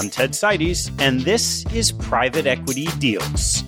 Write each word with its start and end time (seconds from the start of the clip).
I'm 0.00 0.08
Ted 0.08 0.30
Seides, 0.30 0.90
and 0.98 1.20
this 1.20 1.66
is 1.74 1.92
Private 1.92 2.46
Equity 2.46 2.86
Deals. 2.98 3.62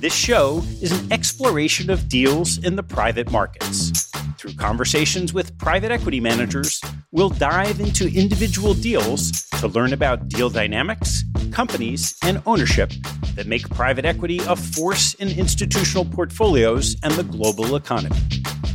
This 0.00 0.14
show 0.14 0.62
is 0.82 0.92
an 0.92 1.10
exploration 1.10 1.88
of 1.88 2.10
deals 2.10 2.62
in 2.62 2.76
the 2.76 2.82
private 2.82 3.32
markets. 3.32 4.10
Through 4.36 4.52
conversations 4.56 5.32
with 5.32 5.56
private 5.56 5.90
equity 5.90 6.20
managers, 6.20 6.78
we'll 7.10 7.30
dive 7.30 7.80
into 7.80 8.06
individual 8.14 8.74
deals 8.74 9.48
to 9.60 9.68
learn 9.68 9.94
about 9.94 10.28
deal 10.28 10.50
dynamics, 10.50 11.24
companies, 11.52 12.14
and 12.22 12.42
ownership 12.44 12.92
that 13.34 13.46
make 13.46 13.66
private 13.70 14.04
equity 14.04 14.40
a 14.46 14.56
force 14.56 15.14
in 15.14 15.30
institutional 15.38 16.04
portfolios 16.04 16.96
and 17.02 17.14
the 17.14 17.24
global 17.24 17.76
economy. 17.76 18.18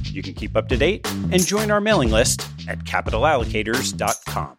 You 0.05 0.23
can 0.23 0.33
keep 0.33 0.57
up 0.57 0.67
to 0.69 0.77
date 0.77 1.07
and 1.31 1.45
join 1.45 1.69
our 1.69 1.79
mailing 1.79 2.09
list 2.09 2.41
at 2.67 2.79
capitalallocators.com. 2.85 4.57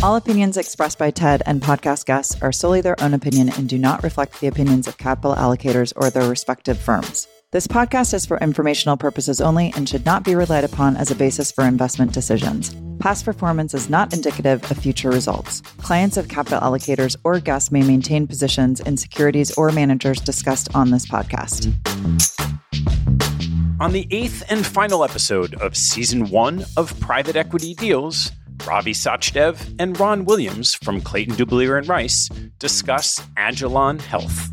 All 0.00 0.14
opinions 0.14 0.56
expressed 0.56 0.96
by 0.96 1.10
TED 1.10 1.42
and 1.44 1.60
podcast 1.60 2.06
guests 2.06 2.40
are 2.40 2.52
solely 2.52 2.80
their 2.80 3.02
own 3.02 3.14
opinion 3.14 3.48
and 3.48 3.68
do 3.68 3.76
not 3.76 4.04
reflect 4.04 4.40
the 4.40 4.46
opinions 4.46 4.86
of 4.86 4.96
capital 4.96 5.34
allocators 5.34 5.92
or 5.96 6.08
their 6.08 6.28
respective 6.28 6.78
firms. 6.78 7.26
This 7.50 7.66
podcast 7.66 8.14
is 8.14 8.24
for 8.24 8.38
informational 8.38 8.96
purposes 8.96 9.40
only 9.40 9.72
and 9.74 9.88
should 9.88 10.06
not 10.06 10.22
be 10.22 10.36
relied 10.36 10.62
upon 10.62 10.96
as 10.96 11.10
a 11.10 11.16
basis 11.16 11.50
for 11.50 11.64
investment 11.64 12.12
decisions. 12.12 12.76
Past 13.00 13.24
performance 13.24 13.74
is 13.74 13.90
not 13.90 14.12
indicative 14.12 14.70
of 14.70 14.78
future 14.78 15.10
results. 15.10 15.62
Clients 15.78 16.16
of 16.16 16.28
capital 16.28 16.60
allocators 16.60 17.16
or 17.24 17.40
guests 17.40 17.72
may 17.72 17.82
maintain 17.82 18.28
positions 18.28 18.78
in 18.78 18.96
securities 18.96 19.50
or 19.58 19.72
managers 19.72 20.20
discussed 20.20 20.72
on 20.76 20.92
this 20.92 21.06
podcast. 21.06 21.74
On 23.80 23.92
the 23.92 24.06
eighth 24.12 24.44
and 24.48 24.64
final 24.64 25.02
episode 25.02 25.54
of 25.54 25.76
season 25.76 26.28
one 26.30 26.64
of 26.76 26.98
Private 27.00 27.36
Equity 27.36 27.74
Deals, 27.74 28.30
Ravi 28.66 28.92
Sachdev 28.92 29.74
and 29.78 29.98
Ron 29.98 30.24
Williams 30.24 30.74
from 30.74 31.00
Clayton 31.00 31.36
Dubilier 31.36 31.78
and 31.78 31.88
Rice 31.88 32.28
discuss 32.58 33.20
Agilon 33.36 34.00
Health. 34.00 34.50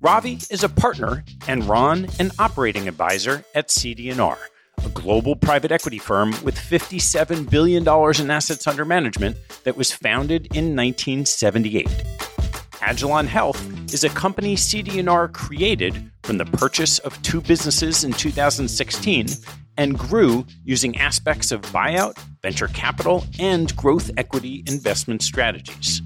Ravi 0.00 0.38
is 0.50 0.64
a 0.64 0.68
partner 0.68 1.24
and 1.46 1.64
Ron 1.64 2.08
an 2.18 2.30
operating 2.38 2.88
advisor 2.88 3.44
at 3.54 3.70
CD&R, 3.70 4.38
a 4.84 4.88
global 4.90 5.36
private 5.36 5.72
equity 5.72 5.98
firm 5.98 6.30
with 6.42 6.56
$57 6.56 7.48
billion 7.50 7.82
in 7.82 8.30
assets 8.30 8.66
under 8.66 8.84
management 8.84 9.36
that 9.64 9.76
was 9.76 9.92
founded 9.92 10.46
in 10.56 10.76
1978. 10.76 11.86
Agilon 12.80 13.26
Health 13.26 13.62
is 13.92 14.04
a 14.04 14.08
company 14.08 14.56
CD&R 14.56 15.28
created 15.28 16.10
from 16.22 16.38
the 16.38 16.46
purchase 16.46 16.98
of 17.00 17.20
two 17.22 17.40
businesses 17.42 18.04
in 18.04 18.12
2016 18.12 19.26
and 19.80 19.98
grew 19.98 20.44
using 20.62 20.98
aspects 20.98 21.50
of 21.50 21.62
buyout, 21.62 22.14
venture 22.42 22.68
capital, 22.68 23.24
and 23.38 23.74
growth 23.76 24.10
equity 24.18 24.62
investment 24.66 25.22
strategies. 25.22 26.02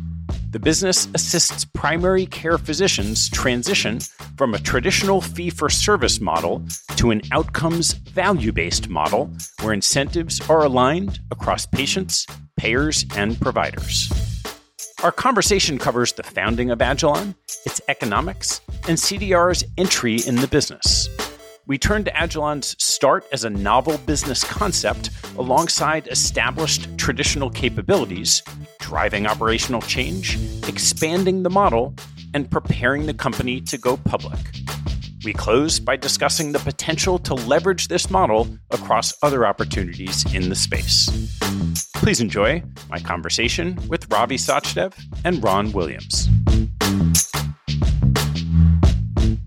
The 0.53 0.61
business 0.61 1.09
assists 1.13 1.65
primary 1.65 2.27
care 2.27 2.57
physicians 2.57 3.29
transition 3.29 3.99
from 4.39 4.55
a 4.55 4.61
traditional 4.61 5.21
fee 5.21 5.51
for 5.51 5.69
service 5.69 6.21
model 6.21 6.65
to 6.95 7.11
an 7.11 7.23
outcomes 7.33 7.95
value 7.95 8.53
based 8.53 8.89
model 8.89 9.29
where 9.61 9.73
incentives 9.73 10.41
are 10.49 10.63
aligned 10.63 11.19
across 11.33 11.67
patients, 11.67 12.29
payers, 12.57 13.05
and 13.17 13.41
providers. 13.41 14.09
Our 15.03 15.11
conversation 15.11 15.79
covers 15.79 16.13
the 16.13 16.23
founding 16.23 16.71
of 16.71 16.79
Agilon, 16.79 17.35
its 17.67 17.81
economics, 17.89 18.61
and 18.87 19.01
CD&R's 19.01 19.65
entry 19.77 20.19
in 20.25 20.37
the 20.37 20.47
business 20.47 21.09
we 21.67 21.79
turned 21.79 22.05
to 22.05 22.13
Agilon's 22.13 22.77
start 22.79 23.25
as 23.33 23.45
a 23.45 23.51
novel 23.51 23.97
business 23.99 24.45
concept 24.45 25.11
alongside 25.39 26.07
established 26.09 26.89
traditional 26.99 27.49
capabilities, 27.49 28.43
driving 28.81 29.27
operational 29.27 29.81
change, 29.81 30.39
expanding 30.69 31.43
the 31.43 31.51
model, 31.51 31.95
and 32.35 32.51
preparing 32.51 33.07
the 33.07 33.15
company 33.15 33.61
to 33.63 33.79
go 33.79 33.97
public. 33.97 34.39
We 35.25 35.33
close 35.33 35.81
by 35.81 35.97
discussing 35.97 36.53
the 36.53 36.59
potential 36.59 37.19
to 37.21 37.35
leverage 37.35 37.89
this 37.89 38.11
model 38.11 38.47
across 38.71 39.15
other 39.23 39.47
opportunities 39.47 40.31
in 40.35 40.51
the 40.51 40.55
space. 40.55 41.09
Please 41.95 42.21
enjoy 42.21 42.63
my 42.91 42.99
conversation 42.99 43.79
with 43.89 44.13
Ravi 44.13 44.37
Sachdev 44.37 44.93
and 45.25 45.43
Ron 45.43 45.73
Williams. 45.73 46.29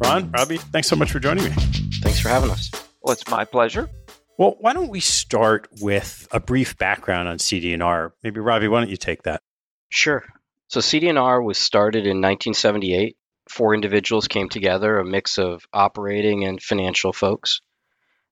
Ron, 0.04 0.32
Ravi, 0.32 0.58
thanks 0.58 0.88
so 0.88 0.96
much 0.96 1.12
for 1.12 1.20
joining 1.20 1.44
me. 1.44 1.87
Thanks 2.18 2.26
for 2.28 2.34
having 2.34 2.50
us. 2.50 2.72
Well, 3.00 3.14
it's 3.14 3.30
my 3.30 3.46
pleasure. 3.46 3.92
Well, 4.40 4.56
why 4.60 4.74
don't 4.74 4.90
we 4.90 5.02
start 5.02 5.70
with 5.82 6.28
a 6.32 6.40
brief 6.40 6.76
background 6.76 7.28
on 7.28 7.38
CD&R? 7.38 8.12
Maybe 8.24 8.40
Ravi, 8.40 8.68
why 8.68 8.80
don't 8.80 8.90
you 8.90 8.98
take 8.98 9.22
that? 9.24 9.44
Sure. 9.90 10.26
So 10.68 10.82
CD&R 10.82 11.44
was 11.44 11.60
started 11.60 12.06
in 12.08 12.18
1978. 12.18 13.18
Four 13.52 13.76
individuals 13.76 14.28
came 14.28 14.50
together, 14.50 14.98
a 14.98 15.06
mix 15.06 15.38
of 15.38 15.68
operating 15.72 16.44
and 16.44 16.60
financial 16.60 17.14
folks. 17.14 17.62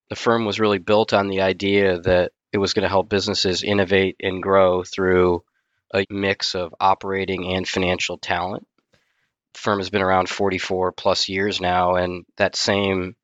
The 0.09 0.15
firm 0.15 0.45
was 0.45 0.59
really 0.59 0.79
built 0.79 1.13
on 1.13 1.27
the 1.27 1.41
idea 1.41 1.99
that 1.99 2.31
it 2.51 2.57
was 2.57 2.73
going 2.73 2.83
to 2.83 2.89
help 2.89 3.07
businesses 3.07 3.61
innovate 3.61 4.15
and 4.19 4.41
grow 4.41 4.83
through 4.83 5.43
a 5.93 6.07
mix 6.09 6.55
of 6.55 6.73
operating 6.79 7.53
and 7.53 7.67
financial 7.67 8.17
talent. 8.17 8.65
The 9.53 9.59
firm 9.59 9.77
has 9.77 9.91
been 9.91 10.01
around 10.01 10.27
44 10.27 10.91
plus 10.93 11.29
years 11.29 11.61
now, 11.61 11.97
and 11.97 12.25
that 12.37 12.55
same 12.55 13.15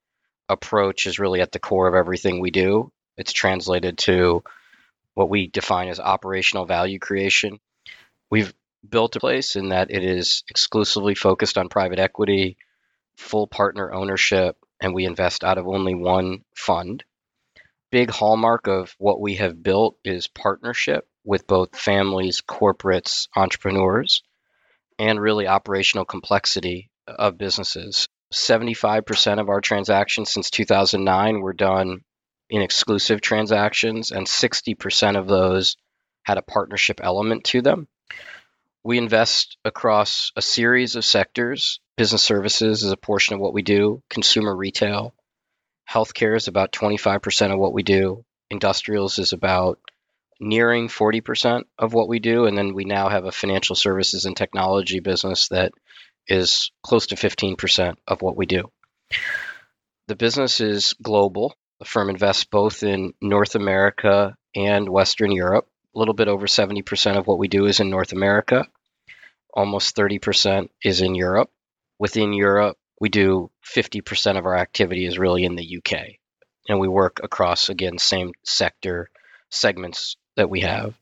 approach 0.52 1.08
is 1.08 1.20
really 1.20 1.42
at 1.42 1.52
the 1.52 1.60
core 1.60 1.88
of 1.88 1.96
everything 1.96 2.40
we 2.40 2.52
do. 2.52 2.92
It's 3.18 3.34
translated 3.34 3.98
to 4.00 4.44
what 5.14 5.30
we 5.30 5.48
define 5.48 5.90
as 5.90 6.00
operational 6.00 6.66
value 6.66 7.00
creation. 7.00 7.60
We've 8.30 8.54
built 8.88 9.16
a 9.16 9.20
place 9.20 9.56
in 9.56 9.70
that 9.70 9.92
it 9.92 10.04
is 10.04 10.44
exclusively 10.50 11.16
focused 11.16 11.58
on 11.58 11.70
private 11.70 12.00
equity, 12.00 12.58
full 13.18 13.48
partner 13.48 13.94
ownership, 13.94 14.58
and 14.80 14.94
we 14.94 15.06
invest 15.06 15.44
out 15.44 15.58
of 15.58 15.68
only 15.68 15.96
one 15.96 16.44
fund. 16.56 17.04
Big 17.92 18.10
hallmark 18.10 18.68
of 18.68 18.96
what 18.98 19.20
we 19.20 19.36
have 19.36 19.62
built 19.62 19.98
is 20.04 20.28
partnership 20.28 21.08
with 21.24 21.46
both 21.46 21.78
families, 21.78 22.42
corporates, 22.42 23.28
entrepreneurs, 23.36 24.24
and 24.98 25.20
really 25.20 25.48
operational 25.48 26.06
complexity 26.06 26.90
of 27.08 27.38
businesses. 27.38 28.08
75% 28.32 29.40
of 29.40 29.50
our 29.50 29.62
transactions 29.62 30.32
since 30.32 30.50
2009 30.50 31.42
were 31.42 31.54
done 31.54 32.02
in 32.50 32.62
exclusive 32.62 33.22
transactions, 33.22 34.12
and 34.12 34.28
60% 34.28 35.18
of 35.18 35.28
those 35.28 35.78
had 36.24 36.38
a 36.38 36.44
partnership 36.44 37.00
element 37.02 37.46
to 37.46 37.62
them. 37.62 37.88
We 38.84 38.98
invest 38.98 39.58
across 39.64 40.32
a 40.36 40.42
series 40.42 40.96
of 40.96 41.06
sectors. 41.06 41.80
Business 41.98 42.24
services 42.24 42.84
is 42.84 42.92
a 42.92 42.98
portion 42.98 43.36
of 43.36 43.42
what 43.42 43.54
we 43.54 43.62
do, 43.62 44.02
consumer 44.10 44.56
retail. 44.56 45.14
Healthcare 45.90 46.36
is 46.36 46.48
about 46.48 46.72
25% 46.72 47.54
of 47.54 47.60
what 47.60 47.74
we 47.74 47.84
do. 47.84 48.24
Industrials 48.50 49.20
is 49.20 49.34
about 49.34 49.80
nearing 50.40 50.88
40% 50.88 51.64
of 51.78 51.94
what 51.94 52.08
we 52.10 52.20
do. 52.20 52.46
And 52.46 52.58
then 52.58 52.74
we 52.74 52.86
now 52.86 53.10
have 53.10 53.26
a 53.26 53.32
financial 53.32 53.76
services 53.76 54.26
and 54.26 54.36
technology 54.36 55.00
business 55.00 55.50
that 55.50 55.72
is 56.28 56.72
close 56.84 57.08
to 57.08 57.16
15% 57.16 57.96
of 58.08 58.22
what 58.22 58.36
we 58.36 58.46
do. 58.46 58.72
The 60.08 60.16
business 60.16 60.60
is 60.60 60.94
global. 61.02 61.54
The 61.80 61.86
firm 61.86 62.10
invests 62.10 62.44
both 62.46 62.84
in 62.84 63.14
North 63.22 63.56
America 63.56 64.36
and 64.56 64.90
Western 64.90 65.32
Europe. 65.32 65.68
A 65.96 66.00
little 66.00 66.14
bit 66.14 66.28
over 66.28 66.48
70% 66.48 67.18
of 67.18 67.28
what 67.28 67.38
we 67.38 67.48
do 67.48 67.66
is 67.66 67.80
in 67.80 67.90
North 67.90 68.14
America. 68.14 68.68
Almost 69.54 69.96
30% 69.96 70.70
is 70.84 71.02
in 71.02 71.16
Europe. 71.16 71.50
Within 72.00 72.34
Europe, 72.34 72.78
we 73.00 73.10
do 73.10 73.52
50% 73.66 74.38
of 74.38 74.46
our 74.46 74.56
activity 74.56 75.06
is 75.06 75.18
really 75.20 75.44
in 75.44 75.56
the 75.56 75.78
UK. 75.78 76.18
And 76.70 76.80
we 76.80 76.88
work 76.88 77.20
across, 77.24 77.70
again, 77.70 77.98
same 77.98 78.32
sector 78.44 79.10
segments 79.50 80.16
that 80.36 80.50
we 80.50 80.62
have. 80.62 80.94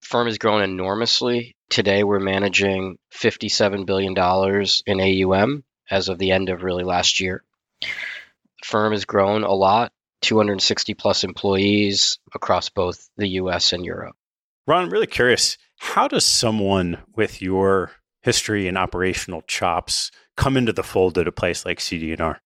Firm 0.00 0.26
has 0.26 0.38
grown 0.38 0.62
enormously 0.62 1.54
Today, 1.72 2.04
we're 2.04 2.20
managing 2.20 2.98
$57 3.14 3.86
billion 3.86 4.12
in 4.84 5.00
AUM 5.00 5.64
as 5.90 6.10
of 6.10 6.18
the 6.18 6.30
end 6.30 6.50
of 6.50 6.62
really 6.62 6.84
last 6.84 7.18
year. 7.18 7.42
The 7.80 7.86
firm 8.62 8.92
has 8.92 9.06
grown 9.06 9.42
a 9.42 9.54
lot, 9.54 9.90
260 10.20 10.92
plus 10.92 11.24
employees 11.24 12.18
across 12.34 12.68
both 12.68 13.08
the 13.16 13.26
US 13.28 13.72
and 13.72 13.86
Europe. 13.86 14.14
Ron, 14.66 14.84
I'm 14.84 14.90
really 14.90 15.06
curious 15.06 15.56
how 15.78 16.08
does 16.08 16.26
someone 16.26 16.98
with 17.16 17.40
your 17.40 17.92
history 18.20 18.68
and 18.68 18.76
operational 18.76 19.40
chops 19.40 20.10
come 20.36 20.58
into 20.58 20.74
the 20.74 20.82
fold 20.82 21.16
at 21.16 21.26
a 21.26 21.32
place 21.32 21.64
like 21.64 21.80
CD&R? 21.80 22.38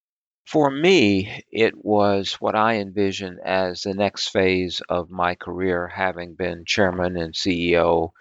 For 0.45 0.71
me, 0.71 1.43
it 1.51 1.75
was 1.77 2.35
what 2.35 2.55
I 2.55 2.77
envisioned 2.77 3.41
as 3.45 3.83
the 3.83 3.95
next 3.95 4.29
phase 4.29 4.81
of 4.89 5.11
my 5.11 5.35
career, 5.35 5.89
having 5.89 6.37
been 6.37 6.65
chairman 6.65 7.17
and 7.17 7.35
CEO 7.35 8.13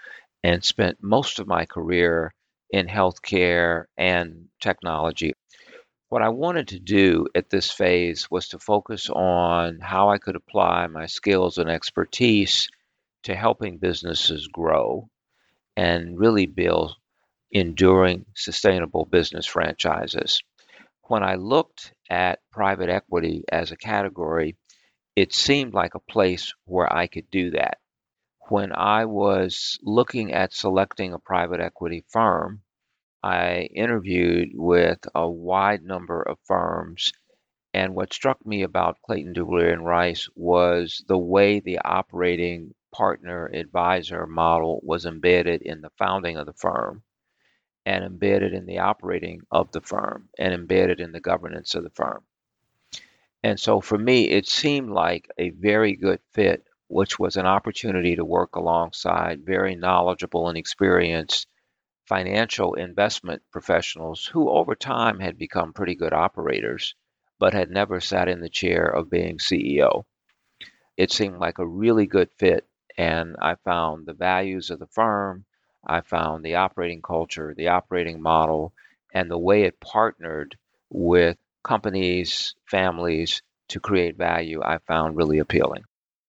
and 0.46 0.64
spent 0.64 1.04
most 1.04 1.40
of 1.40 1.48
my 1.48 1.66
career 1.66 2.34
in 2.72 2.88
healthcare 2.88 3.86
and 3.98 4.48
technology. 4.62 5.34
What 6.10 6.24
I 6.24 6.30
wanted 6.30 6.70
to 6.70 6.80
do 6.80 7.28
at 7.36 7.50
this 7.50 7.72
phase 7.72 8.30
was 8.32 8.50
to 8.50 8.60
focus 8.60 9.10
on 9.10 9.80
how 9.82 10.10
I 10.10 10.20
could 10.20 10.36
apply 10.38 10.88
my 10.88 11.08
skills 11.08 11.58
and 11.58 11.70
expertise 11.70 12.70
to 13.24 13.36
helping 13.36 13.80
businesses 13.80 14.48
grow. 14.48 15.10
and 15.78 16.20
really 16.20 16.48
build 16.48 16.96
enduring, 17.52 18.26
sustainable 18.36 19.06
business 19.06 19.46
franchises. 19.46 20.42
When 21.04 21.24
I 21.24 21.36
looked 21.36 21.94
at 22.10 22.40
private 22.52 22.90
equity 22.90 23.44
as 23.52 23.72
a 23.72 23.78
category, 23.78 24.58
it 25.16 25.34
seemed 25.34 25.74
like 25.74 25.96
a 25.96 26.00
place 26.12 26.54
where 26.66 26.92
I 26.92 27.08
could 27.08 27.30
do 27.32 27.52
that. 27.52 27.80
When 28.50 28.74
I 28.74 29.06
was 29.06 29.80
looking 29.82 30.32
at 30.32 30.54
selecting 30.54 31.14
a 31.14 31.20
private 31.20 31.60
equity 31.60 32.06
firm, 32.10 32.62
I 33.24 33.62
interviewed 33.74 34.50
with 34.54 35.00
a 35.16 35.28
wide 35.28 35.82
number 35.82 36.22
of 36.22 36.38
firms. 36.44 37.12
And 37.74 37.96
what 37.96 38.14
struck 38.14 38.46
me 38.46 38.62
about 38.62 39.02
Clayton 39.02 39.34
Dubilier 39.34 39.74
and 39.74 39.84
Rice 39.84 40.30
was 40.36 41.04
the 41.08 41.18
way 41.18 41.60
the 41.60 41.80
operating 41.80 42.76
partner 42.92 43.48
advisor 43.48 44.28
model 44.28 44.80
was 44.84 45.08
embedded 45.08 45.64
in 45.64 45.82
the 45.82 45.90
founding 45.98 46.38
of 46.38 46.46
the 46.46 46.54
firm 46.54 47.02
and 47.84 48.04
embedded 48.04 48.54
in 48.54 48.68
the 48.68 48.78
operating 48.78 49.42
of 49.50 49.72
the 49.72 49.82
firm 49.82 50.30
and 50.38 50.54
embedded 50.54 51.00
in 51.00 51.14
the 51.14 51.20
governance 51.20 51.74
of 51.74 51.84
the 51.84 51.90
firm. 51.90 52.24
And 53.42 53.60
so 53.60 53.82
for 53.82 53.98
me, 53.98 54.30
it 54.30 54.48
seemed 54.48 54.92
like 54.92 55.32
a 55.40 55.50
very 55.50 55.96
good 55.96 56.20
fit, 56.32 56.64
which 56.88 57.18
was 57.18 57.36
an 57.36 57.46
opportunity 57.46 58.16
to 58.16 58.26
work 58.26 58.56
alongside 58.56 59.46
very 59.46 59.76
knowledgeable 59.76 60.48
and 60.50 60.58
experienced 60.58 61.48
financial 62.08 62.76
investment 62.76 63.42
professionals 63.52 64.26
who 64.26 64.50
over 64.50 64.76
time 64.76 65.20
had 65.20 65.38
become 65.38 65.74
pretty 65.74 65.96
good 65.96 66.14
operators, 66.14 66.94
but 67.40 67.54
had 67.54 67.70
never 67.72 68.00
sat 68.00 68.28
in 68.28 68.40
the 68.40 68.50
chair 68.50 68.86
of 68.86 69.10
being 69.10 69.38
CEO. 69.38 70.04
It 70.96 71.12
seemed 71.12 71.40
like 71.40 71.58
a 71.58 71.68
really 71.68 72.06
good 72.06 72.30
fit, 72.38 72.68
and 72.98 73.36
I 73.42 73.56
found 73.56 74.06
the 74.06 74.14
values 74.14 74.70
of 74.70 74.80
the 74.80 74.88
firm, 74.88 75.46
I 75.86 76.02
found 76.02 76.44
the 76.44 76.56
operating 76.56 77.02
culture, 77.02 77.54
the 77.56 77.70
operating 77.70 78.22
model, 78.22 78.74
and 79.14 79.30
the 79.30 79.38
way 79.38 79.64
it 79.64 79.80
partnered 79.80 80.58
with 80.90 81.38
companies, 81.64 82.56
families 82.70 83.42
to 83.70 83.80
create 83.80 84.16
value, 84.16 84.62
I 84.64 84.78
found 84.78 85.18
really 85.18 85.40
appealing. 85.40 85.84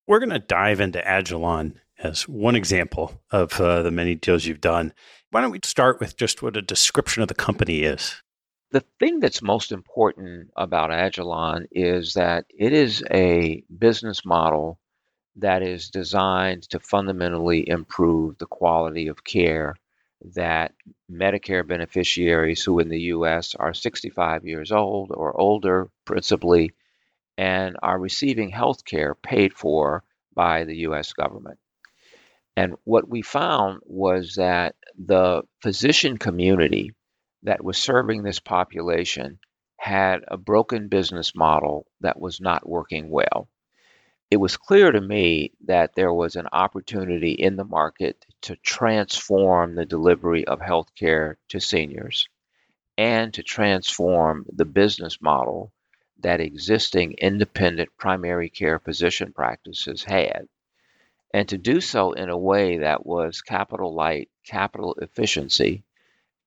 We're 0.06 0.20
going 0.20 0.30
to 0.30 0.38
dive 0.38 0.78
into 0.78 1.00
Agilon 1.00 1.74
as 1.98 2.28
one 2.28 2.54
example 2.54 3.20
of 3.32 3.60
uh, 3.60 3.82
the 3.82 3.90
many 3.90 4.14
deals 4.14 4.44
you've 4.44 4.60
done. 4.60 4.92
Why 5.30 5.40
don't 5.40 5.50
we 5.50 5.58
start 5.64 5.98
with 5.98 6.16
just 6.16 6.42
what 6.42 6.56
a 6.56 6.62
description 6.62 7.22
of 7.22 7.28
the 7.28 7.34
company 7.34 7.82
is? 7.82 8.22
The 8.70 8.84
thing 9.00 9.18
that's 9.18 9.42
most 9.42 9.72
important 9.72 10.50
about 10.56 10.90
Agilon 10.90 11.66
is 11.72 12.14
that 12.14 12.44
it 12.56 12.72
is 12.72 13.02
a 13.10 13.64
business 13.78 14.24
model 14.24 14.78
that 15.36 15.62
is 15.62 15.90
designed 15.90 16.62
to 16.70 16.78
fundamentally 16.78 17.68
improve 17.68 18.38
the 18.38 18.46
quality 18.46 19.08
of 19.08 19.24
care 19.24 19.74
that 20.34 20.72
Medicare 21.10 21.66
beneficiaries 21.66 22.62
who 22.62 22.78
in 22.78 22.88
the 22.88 23.00
US 23.12 23.56
are 23.56 23.74
65 23.74 24.44
years 24.46 24.70
old 24.70 25.10
or 25.12 25.38
older 25.38 25.90
principally 26.04 26.70
and 27.38 27.76
are 27.82 27.98
receiving 27.98 28.50
health 28.50 28.84
care 28.84 29.14
paid 29.14 29.52
for 29.52 30.02
by 30.34 30.64
the 30.64 30.76
US 30.78 31.12
government. 31.12 31.58
And 32.56 32.74
what 32.84 33.08
we 33.08 33.22
found 33.22 33.80
was 33.84 34.36
that 34.36 34.76
the 34.96 35.42
physician 35.60 36.16
community 36.16 36.92
that 37.42 37.62
was 37.62 37.76
serving 37.76 38.22
this 38.22 38.40
population 38.40 39.38
had 39.76 40.24
a 40.28 40.38
broken 40.38 40.88
business 40.88 41.34
model 41.34 41.86
that 42.00 42.18
was 42.18 42.40
not 42.40 42.68
working 42.68 43.10
well. 43.10 43.48
It 44.30 44.38
was 44.38 44.56
clear 44.56 44.90
to 44.90 45.00
me 45.00 45.52
that 45.66 45.94
there 45.94 46.12
was 46.12 46.34
an 46.34 46.48
opportunity 46.50 47.32
in 47.32 47.56
the 47.56 47.64
market 47.64 48.24
to 48.42 48.56
transform 48.56 49.74
the 49.74 49.86
delivery 49.86 50.44
of 50.46 50.58
healthcare 50.58 51.36
to 51.50 51.60
seniors 51.60 52.28
and 52.98 53.32
to 53.34 53.42
transform 53.42 54.46
the 54.52 54.64
business 54.64 55.20
model 55.20 55.70
that 56.20 56.40
existing 56.40 57.14
independent 57.18 57.90
primary 57.98 58.48
care 58.48 58.78
physician 58.78 59.32
practices 59.32 60.04
had 60.04 60.48
and 61.36 61.48
to 61.50 61.58
do 61.58 61.82
so 61.82 62.12
in 62.12 62.30
a 62.30 62.38
way 62.38 62.78
that 62.78 63.04
was 63.04 63.42
capital 63.42 63.92
light, 63.92 64.30
capital 64.46 64.94
efficiency, 65.02 65.82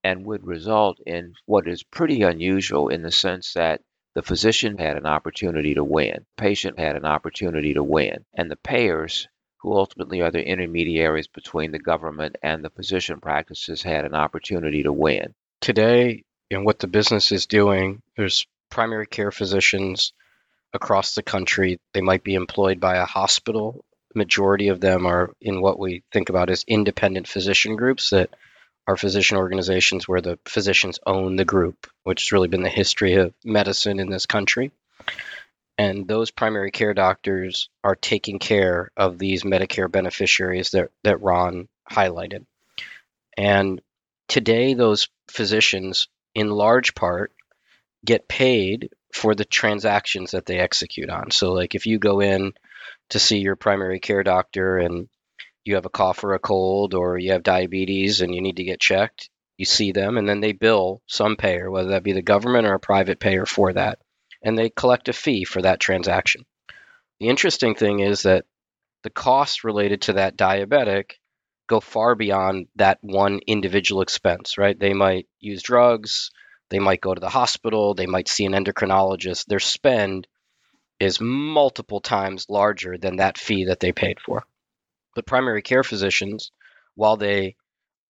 and 0.02 0.24
would 0.26 0.44
result 0.44 0.98
in 1.06 1.32
what 1.46 1.68
is 1.68 1.84
pretty 1.84 2.22
unusual 2.22 2.88
in 2.88 3.02
the 3.02 3.12
sense 3.12 3.52
that 3.52 3.80
the 4.14 4.22
physician 4.22 4.78
had 4.78 4.96
an 4.96 5.06
opportunity 5.06 5.74
to 5.74 5.84
win, 5.84 6.26
patient 6.36 6.76
had 6.76 6.96
an 6.96 7.04
opportunity 7.04 7.74
to 7.74 7.84
win, 7.84 8.24
and 8.34 8.50
the 8.50 8.56
payers, 8.56 9.28
who 9.58 9.72
ultimately 9.74 10.22
are 10.22 10.32
the 10.32 10.44
intermediaries 10.44 11.28
between 11.28 11.70
the 11.70 11.78
government 11.78 12.34
and 12.42 12.64
the 12.64 12.70
physician 12.70 13.20
practices, 13.20 13.82
had 13.82 14.04
an 14.04 14.14
opportunity 14.14 14.82
to 14.82 14.92
win. 14.92 15.34
Today, 15.60 16.24
in 16.50 16.64
what 16.64 16.80
the 16.80 16.88
business 16.88 17.30
is 17.30 17.46
doing, 17.46 18.02
there's 18.16 18.44
primary 18.70 19.06
care 19.06 19.30
physicians 19.30 20.12
across 20.72 21.14
the 21.14 21.22
country. 21.22 21.80
They 21.92 22.00
might 22.00 22.24
be 22.24 22.34
employed 22.34 22.80
by 22.80 22.96
a 22.96 23.04
hospital 23.04 23.84
majority 24.14 24.68
of 24.68 24.80
them 24.80 25.06
are 25.06 25.30
in 25.40 25.60
what 25.60 25.78
we 25.78 26.02
think 26.12 26.28
about 26.28 26.50
as 26.50 26.64
independent 26.66 27.28
physician 27.28 27.76
groups 27.76 28.10
that 28.10 28.30
are 28.86 28.96
physician 28.96 29.36
organizations 29.36 30.08
where 30.08 30.20
the 30.20 30.38
physicians 30.46 30.98
own 31.06 31.36
the 31.36 31.44
group, 31.44 31.86
which 32.02 32.22
has 32.22 32.32
really 32.32 32.48
been 32.48 32.62
the 32.62 32.68
history 32.68 33.14
of 33.14 33.34
medicine 33.44 34.00
in 34.00 34.10
this 34.10 34.26
country. 34.26 34.72
And 35.78 36.08
those 36.08 36.30
primary 36.30 36.70
care 36.70 36.92
doctors 36.92 37.70
are 37.84 37.94
taking 37.94 38.38
care 38.38 38.90
of 38.96 39.18
these 39.18 39.44
Medicare 39.44 39.90
beneficiaries 39.90 40.70
that, 40.70 40.90
that 41.04 41.22
Ron 41.22 41.68
highlighted. 41.90 42.44
And 43.36 43.80
today, 44.28 44.74
those 44.74 45.08
physicians, 45.28 46.08
in 46.34 46.50
large 46.50 46.94
part, 46.94 47.32
get 48.04 48.28
paid 48.28 48.90
for 49.12 49.34
the 49.34 49.44
transactions 49.44 50.32
that 50.32 50.46
they 50.46 50.58
execute 50.58 51.10
on. 51.10 51.30
So, 51.30 51.52
like 51.52 51.74
if 51.74 51.86
you 51.86 51.98
go 51.98 52.20
in 52.20 52.52
to 53.10 53.18
see 53.18 53.38
your 53.38 53.56
primary 53.56 54.00
care 54.00 54.22
doctor 54.22 54.78
and 54.78 55.08
you 55.64 55.74
have 55.74 55.86
a 55.86 55.90
cough 55.90 56.24
or 56.24 56.34
a 56.34 56.38
cold 56.38 56.94
or 56.94 57.18
you 57.18 57.32
have 57.32 57.42
diabetes 57.42 58.20
and 58.20 58.34
you 58.34 58.40
need 58.40 58.56
to 58.56 58.64
get 58.64 58.80
checked, 58.80 59.28
you 59.56 59.66
see 59.66 59.92
them 59.92 60.16
and 60.16 60.28
then 60.28 60.40
they 60.40 60.52
bill 60.52 61.02
some 61.06 61.36
payer, 61.36 61.70
whether 61.70 61.90
that 61.90 62.02
be 62.02 62.12
the 62.12 62.22
government 62.22 62.66
or 62.66 62.74
a 62.74 62.80
private 62.80 63.20
payer 63.20 63.44
for 63.44 63.72
that, 63.72 63.98
and 64.42 64.56
they 64.56 64.70
collect 64.70 65.08
a 65.08 65.12
fee 65.12 65.44
for 65.44 65.60
that 65.62 65.80
transaction. 65.80 66.46
The 67.18 67.28
interesting 67.28 67.74
thing 67.74 68.00
is 68.00 68.22
that 68.22 68.46
the 69.02 69.10
costs 69.10 69.64
related 69.64 70.02
to 70.02 70.14
that 70.14 70.36
diabetic 70.36 71.12
go 71.66 71.80
far 71.80 72.14
beyond 72.14 72.66
that 72.76 72.98
one 73.02 73.40
individual 73.46 74.02
expense, 74.02 74.58
right? 74.58 74.78
They 74.78 74.94
might 74.94 75.28
use 75.38 75.62
drugs, 75.62 76.30
they 76.70 76.78
might 76.78 77.00
go 77.00 77.12
to 77.12 77.20
the 77.20 77.28
hospital, 77.28 77.94
they 77.94 78.06
might 78.06 78.28
see 78.28 78.46
an 78.46 78.52
endocrinologist. 78.52 79.46
Their 79.46 79.60
spend 79.60 80.26
is 80.98 81.20
multiple 81.20 82.00
times 82.00 82.46
larger 82.48 82.96
than 82.96 83.16
that 83.16 83.38
fee 83.38 83.66
that 83.66 83.80
they 83.80 83.92
paid 83.92 84.20
for. 84.20 84.44
But 85.14 85.26
primary 85.26 85.62
care 85.62 85.82
physicians, 85.82 86.52
while 86.94 87.16
they 87.16 87.56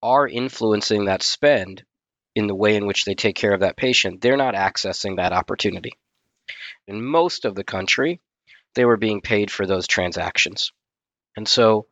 are 0.03 0.29
influencing 0.29 1.07
that 1.07 1.23
spend 1.23 1.85
in 2.35 2.47
the 2.47 2.55
way 2.55 2.77
in 2.77 2.87
which 2.87 3.05
they 3.05 3.15
take 3.15 3.37
care 3.37 3.53
of 3.53 3.61
that 3.61 3.77
patient, 3.77 4.21
they're 4.21 4.37
not 4.37 4.55
accessing 4.55 5.17
that 5.17 5.33
opportunity. 5.33 5.93
In 6.87 7.03
most 7.03 7.45
of 7.45 7.55
the 7.55 7.65
country, 7.65 8.21
they 8.75 8.85
were 8.85 8.97
being 8.97 9.21
paid 9.21 9.51
for 9.51 9.67
those 9.67 9.87
transactions. 9.87 10.73
And 11.37 11.49
so, 11.49 11.87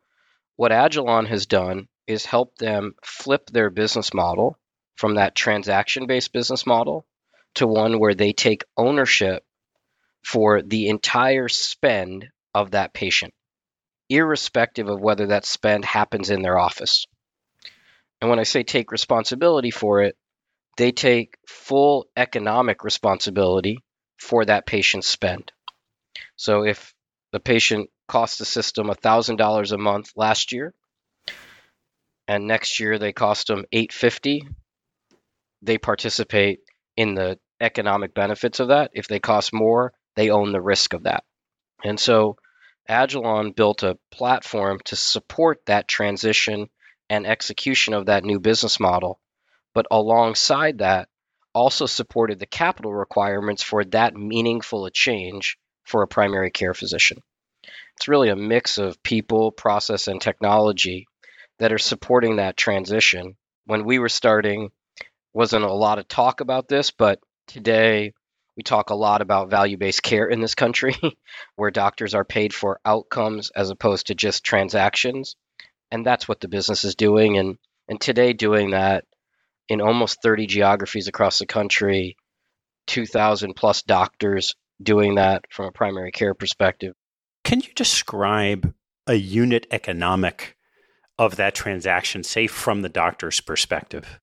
what 0.55 0.71
Agilon 0.71 1.27
has 1.27 1.45
done 1.45 1.87
is 2.07 2.25
help 2.25 2.57
them 2.57 2.95
flip 3.03 3.49
their 3.49 3.69
business 3.69 4.13
model 4.13 4.57
from 4.99 5.15
that 5.15 5.33
transaction 5.33 6.07
based 6.07 6.33
business 6.33 6.65
model 6.65 7.05
to 7.55 7.65
one 7.65 7.99
where 7.99 8.13
they 8.13 8.33
take 8.33 8.65
ownership 8.75 9.45
for 10.25 10.61
the 10.61 10.89
entire 10.89 11.47
spend 11.47 12.27
of 12.53 12.71
that 12.71 12.93
patient, 12.93 13.33
irrespective 14.09 14.89
of 14.89 14.99
whether 14.99 15.27
that 15.27 15.45
spend 15.45 15.85
happens 15.85 16.29
in 16.29 16.41
their 16.41 16.59
office. 16.59 17.05
And 18.19 18.29
when 18.29 18.39
I 18.39 18.43
say 18.43 18.63
take 18.63 18.91
responsibility 18.91 19.71
for 19.71 20.03
it, 20.03 20.17
they 20.75 20.91
take 20.91 21.37
full 21.47 22.07
economic 22.17 22.83
responsibility 22.83 23.79
for 24.17 24.43
that 24.43 24.65
patient's 24.65 25.07
spend. 25.07 25.53
So 26.35 26.65
if 26.65 26.93
the 27.31 27.39
patient 27.39 27.89
cost 28.09 28.37
the 28.37 28.43
system 28.43 28.87
$1,000 28.87 29.71
a 29.71 29.77
month 29.77 30.11
last 30.17 30.51
year, 30.51 30.73
and 32.27 32.47
next 32.47 32.81
year 32.81 32.99
they 32.99 33.13
cost 33.13 33.47
them 33.47 33.63
850 33.71 34.45
they 35.61 35.77
participate 35.77 36.59
in 36.95 37.15
the 37.15 37.39
economic 37.61 38.13
benefits 38.13 38.59
of 38.59 38.69
that. 38.69 38.91
If 38.93 39.07
they 39.07 39.19
cost 39.19 39.53
more, 39.53 39.93
they 40.15 40.29
own 40.29 40.51
the 40.51 40.61
risk 40.61 40.93
of 40.93 41.03
that. 41.03 41.23
And 41.83 41.99
so 41.99 42.37
Agilon 42.89 43.55
built 43.55 43.83
a 43.83 43.97
platform 44.11 44.79
to 44.85 44.95
support 44.95 45.65
that 45.65 45.87
transition 45.87 46.69
and 47.09 47.25
execution 47.25 47.93
of 47.93 48.07
that 48.07 48.23
new 48.23 48.39
business 48.39 48.79
model. 48.79 49.19
But 49.73 49.87
alongside 49.91 50.79
that, 50.79 51.09
also 51.53 51.85
supported 51.85 52.39
the 52.39 52.45
capital 52.45 52.93
requirements 52.93 53.63
for 53.63 53.83
that 53.85 54.15
meaningful 54.15 54.85
a 54.85 54.91
change 54.91 55.57
for 55.83 56.03
a 56.03 56.07
primary 56.07 56.51
care 56.51 56.73
physician. 56.73 57.21
It's 57.97 58.07
really 58.07 58.29
a 58.29 58.35
mix 58.35 58.77
of 58.77 59.01
people, 59.03 59.51
process, 59.51 60.07
and 60.07 60.21
technology 60.21 61.07
that 61.57 61.73
are 61.73 61.79
supporting 61.79 62.37
that 62.37 62.57
transition. 62.57 63.35
When 63.65 63.83
we 63.83 63.99
were 63.99 64.09
starting, 64.09 64.71
wasn't 65.33 65.65
a 65.65 65.71
lot 65.71 65.99
of 65.99 66.07
talk 66.07 66.41
about 66.41 66.67
this, 66.67 66.91
but 66.91 67.19
today 67.47 68.13
we 68.55 68.63
talk 68.63 68.89
a 68.89 68.95
lot 68.95 69.21
about 69.21 69.49
value 69.49 69.77
based 69.77 70.03
care 70.03 70.27
in 70.27 70.41
this 70.41 70.55
country, 70.55 70.95
where 71.55 71.71
doctors 71.71 72.13
are 72.13 72.25
paid 72.25 72.53
for 72.53 72.79
outcomes 72.83 73.51
as 73.51 73.69
opposed 73.69 74.07
to 74.07 74.15
just 74.15 74.43
transactions. 74.43 75.35
And 75.91 76.05
that's 76.05 76.27
what 76.27 76.39
the 76.39 76.47
business 76.47 76.83
is 76.83 76.95
doing. 76.95 77.37
And, 77.37 77.57
and 77.87 78.01
today, 78.01 78.33
doing 78.33 78.71
that 78.71 79.05
in 79.69 79.81
almost 79.81 80.21
30 80.21 80.47
geographies 80.47 81.07
across 81.07 81.39
the 81.39 81.45
country, 81.45 82.17
2,000 82.87 83.53
plus 83.53 83.83
doctors 83.83 84.55
doing 84.81 85.15
that 85.15 85.45
from 85.49 85.67
a 85.67 85.71
primary 85.71 86.11
care 86.11 86.33
perspective. 86.33 86.95
Can 87.43 87.61
you 87.61 87.69
describe 87.75 88.73
a 89.07 89.15
unit 89.15 89.67
economic 89.71 90.57
of 91.17 91.35
that 91.35 91.55
transaction, 91.55 92.23
say 92.23 92.47
from 92.47 92.81
the 92.81 92.89
doctor's 92.89 93.41
perspective? 93.41 94.19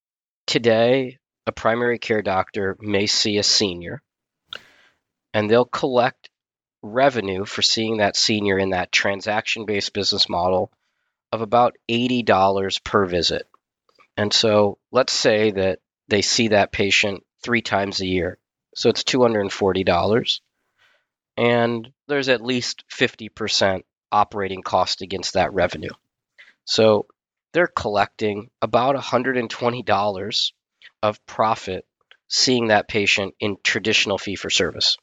Today, 0.46 1.18
a 1.46 1.52
primary 1.52 1.98
care 1.98 2.22
doctor 2.22 2.76
may 2.80 3.06
see 3.06 3.38
a 3.38 3.42
senior 3.42 4.02
and 5.34 5.50
they'll 5.50 5.64
collect 5.64 6.30
revenue 6.82 7.44
for 7.44 7.62
seeing 7.62 7.98
that 7.98 8.16
senior 8.16 8.58
in 8.58 8.70
that 8.70 8.92
transaction 8.92 9.66
based 9.66 9.92
business 9.92 10.28
model 10.28 10.70
of 11.32 11.42
about 11.42 11.76
$80 11.90 12.84
per 12.84 13.06
visit. 13.06 13.46
And 14.16 14.32
so 14.32 14.78
let's 14.92 15.12
say 15.12 15.50
that 15.50 15.80
they 16.08 16.22
see 16.22 16.48
that 16.48 16.72
patient 16.72 17.24
three 17.42 17.62
times 17.62 18.00
a 18.00 18.06
year. 18.06 18.38
So 18.74 18.88
it's 18.88 19.02
$240. 19.02 20.40
And 21.36 21.92
there's 22.08 22.28
at 22.28 22.40
least 22.40 22.84
50% 22.88 23.82
operating 24.12 24.62
cost 24.62 25.02
against 25.02 25.34
that 25.34 25.52
revenue. 25.52 25.90
So 26.64 27.06
they're 27.56 27.66
collecting 27.66 28.50
about 28.60 28.96
$120 28.96 30.52
of 31.02 31.26
profit 31.26 31.86
seeing 32.28 32.66
that 32.66 32.86
patient 32.86 33.34
in 33.40 33.56
traditional 33.64 34.18
fee 34.18 34.36
for 34.36 34.50
service. 34.50 34.98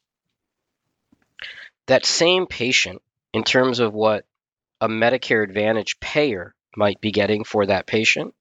That 1.87 2.05
same 2.05 2.45
patient, 2.45 3.01
in 3.33 3.43
terms 3.43 3.79
of 3.79 3.95
what 3.95 4.27
a 4.79 4.87
Medicare 4.87 5.43
Advantage 5.43 5.99
payer 5.99 6.53
might 6.77 7.01
be 7.01 7.11
getting 7.11 7.43
for 7.43 7.65
that 7.65 7.87
patient, 7.87 8.35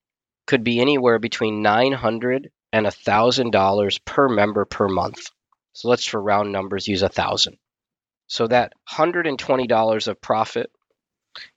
could 0.46 0.62
be 0.62 0.78
anywhere 0.78 1.18
between 1.18 1.64
$900 1.64 2.50
and 2.70 2.84
$1,000 2.84 4.04
per 4.04 4.28
member 4.28 4.66
per 4.66 4.88
month. 4.88 5.30
So 5.72 5.88
let's, 5.88 6.04
for 6.04 6.20
round 6.20 6.52
numbers, 6.52 6.86
use 6.86 7.00
1000 7.00 7.56
So 8.26 8.46
that 8.48 8.74
$120 8.90 10.08
of 10.08 10.20
profit 10.20 10.70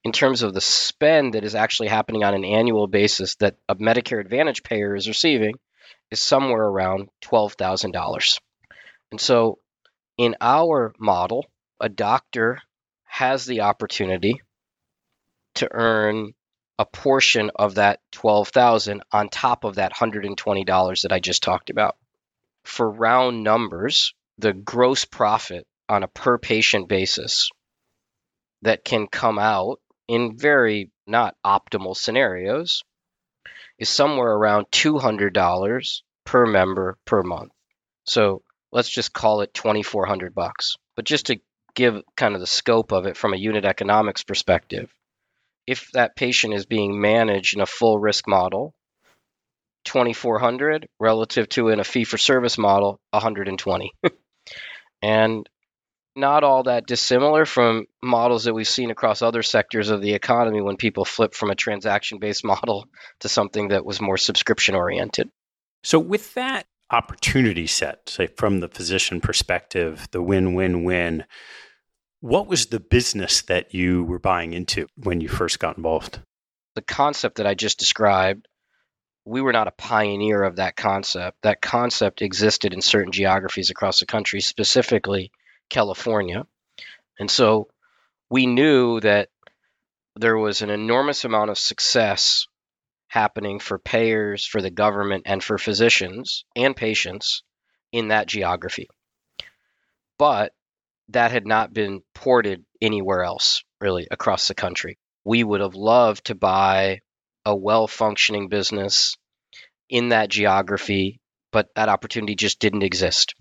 in 0.03 0.11
terms 0.11 0.41
of 0.41 0.53
the 0.53 0.61
spend 0.61 1.33
that 1.33 1.43
is 1.43 1.55
actually 1.55 1.87
happening 1.87 2.23
on 2.23 2.33
an 2.33 2.45
annual 2.45 2.87
basis 2.87 3.35
that 3.35 3.55
a 3.67 3.75
Medicare 3.75 4.21
Advantage 4.21 4.63
payer 4.63 4.95
is 4.95 5.07
receiving 5.07 5.55
is 6.11 6.21
somewhere 6.21 6.63
around 6.63 7.09
$12,000. 7.23 8.39
And 9.11 9.19
so 9.19 9.59
in 10.17 10.35
our 10.39 10.93
model, 10.97 11.45
a 11.79 11.89
doctor 11.89 12.61
has 13.03 13.45
the 13.45 13.61
opportunity 13.61 14.41
to 15.55 15.67
earn 15.71 16.33
a 16.77 16.85
portion 16.85 17.51
of 17.55 17.75
that 17.75 17.99
12,000 18.11 19.01
on 19.11 19.29
top 19.29 19.63
of 19.63 19.75
that 19.75 19.93
$120 19.93 21.01
that 21.01 21.11
I 21.11 21.19
just 21.19 21.43
talked 21.43 21.69
about. 21.69 21.95
For 22.63 22.89
round 22.89 23.43
numbers, 23.43 24.13
the 24.37 24.53
gross 24.53 25.05
profit 25.05 25.65
on 25.87 26.03
a 26.03 26.07
per 26.07 26.37
patient 26.37 26.89
basis 26.89 27.49
that 28.65 28.83
can 28.83 29.07
come 29.07 29.39
out 29.39 29.79
in 30.07 30.37
very 30.37 30.91
not 31.07 31.35
optimal 31.45 31.95
scenarios 31.95 32.83
is 33.77 33.89
somewhere 33.89 34.31
around 34.31 34.65
$200 34.71 36.01
per 36.25 36.45
member 36.47 36.97
per 37.05 37.21
month. 37.21 37.51
So 38.05 38.41
let's 38.71 38.89
just 38.89 39.13
call 39.13 39.41
it 39.41 39.53
2400 39.53 40.33
bucks. 40.33 40.77
But 40.95 41.05
just 41.05 41.27
to 41.27 41.39
give 41.75 42.01
kind 42.17 42.33
of 42.33 42.41
the 42.41 42.47
scope 42.47 42.91
of 42.91 43.05
it 43.05 43.17
from 43.17 43.33
a 43.33 43.37
unit 43.37 43.65
economics 43.65 44.23
perspective, 44.23 44.91
if 45.67 45.91
that 45.93 46.15
patient 46.15 46.55
is 46.55 46.65
being 46.65 46.99
managed 46.99 47.55
in 47.55 47.61
a 47.61 47.67
full 47.67 47.99
risk 47.99 48.27
model, 48.27 48.73
2400 49.83 50.87
relative 50.99 51.47
to 51.49 51.69
in 51.69 51.79
a 51.79 51.83
fee 51.83 52.03
for 52.03 52.17
service 52.17 52.57
model, 52.57 52.99
120. 53.11 53.91
and 55.03 55.49
not 56.15 56.43
all 56.43 56.63
that 56.63 56.87
dissimilar 56.87 57.45
from 57.45 57.87
models 58.01 58.45
that 58.45 58.53
we've 58.53 58.67
seen 58.67 58.91
across 58.91 59.21
other 59.21 59.43
sectors 59.43 59.89
of 59.89 60.01
the 60.01 60.13
economy 60.13 60.61
when 60.61 60.77
people 60.77 61.05
flip 61.05 61.33
from 61.33 61.49
a 61.49 61.55
transaction 61.55 62.19
based 62.19 62.45
model 62.45 62.87
to 63.19 63.29
something 63.29 63.69
that 63.69 63.85
was 63.85 64.01
more 64.01 64.17
subscription 64.17 64.75
oriented. 64.75 65.29
So, 65.83 65.99
with 65.99 66.33
that 66.35 66.65
opportunity 66.91 67.67
set, 67.67 68.09
say 68.09 68.27
from 68.27 68.59
the 68.59 68.67
physician 68.67 69.21
perspective, 69.21 70.07
the 70.11 70.21
win 70.21 70.53
win 70.53 70.83
win, 70.83 71.25
what 72.21 72.47
was 72.47 72.67
the 72.67 72.79
business 72.79 73.41
that 73.43 73.73
you 73.73 74.03
were 74.03 74.19
buying 74.19 74.53
into 74.53 74.87
when 74.95 75.21
you 75.21 75.27
first 75.27 75.59
got 75.59 75.77
involved? 75.77 76.19
The 76.75 76.81
concept 76.81 77.37
that 77.37 77.47
I 77.47 77.53
just 77.53 77.77
described, 77.77 78.47
we 79.25 79.41
were 79.41 79.53
not 79.53 79.67
a 79.67 79.71
pioneer 79.71 80.43
of 80.43 80.55
that 80.55 80.75
concept. 80.75 81.37
That 81.43 81.61
concept 81.61 82.21
existed 82.21 82.73
in 82.73 82.81
certain 82.81 83.11
geographies 83.11 83.69
across 83.69 83.99
the 83.99 84.05
country, 84.05 84.41
specifically 84.41 85.31
California. 85.69 86.45
And 87.19 87.29
so 87.29 87.69
we 88.29 88.45
knew 88.45 88.99
that 88.99 89.29
there 90.15 90.37
was 90.37 90.61
an 90.61 90.69
enormous 90.69 91.25
amount 91.25 91.49
of 91.49 91.57
success 91.57 92.47
happening 93.07 93.59
for 93.59 93.77
payers, 93.77 94.45
for 94.45 94.61
the 94.61 94.71
government, 94.71 95.23
and 95.25 95.43
for 95.43 95.57
physicians 95.57 96.45
and 96.55 96.75
patients 96.75 97.43
in 97.91 98.09
that 98.09 98.27
geography. 98.27 98.89
But 100.17 100.53
that 101.09 101.31
had 101.31 101.45
not 101.45 101.73
been 101.73 102.01
ported 102.13 102.65
anywhere 102.81 103.23
else, 103.23 103.63
really, 103.79 104.07
across 104.09 104.47
the 104.47 104.55
country. 104.55 104.97
We 105.23 105.43
would 105.43 105.61
have 105.61 105.75
loved 105.75 106.25
to 106.25 106.35
buy 106.35 107.01
a 107.45 107.55
well 107.55 107.87
functioning 107.87 108.49
business 108.49 109.17
in 109.89 110.09
that 110.09 110.29
geography, 110.29 111.19
but 111.51 111.69
that 111.75 111.89
opportunity 111.89 112.35
just 112.35 112.59
didn't 112.59 112.83
exist. 112.83 113.35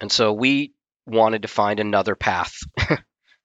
And 0.00 0.10
so 0.10 0.32
we 0.32 0.72
wanted 1.06 1.42
to 1.42 1.48
find 1.48 1.80
another 1.80 2.14
path 2.14 2.54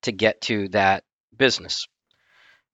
to 0.04 0.12
get 0.12 0.42
to 0.42 0.70
that 0.70 1.04
business. 1.36 1.88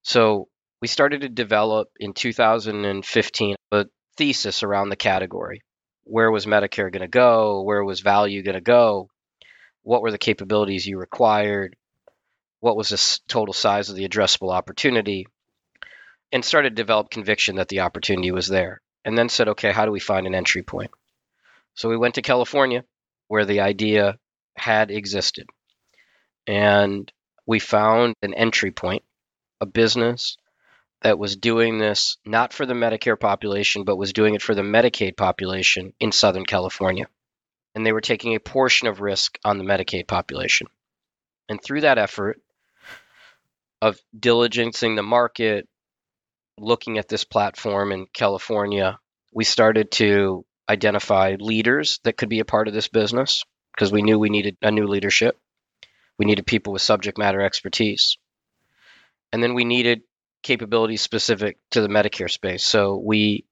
So 0.04 0.48
we 0.82 0.88
started 0.88 1.22
to 1.22 1.30
develop 1.30 1.90
in 2.00 2.14
2015 2.14 3.56
a 3.72 3.86
thesis 4.18 4.64
around 4.64 4.90
the 4.90 4.96
category. 4.96 5.62
Where 6.04 6.30
was 6.30 6.46
Medicare 6.46 6.92
going 6.92 7.02
to 7.02 7.08
go? 7.08 7.64
Where 7.64 7.84
was 7.84 8.02
value 8.02 8.44
going 8.44 8.56
to 8.56 8.62
go? 8.62 9.10
What 9.82 10.02
were 10.02 10.12
the 10.12 10.18
capabilities 10.18 10.86
you 10.86 11.00
required? 11.00 11.76
What 12.60 12.78
was 12.78 12.90
the 12.90 13.20
total 13.28 13.54
size 13.54 13.90
of 13.90 13.96
the 13.96 14.08
addressable 14.08 14.54
opportunity? 14.54 15.28
And 16.32 16.44
started 16.44 16.72
to 16.72 16.76
develop 16.76 17.10
conviction 17.10 17.56
that 17.56 17.70
the 17.70 17.82
opportunity 17.82 18.32
was 18.32 18.48
there. 18.48 18.82
And 19.04 19.18
then 19.18 19.30
said, 19.30 19.50
okay, 19.50 19.72
how 19.72 19.86
do 19.86 19.92
we 19.92 20.00
find 20.00 20.26
an 20.26 20.36
entry 20.36 20.64
point? 20.64 20.92
So 21.76 21.90
we 21.90 21.98
went 21.98 22.16
to 22.16 22.22
California, 22.22 22.84
where 23.28 23.46
the 23.46 23.62
idea 23.62 24.18
had 24.56 24.92
existed. 24.92 25.48
And 26.48 27.12
we 27.46 27.60
found 27.60 28.16
an 28.22 28.34
entry 28.34 28.72
point, 28.72 29.04
a 29.62 29.66
business 29.66 30.38
that 31.02 31.20
was 31.20 31.36
doing 31.36 31.78
this 31.78 32.18
not 32.26 32.54
for 32.54 32.66
the 32.66 32.74
Medicare 32.74 33.20
population, 33.20 33.84
but 33.84 33.98
was 33.98 34.14
doing 34.14 34.34
it 34.34 34.42
for 34.42 34.56
the 34.56 34.62
Medicaid 34.62 35.16
population 35.16 35.94
in 36.00 36.12
Southern 36.12 36.46
California. 36.46 37.08
And 37.76 37.86
they 37.86 37.92
were 37.92 38.02
taking 38.02 38.36
a 38.36 38.40
portion 38.40 38.88
of 38.88 39.02
risk 39.02 39.38
on 39.44 39.58
the 39.58 39.64
Medicaid 39.64 40.08
population. 40.08 40.68
And 41.50 41.62
through 41.62 41.82
that 41.82 41.98
effort 41.98 42.42
of 43.82 44.00
diligencing 44.18 44.96
the 44.96 45.04
market, 45.04 45.68
looking 46.58 46.98
at 46.98 47.08
this 47.08 47.24
platform 47.24 47.92
in 47.92 48.08
California, 48.14 48.98
we 49.34 49.44
started 49.44 49.92
to 49.92 50.46
identify 50.68 51.36
leaders 51.40 52.00
that 52.04 52.18
could 52.18 52.30
be 52.30 52.40
a 52.40 52.46
part 52.46 52.68
of 52.68 52.74
this 52.74 52.88
business 52.88 53.44
because 53.76 53.92
we 53.92 54.02
knew 54.02 54.18
we 54.18 54.30
needed 54.30 54.58
a 54.62 54.72
new 54.72 54.88
leadership. 54.88 55.38
We 56.18 56.26
needed 56.26 56.48
people 56.48 56.72
with 56.74 56.82
subject 56.82 57.18
matter 57.18 57.42
expertise. 57.42 58.18
And 59.34 59.44
then 59.44 59.54
we 59.54 59.66
needed 59.66 60.04
capabilities 60.44 61.02
specific 61.02 61.58
to 61.72 61.82
the 61.82 61.90
Medicare 61.90 62.32
space. 62.32 62.66
So 62.66 62.96
we 62.96 63.46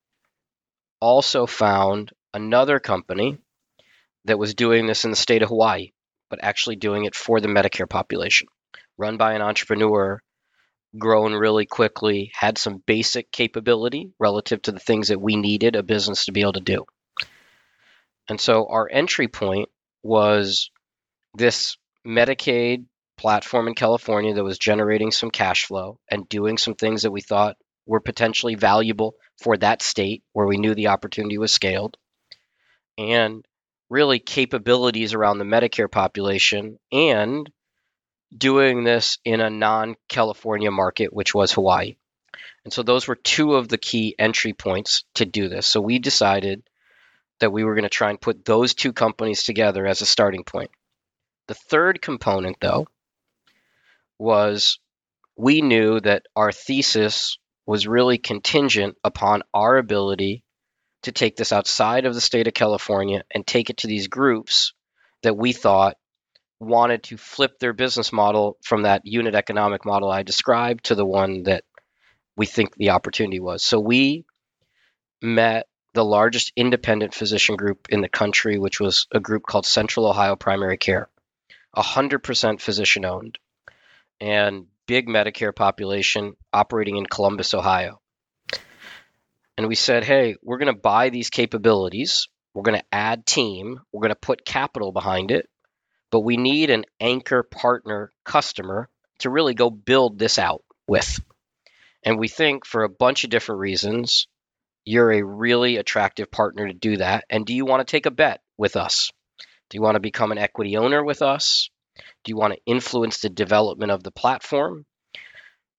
also 1.02 1.46
found 1.46 2.12
another 2.34 2.80
company 2.80 3.38
that 4.26 4.40
was 4.40 4.56
doing 4.56 4.88
this 4.88 5.04
in 5.04 5.10
the 5.10 5.18
state 5.18 5.42
of 5.42 5.50
Hawaii, 5.50 5.92
but 6.30 6.42
actually 6.42 6.78
doing 6.78 7.04
it 7.04 7.16
for 7.16 7.42
the 7.42 7.50
Medicare 7.50 7.90
population, 7.90 8.48
run 8.98 9.18
by 9.18 9.34
an 9.34 9.42
entrepreneur, 9.42 10.22
grown 10.98 11.34
really 11.34 11.66
quickly, 11.66 12.32
had 12.34 12.58
some 12.58 12.82
basic 12.86 13.30
capability 13.32 14.14
relative 14.20 14.62
to 14.62 14.72
the 14.72 14.80
things 14.80 15.10
that 15.10 15.20
we 15.20 15.36
needed 15.36 15.76
a 15.76 15.84
business 15.84 16.26
to 16.26 16.32
be 16.32 16.42
able 16.42 16.54
to 16.54 16.62
do. 16.62 16.86
And 18.30 18.40
so 18.40 18.68
our 18.68 18.88
entry 18.90 19.28
point 19.28 19.68
was 20.04 20.70
this 21.34 21.78
Medicaid 22.06 22.86
platform 23.18 23.68
in 23.68 23.76
California 23.76 24.34
that 24.34 24.44
was 24.44 24.60
generating 24.60 25.12
some 25.12 25.32
cash 25.32 25.66
flow 25.66 26.00
and 26.10 26.28
doing 26.28 26.58
some 26.58 26.76
things 26.76 27.04
that 27.04 27.12
we 27.12 27.22
thought 27.22 27.58
were 27.86 28.00
potentially 28.00 28.56
valuable 28.56 29.16
for 29.42 29.58
that 29.58 29.82
state 29.82 30.24
where 30.34 30.48
we 30.48 30.58
knew 30.58 30.76
the 30.76 30.88
opportunity 30.88 31.38
was 31.38 31.52
scaled, 31.52 31.98
and 32.98 33.46
really 33.90 34.20
capabilities 34.20 35.14
around 35.14 35.38
the 35.38 35.46
Medicare 35.46 35.92
population 35.92 36.80
and 36.92 37.50
doing 38.36 38.84
this 38.84 39.20
in 39.24 39.42
a 39.42 39.50
non 39.50 39.96
California 40.10 40.72
market, 40.72 41.14
which 41.14 41.34
was 41.34 41.52
Hawaii. 41.52 41.96
And 42.64 42.74
so 42.74 42.84
those 42.84 43.08
were 43.08 43.16
two 43.16 43.56
of 43.56 43.68
the 43.68 43.78
key 43.78 44.16
entry 44.18 44.54
points 44.54 45.04
to 45.16 45.26
do 45.26 45.50
this. 45.50 45.68
So 45.68 45.82
we 45.82 46.00
decided 46.00 46.64
that 47.40 47.52
we 47.52 47.64
were 47.64 47.76
going 47.76 47.84
to 47.84 47.90
try 47.90 48.10
and 48.10 48.22
put 48.22 48.46
those 48.46 48.74
two 48.74 48.94
companies 48.94 49.44
together 49.44 49.86
as 49.86 50.02
a 50.02 50.06
starting 50.06 50.44
point. 50.44 50.72
The 51.48 51.56
third 51.56 52.02
component, 52.02 52.58
though, 52.62 52.88
was 54.18 54.80
we 55.36 55.62
knew 55.62 56.00
that 56.00 56.24
our 56.36 56.52
thesis 56.52 57.38
was 57.66 57.88
really 57.88 58.18
contingent 58.18 58.98
upon 59.04 59.44
our 59.54 59.78
ability 59.78 60.44
to 61.04 61.12
take 61.12 61.36
this 61.36 61.52
outside 61.52 62.06
of 62.06 62.14
the 62.14 62.22
state 62.22 62.48
of 62.48 62.54
California 62.54 63.24
and 63.34 63.46
take 63.46 63.70
it 63.70 63.78
to 63.78 63.88
these 63.88 64.08
groups 64.08 64.74
that 65.22 65.36
we 65.38 65.54
thought 65.54 65.98
wanted 66.60 67.04
to 67.04 67.18
flip 67.18 67.60
their 67.60 67.74
business 67.74 68.14
model 68.14 68.58
from 68.64 68.84
that 68.84 69.02
unit 69.06 69.36
economic 69.36 69.86
model 69.86 70.10
I 70.10 70.24
described 70.24 70.86
to 70.86 70.96
the 70.96 71.06
one 71.06 71.44
that 71.44 71.64
we 72.38 72.46
think 72.46 72.76
the 72.76 72.92
opportunity 72.92 73.40
was. 73.40 73.64
So 73.64 73.80
we 73.80 74.26
met 75.22 75.68
the 75.94 76.04
largest 76.04 76.52
independent 76.56 77.14
physician 77.14 77.56
group 77.56 77.88
in 77.90 78.02
the 78.02 78.10
country, 78.10 78.58
which 78.58 78.80
was 78.80 79.08
a 79.12 79.20
group 79.20 79.44
called 79.44 79.66
Central 79.66 80.08
Ohio 80.08 80.36
Primary 80.36 80.78
Care, 80.78 81.08
100% 81.76 82.60
physician 82.60 83.06
owned, 83.06 83.38
and 84.20 84.66
big 84.88 85.08
Medicare 85.08 85.56
population 85.56 86.36
operating 86.52 86.98
in 86.98 87.06
Columbus, 87.06 87.54
Ohio. 87.54 88.00
And 89.58 89.68
we 89.68 89.76
said, 89.76 90.04
hey, 90.04 90.36
we're 90.42 90.58
going 90.58 90.74
to 90.74 90.80
buy 90.80 91.10
these 91.10 91.30
capabilities. 91.30 92.28
We're 92.54 92.64
going 92.64 92.80
to 92.80 92.86
add 92.92 93.26
team. 93.26 93.80
We're 93.92 94.02
going 94.02 94.10
to 94.10 94.16
put 94.16 94.46
capital 94.46 94.92
behind 94.92 95.32
it. 95.32 95.48
But 96.12 96.22
we 96.22 96.38
need 96.38 96.70
an 96.70 96.86
anchor 97.00 97.44
partner 97.44 98.12
customer 98.24 98.90
to 99.20 99.30
really 99.30 99.54
go 99.54 99.70
build 99.70 100.18
this 100.18 100.40
out 100.40 100.64
with. 100.88 101.20
And 102.04 102.20
we 102.20 102.28
think 102.28 102.66
for 102.66 102.84
a 102.84 102.90
bunch 102.90 103.24
of 103.24 103.30
different 103.30 103.62
reasons, 103.62 104.28
you're 104.86 105.12
a 105.12 105.24
really 105.24 105.78
attractive 105.78 106.32
partner 106.32 106.68
to 106.68 106.74
do 106.74 106.98
that. 106.98 107.26
And 107.30 107.46
do 107.46 107.54
you 107.54 107.66
want 107.66 107.86
to 107.86 107.92
take 107.92 108.06
a 108.06 108.12
bet 108.12 108.42
with 108.58 108.76
us? 108.76 109.12
Do 109.70 109.78
you 109.78 109.82
want 109.82 109.96
to 109.96 110.02
become 110.02 110.32
an 110.32 110.38
equity 110.38 110.78
owner 110.78 111.04
with 111.04 111.22
us? 111.22 111.70
Do 112.24 112.32
you 112.32 112.38
want 112.38 112.54
to 112.54 112.60
influence 112.66 113.20
the 113.22 113.30
development 113.30 113.92
of 113.92 114.04
the 114.04 114.12
platform? 114.12 114.86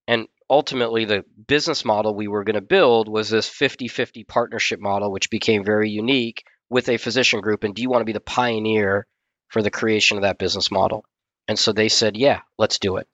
And 0.07 0.27
ultimately, 0.49 1.05
the 1.05 1.25
business 1.47 1.85
model 1.85 2.15
we 2.15 2.29
were 2.29 2.45
going 2.45 2.55
to 2.55 2.61
build 2.61 3.09
was 3.09 3.31
this 3.31 3.49
50 3.49 3.89
50 3.89 4.25
partnership 4.25 4.81
model, 4.81 5.11
which 5.11 5.31
became 5.31 5.65
very 5.65 5.91
unique 5.91 6.45
with 6.69 6.89
a 6.89 6.97
physician 6.97 7.41
group. 7.41 7.65
And 7.65 7.75
do 7.75 7.83
you 7.83 7.91
want 7.91 8.03
to 8.03 8.07
be 8.07 8.13
the 8.13 8.21
pioneer 8.21 9.07
for 9.49 9.63
the 9.63 9.71
creation 9.71 10.19
of 10.19 10.23
that 10.23 10.39
business 10.39 10.71
model? 10.71 11.05
And 11.47 11.59
so 11.59 11.73
they 11.73 11.89
said, 11.89 12.17
yeah, 12.17 12.41
let's 12.59 12.79
do 12.79 12.97
it. 12.97 13.07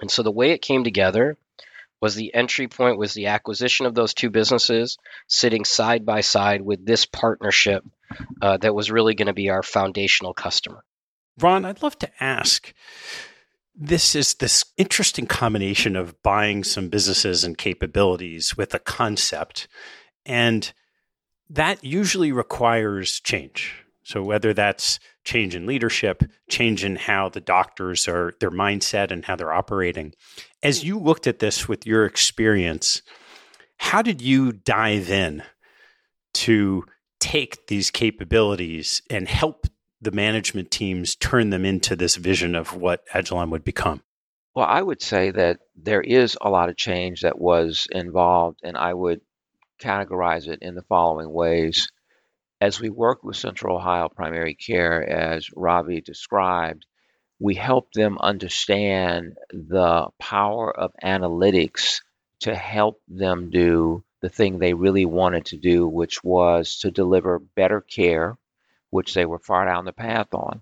And 0.00 0.10
so 0.10 0.22
the 0.22 0.30
way 0.30 0.50
it 0.52 0.62
came 0.62 0.84
together 0.84 1.36
was 2.00 2.14
the 2.14 2.34
entry 2.34 2.68
point 2.68 2.98
was 2.98 3.14
the 3.14 3.26
acquisition 3.26 3.86
of 3.86 3.94
those 3.94 4.14
two 4.14 4.30
businesses 4.30 4.98
sitting 5.26 5.64
side 5.64 6.06
by 6.06 6.20
side 6.20 6.62
with 6.62 6.84
this 6.84 7.06
partnership 7.06 7.84
uh, 8.40 8.56
that 8.58 8.74
was 8.74 8.90
really 8.90 9.14
going 9.14 9.26
to 9.26 9.32
be 9.32 9.50
our 9.50 9.62
foundational 9.62 10.34
customer. 10.34 10.84
Ron, 11.40 11.64
I'd 11.64 11.82
love 11.82 11.98
to 12.00 12.10
ask 12.20 12.72
this 13.80 14.16
is 14.16 14.34
this 14.34 14.64
interesting 14.76 15.26
combination 15.26 15.94
of 15.94 16.20
buying 16.22 16.64
some 16.64 16.88
businesses 16.88 17.44
and 17.44 17.56
capabilities 17.56 18.56
with 18.56 18.74
a 18.74 18.80
concept. 18.80 19.68
And 20.26 20.72
that 21.48 21.84
usually 21.84 22.32
requires 22.32 23.20
change. 23.20 23.84
So 24.08 24.22
whether 24.22 24.54
that's 24.54 24.98
change 25.24 25.54
in 25.54 25.66
leadership, 25.66 26.22
change 26.48 26.82
in 26.82 26.96
how 26.96 27.28
the 27.28 27.42
doctors 27.42 28.08
are 28.08 28.32
their 28.40 28.50
mindset 28.50 29.10
and 29.10 29.22
how 29.22 29.36
they're 29.36 29.52
operating. 29.52 30.14
As 30.62 30.82
you 30.82 30.98
looked 30.98 31.26
at 31.26 31.40
this 31.40 31.68
with 31.68 31.86
your 31.86 32.06
experience, 32.06 33.02
how 33.76 34.00
did 34.00 34.22
you 34.22 34.52
dive 34.52 35.10
in 35.10 35.42
to 36.32 36.86
take 37.20 37.66
these 37.66 37.90
capabilities 37.90 39.02
and 39.10 39.28
help 39.28 39.66
the 40.00 40.10
management 40.10 40.70
teams 40.70 41.14
turn 41.14 41.50
them 41.50 41.66
into 41.66 41.94
this 41.94 42.16
vision 42.16 42.54
of 42.54 42.74
what 42.74 43.06
Agilon 43.12 43.50
would 43.50 43.64
become? 43.64 44.02
Well, 44.54 44.64
I 44.64 44.80
would 44.80 45.02
say 45.02 45.32
that 45.32 45.58
there 45.76 46.00
is 46.00 46.34
a 46.40 46.48
lot 46.48 46.70
of 46.70 46.78
change 46.78 47.20
that 47.20 47.38
was 47.38 47.86
involved, 47.90 48.60
and 48.62 48.74
I 48.74 48.94
would 48.94 49.20
categorize 49.78 50.48
it 50.48 50.60
in 50.62 50.74
the 50.74 50.82
following 50.88 51.30
ways. 51.30 51.88
As 52.60 52.80
we 52.80 52.90
worked 52.90 53.22
with 53.22 53.36
Central 53.36 53.76
Ohio 53.76 54.08
Primary 54.08 54.54
Care, 54.54 55.08
as 55.08 55.48
Ravi 55.54 56.00
described, 56.00 56.86
we 57.38 57.54
helped 57.54 57.94
them 57.94 58.18
understand 58.18 59.38
the 59.52 60.08
power 60.18 60.76
of 60.76 60.92
analytics 61.00 62.02
to 62.40 62.56
help 62.56 63.00
them 63.06 63.50
do 63.50 64.02
the 64.22 64.28
thing 64.28 64.58
they 64.58 64.74
really 64.74 65.04
wanted 65.04 65.46
to 65.46 65.56
do, 65.56 65.86
which 65.86 66.24
was 66.24 66.80
to 66.80 66.90
deliver 66.90 67.38
better 67.38 67.80
care, 67.80 68.36
which 68.90 69.14
they 69.14 69.24
were 69.24 69.38
far 69.38 69.64
down 69.64 69.84
the 69.84 69.92
path 69.92 70.34
on. 70.34 70.60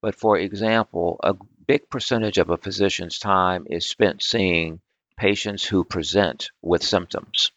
But 0.00 0.14
for 0.14 0.38
example, 0.38 1.18
a 1.24 1.34
big 1.66 1.90
percentage 1.90 2.38
of 2.38 2.50
a 2.50 2.56
physician's 2.56 3.18
time 3.18 3.66
is 3.68 3.84
spent 3.90 4.22
seeing 4.22 4.80
patients 5.16 5.64
who 5.64 5.82
present 5.82 6.52
with 6.62 6.84
symptoms. 6.84 7.50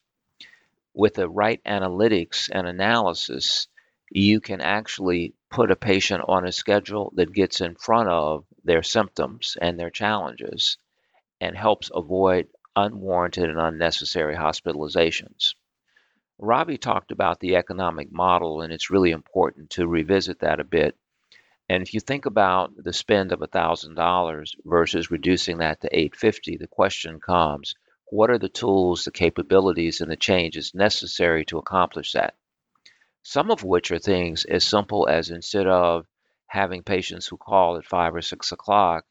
With 0.95 1.13
the 1.13 1.29
right 1.29 1.61
analytics 1.65 2.49
and 2.51 2.65
analysis, 2.65 3.67
you 4.11 4.39
can 4.39 4.61
actually 4.61 5.33
put 5.49 5.71
a 5.71 5.75
patient 5.75 6.23
on 6.27 6.45
a 6.45 6.51
schedule 6.51 7.11
that 7.15 7.33
gets 7.33 7.61
in 7.61 7.75
front 7.75 8.09
of 8.09 8.45
their 8.63 8.83
symptoms 8.83 9.57
and 9.59 9.79
their 9.79 9.89
challenges 9.89 10.77
and 11.41 11.55
helps 11.55 11.91
avoid 11.93 12.47
unwarranted 12.75 13.49
and 13.49 13.59
unnecessary 13.59 14.35
hospitalizations. 14.35 15.55
Ravi 16.37 16.77
talked 16.77 17.11
about 17.11 17.39
the 17.39 17.55
economic 17.55 18.11
model, 18.11 18.61
and 18.61 18.73
it's 18.73 18.89
really 18.89 19.11
important 19.11 19.69
to 19.71 19.87
revisit 19.87 20.39
that 20.39 20.59
a 20.59 20.65
bit. 20.65 20.95
And 21.69 21.81
if 21.81 21.93
you 21.93 21.99
think 21.99 22.25
about 22.25 22.71
the 22.75 22.93
spend 22.93 23.31
of 23.31 23.39
$1,000 23.39 24.55
versus 24.65 25.09
reducing 25.09 25.59
that 25.59 25.81
to 25.81 25.87
850, 25.87 26.57
the 26.57 26.67
question 26.67 27.19
comes, 27.19 27.73
what 28.11 28.29
are 28.29 28.37
the 28.37 28.49
tools, 28.49 29.05
the 29.05 29.11
capabilities, 29.11 30.01
and 30.01 30.11
the 30.11 30.17
changes 30.17 30.75
necessary 30.75 31.45
to 31.45 31.57
accomplish 31.57 32.11
that? 32.11 32.35
Some 33.27 33.49
of 33.49 33.63
which 33.63 33.89
are 33.89 33.97
things 33.97 34.45
as 34.45 34.63
simple 34.63 35.07
as 35.09 35.31
instead 35.31 35.65
of 35.65 36.05
having 36.45 36.83
patients 36.83 37.25
who 37.25 37.35
call 37.35 37.75
at 37.75 37.83
five 37.83 38.13
or 38.13 38.21
six 38.21 38.51
o'clock 38.51 39.03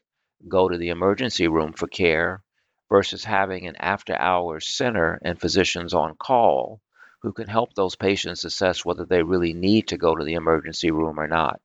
go 0.47 0.69
to 0.69 0.77
the 0.77 0.87
emergency 0.87 1.49
room 1.49 1.73
for 1.73 1.85
care 1.87 2.41
versus 2.87 3.25
having 3.25 3.67
an 3.67 3.75
after 3.75 4.15
hours 4.15 4.69
center 4.69 5.19
and 5.21 5.41
physicians 5.41 5.93
on 5.93 6.15
call 6.15 6.79
who 7.23 7.33
can 7.33 7.49
help 7.49 7.73
those 7.73 7.97
patients 7.97 8.45
assess 8.45 8.85
whether 8.85 9.03
they 9.03 9.21
really 9.21 9.51
need 9.51 9.89
to 9.89 9.97
go 9.97 10.15
to 10.15 10.23
the 10.23 10.35
emergency 10.35 10.91
room 10.91 11.19
or 11.19 11.27
not. 11.27 11.59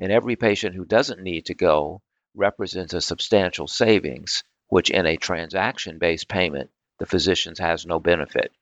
And 0.00 0.10
every 0.10 0.36
patient 0.36 0.74
who 0.74 0.86
doesn't 0.86 1.20
need 1.20 1.44
to 1.46 1.54
go 1.54 2.00
represents 2.34 2.94
a 2.94 3.02
substantial 3.02 3.66
savings, 3.66 4.42
which 4.68 4.88
in 4.88 5.04
a 5.04 5.18
transaction 5.18 5.98
based 5.98 6.28
payment, 6.28 6.70
the 6.98 7.06
physicians 7.06 7.58
has 7.58 7.84
no 7.84 8.00
benefit. 8.00 8.52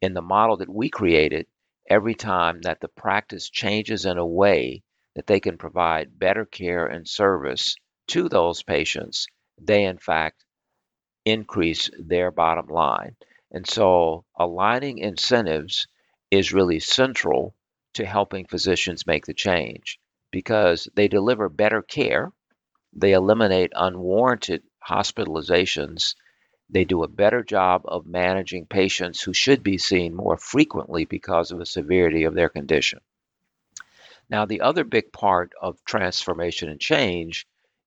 In 0.00 0.14
the 0.14 0.22
model 0.22 0.56
that 0.56 0.74
we 0.74 0.88
created, 0.88 1.46
every 1.88 2.14
time 2.14 2.60
that 2.62 2.80
the 2.80 2.88
practice 2.88 3.50
changes 3.50 4.04
in 4.04 4.18
a 4.18 4.26
way 4.26 4.82
that 5.14 5.26
they 5.26 5.40
can 5.40 5.58
provide 5.58 6.18
better 6.18 6.44
care 6.44 6.86
and 6.86 7.08
service 7.08 7.76
to 8.08 8.28
those 8.28 8.62
patients, 8.62 9.26
they 9.58 9.84
in 9.84 9.98
fact 9.98 10.44
increase 11.24 11.90
their 11.98 12.30
bottom 12.30 12.66
line. 12.66 13.16
And 13.50 13.66
so 13.66 14.24
aligning 14.36 14.98
incentives 14.98 15.86
is 16.30 16.52
really 16.52 16.80
central 16.80 17.54
to 17.94 18.04
helping 18.04 18.46
physicians 18.46 19.06
make 19.06 19.26
the 19.26 19.34
change 19.34 19.98
because 20.30 20.88
they 20.94 21.06
deliver 21.06 21.48
better 21.48 21.80
care, 21.80 22.32
they 22.92 23.12
eliminate 23.12 23.72
unwarranted 23.74 24.62
hospitalizations, 24.88 26.16
they 26.74 26.84
do 26.84 27.04
a 27.04 27.08
better 27.08 27.44
job 27.44 27.82
of 27.84 28.04
managing 28.04 28.66
patients 28.66 29.22
who 29.22 29.32
should 29.32 29.62
be 29.62 29.78
seen 29.78 30.12
more 30.12 30.36
frequently 30.36 31.04
because 31.04 31.52
of 31.52 31.60
the 31.60 31.66
severity 31.66 32.24
of 32.24 32.34
their 32.34 32.48
condition. 32.48 32.98
Now, 34.28 34.44
the 34.44 34.60
other 34.60 34.82
big 34.82 35.12
part 35.12 35.52
of 35.62 35.84
transformation 35.84 36.68
and 36.68 36.80
change 36.80 37.46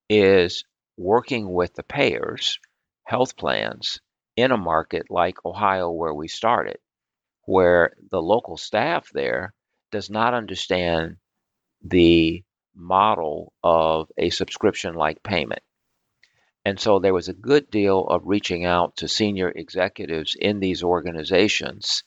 is 0.10 0.64
working 0.96 1.52
with 1.52 1.74
the 1.74 1.84
payers, 1.84 2.60
health 3.04 3.36
plans, 3.36 4.00
in 4.38 4.52
a 4.52 4.58
market 4.58 5.12
like 5.12 5.44
Ohio, 5.46 5.92
where 5.92 6.14
we 6.14 6.30
started, 6.30 6.78
where 7.44 7.94
the 8.10 8.22
local 8.22 8.56
staff 8.56 9.10
there 9.12 9.54
does 9.92 10.10
not 10.10 10.34
understand 10.34 11.18
the 11.84 12.42
model 12.74 13.52
of 13.64 14.10
a 14.18 14.30
subscription 14.30 14.96
like 14.96 15.22
payment. 15.24 15.62
And 16.68 16.82
so 16.82 17.00
there 17.00 17.14
was 17.14 17.30
a 17.30 17.34
good 17.34 17.72
deal 17.72 18.02
of 18.02 18.28
reaching 18.28 18.66
out 18.66 18.98
to 18.98 19.08
senior 19.08 19.48
executives 19.48 20.36
in 20.38 20.60
these 20.60 20.84
organizations 20.84 22.04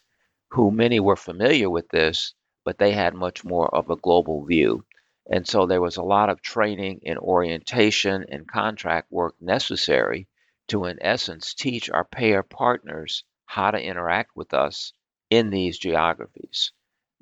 who 0.50 0.70
many 0.70 1.00
were 1.00 1.16
familiar 1.16 1.70
with 1.70 1.88
this, 1.88 2.34
but 2.62 2.76
they 2.76 2.92
had 2.92 3.14
much 3.14 3.42
more 3.42 3.74
of 3.74 3.88
a 3.88 3.96
global 3.96 4.44
view. 4.44 4.84
And 5.30 5.48
so 5.48 5.64
there 5.64 5.80
was 5.80 5.96
a 5.96 6.02
lot 6.02 6.28
of 6.28 6.42
training 6.42 7.00
and 7.06 7.18
orientation 7.18 8.26
and 8.28 8.46
contract 8.46 9.10
work 9.10 9.34
necessary 9.40 10.28
to, 10.68 10.84
in 10.84 10.98
essence, 11.00 11.54
teach 11.54 11.88
our 11.88 12.04
payer 12.04 12.42
partners 12.42 13.24
how 13.46 13.70
to 13.70 13.82
interact 13.82 14.36
with 14.36 14.52
us 14.52 14.92
in 15.30 15.48
these 15.48 15.78
geographies. 15.78 16.70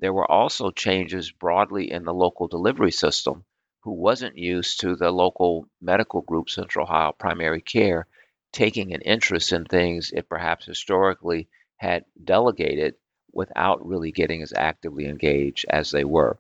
There 0.01 0.13
were 0.13 0.29
also 0.29 0.73
changes 0.73 1.31
broadly 1.31 1.93
in 1.93 2.03
the 2.03 2.13
local 2.13 2.49
delivery 2.49 2.91
system 2.91 3.45
who 3.89 3.95
wasn't 3.95 4.37
used 4.37 4.81
to 4.81 4.95
the 4.97 5.11
local 5.11 5.67
medical 5.81 6.21
group, 6.21 6.51
Central 6.51 6.85
Ohio 6.85 7.11
Primary 7.13 7.63
Care, 7.63 8.07
taking 8.53 8.93
an 8.93 9.01
interest 9.01 9.51
in 9.51 9.65
things 9.65 10.11
it 10.13 10.29
perhaps 10.29 10.67
historically 10.67 11.49
had 11.79 12.05
delegated 12.23 12.97
without 13.33 13.87
really 13.87 14.13
getting 14.13 14.43
as 14.43 14.53
actively 14.55 15.07
engaged 15.07 15.65
as 15.71 15.91
they 15.91 16.05
were. 16.05 16.39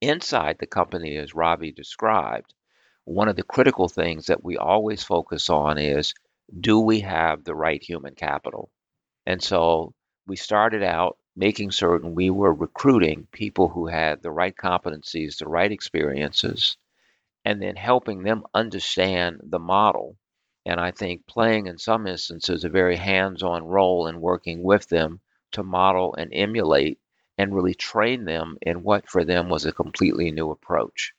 Inside 0.00 0.56
the 0.58 0.66
company, 0.66 1.16
as 1.18 1.36
Ravi 1.36 1.70
described, 1.70 2.52
one 3.04 3.28
of 3.28 3.36
the 3.36 3.44
critical 3.44 3.86
things 3.86 4.26
that 4.26 4.42
we 4.42 4.56
always 4.56 5.04
focus 5.04 5.50
on 5.50 5.78
is 5.78 6.14
do 6.60 6.80
we 6.80 6.98
have 6.98 7.44
the 7.44 7.54
right 7.54 7.80
human 7.80 8.16
capital? 8.16 8.72
And 9.24 9.40
so 9.40 9.94
we 10.26 10.34
started 10.34 10.82
out 10.82 11.16
making 11.40 11.70
certain 11.70 12.14
we 12.14 12.28
were 12.28 12.52
recruiting 12.52 13.26
people 13.32 13.66
who 13.66 13.86
had 13.86 14.22
the 14.22 14.30
right 14.30 14.54
competencies, 14.54 15.38
the 15.38 15.48
right 15.48 15.72
experiences, 15.72 16.76
and 17.46 17.62
then 17.62 17.76
helping 17.76 18.22
them 18.22 18.44
understand 18.52 19.40
the 19.42 19.58
model. 19.58 20.18
And 20.66 20.78
I 20.78 20.90
think 20.90 21.26
playing 21.26 21.66
in 21.66 21.78
some 21.78 22.06
instances 22.06 22.62
a 22.62 22.68
very 22.68 22.96
hands 22.96 23.42
on 23.42 23.64
role 23.64 24.06
in 24.06 24.20
working 24.20 24.62
with 24.62 24.86
them 24.88 25.20
to 25.52 25.62
model 25.62 26.14
and 26.14 26.30
emulate 26.34 26.98
and 27.38 27.54
really 27.54 27.74
train 27.74 28.26
them 28.26 28.58
in 28.60 28.82
what 28.82 29.08
for 29.08 29.24
them 29.24 29.48
was 29.48 29.64
a 29.64 29.72
completely 29.72 30.30
new 30.30 30.50
approach. 30.50 31.14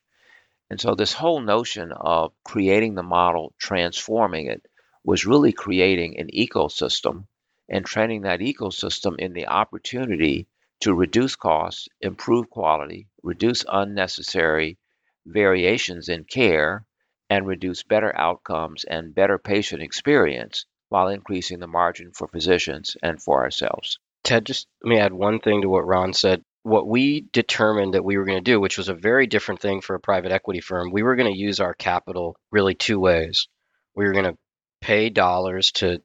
And 0.70 0.80
so, 0.80 0.94
this 0.94 1.12
whole 1.12 1.40
notion 1.40 1.90
of 1.90 2.32
creating 2.44 2.94
the 2.94 3.02
model, 3.02 3.54
transforming 3.58 4.46
it, 4.46 4.64
was 5.02 5.26
really 5.26 5.50
creating 5.50 6.20
an 6.20 6.28
ecosystem 6.28 7.26
and 7.68 7.84
training 7.84 8.22
that 8.22 8.40
ecosystem 8.40 9.18
in 9.18 9.32
the 9.32 9.46
opportunity 9.46 10.46
to 10.80 10.94
reduce 10.94 11.36
costs, 11.36 11.88
improve 12.00 12.50
quality, 12.50 13.08
reduce 13.22 13.64
unnecessary 13.68 14.78
variations 15.26 16.08
in 16.08 16.24
care, 16.24 16.84
and 17.30 17.46
reduce 17.46 17.82
better 17.82 18.14
outcomes 18.18 18.84
and 18.84 19.14
better 19.14 19.38
patient 19.38 19.82
experience 19.82 20.66
while 20.88 21.08
increasing 21.08 21.60
the 21.60 21.66
margin 21.66 22.12
for 22.12 22.28
physicians 22.28 22.96
and 23.02 23.22
for 23.22 23.42
ourselves. 23.42 23.98
Ted, 24.24 24.44
just 24.44 24.68
let 24.82 24.90
me 24.90 24.98
add 24.98 25.12
one 25.12 25.40
thing 25.40 25.62
to 25.62 25.68
what 25.68 25.86
Ron 25.86 26.12
said. 26.12 26.42
What 26.64 26.86
we 26.86 27.22
determined 27.32 27.94
that 27.94 28.04
we 28.04 28.18
were 28.18 28.24
going 28.24 28.38
to 28.38 28.50
do, 28.50 28.60
which 28.60 28.76
was 28.78 28.88
a 28.88 28.94
very 28.94 29.26
different 29.26 29.60
thing 29.60 29.80
for 29.80 29.94
a 29.94 30.00
private 30.00 30.30
equity 30.30 30.60
firm, 30.60 30.90
we 30.92 31.02
were 31.02 31.16
going 31.16 31.32
to 31.32 31.38
use 31.38 31.58
our 31.58 31.74
capital 31.74 32.36
really 32.50 32.74
two 32.74 33.00
ways. 33.00 33.48
We 33.96 34.04
were 34.04 34.12
going 34.12 34.26
to 34.26 34.38
pay 34.80 35.10
dollars 35.10 35.72
to 35.72 36.02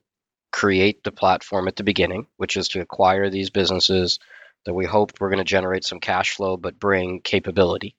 create 0.51 1.03
the 1.03 1.11
platform 1.11 1.67
at 1.67 1.75
the 1.75 1.83
beginning, 1.83 2.27
which 2.37 2.57
is 2.57 2.69
to 2.69 2.81
acquire 2.81 3.29
these 3.29 3.49
businesses 3.49 4.19
that 4.65 4.73
we 4.73 4.85
hoped 4.85 5.19
were 5.19 5.29
going 5.29 5.37
to 5.39 5.43
generate 5.43 5.85
some 5.85 5.99
cash 5.99 6.35
flow 6.35 6.57
but 6.57 6.79
bring 6.79 7.21
capability. 7.21 7.95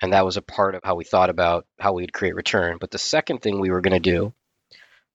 And 0.00 0.12
that 0.12 0.24
was 0.24 0.36
a 0.36 0.42
part 0.42 0.74
of 0.74 0.82
how 0.82 0.96
we 0.96 1.04
thought 1.04 1.30
about 1.30 1.66
how 1.78 1.92
we'd 1.92 2.12
create 2.12 2.34
return. 2.34 2.78
But 2.80 2.90
the 2.90 2.98
second 2.98 3.38
thing 3.40 3.60
we 3.60 3.70
were 3.70 3.80
going 3.80 4.00
to 4.00 4.10
do, 4.10 4.32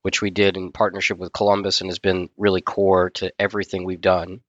which 0.02 0.22
we 0.22 0.30
did 0.30 0.56
in 0.56 0.72
partnership 0.72 1.17
with 1.17 1.34
Columbus 1.34 1.82
and 1.82 1.89
has 1.89 2.00
been 2.00 2.30
really 2.38 2.62
core 2.62 3.10
to 3.12 3.34
everything 3.38 3.84
we've 3.84 4.00
done, 4.00 4.41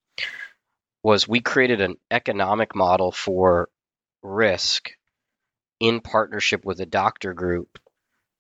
was 1.03 1.27
we 1.27 1.40
created 1.40 1.81
an 1.81 1.97
economic 2.11 2.75
model 2.75 3.11
for 3.11 3.68
risk 4.23 4.90
in 5.81 6.01
partnership 6.01 6.64
with 6.64 6.81
a 6.81 6.87
doctor 6.87 7.33
group 7.35 7.79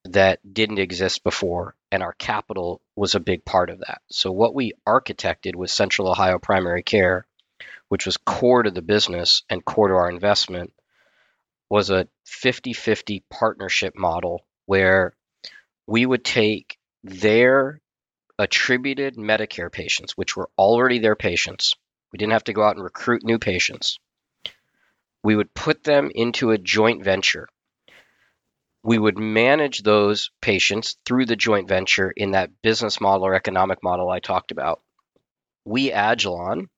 that 0.04 0.40
didn't 0.52 0.78
exist 0.78 1.24
before, 1.24 1.74
and 1.90 2.02
our 2.02 2.12
capital 2.12 2.80
was 2.96 3.14
a 3.14 3.20
big 3.20 3.44
part 3.44 3.70
of 3.70 3.80
that. 3.80 4.00
So, 4.10 4.30
what 4.30 4.54
we 4.54 4.72
architected 4.86 5.56
with 5.56 5.70
Central 5.70 6.08
Ohio 6.08 6.38
Primary 6.38 6.82
Care, 6.82 7.26
which 7.88 8.06
was 8.06 8.16
core 8.16 8.62
to 8.62 8.70
the 8.70 8.82
business 8.82 9.42
and 9.48 9.64
core 9.64 9.88
to 9.88 9.94
our 9.94 10.10
investment, 10.10 10.72
was 11.70 11.90
a 11.90 12.08
50 12.26 12.72
50 12.72 13.24
partnership 13.30 13.94
model 13.96 14.46
where 14.66 15.14
we 15.86 16.04
would 16.04 16.24
take 16.24 16.78
their 17.02 17.80
attributed 18.38 19.16
Medicare 19.16 19.72
patients, 19.72 20.16
which 20.16 20.36
were 20.36 20.50
already 20.56 20.98
their 20.98 21.16
patients. 21.16 21.74
We 22.12 22.18
didn't 22.18 22.32
have 22.32 22.44
to 22.44 22.52
go 22.52 22.62
out 22.62 22.76
and 22.76 22.84
recruit 22.84 23.22
new 23.24 23.38
patients. 23.38 23.98
We 25.22 25.34
would 25.34 25.52
put 25.52 25.82
them 25.82 26.10
into 26.14 26.50
a 26.50 26.58
joint 26.58 27.02
venture 27.02 27.48
we 28.82 28.98
would 28.98 29.18
manage 29.18 29.82
those 29.82 30.30
patients 30.40 30.96
through 31.04 31.26
the 31.26 31.36
joint 31.36 31.68
venture 31.68 32.10
in 32.10 32.32
that 32.32 32.50
business 32.62 33.00
model 33.00 33.26
or 33.26 33.34
economic 33.34 33.82
model 33.82 34.08
I 34.08 34.20
talked 34.20 34.52
about. 34.52 34.80
We, 35.64 35.90
Agilon, 35.90 36.68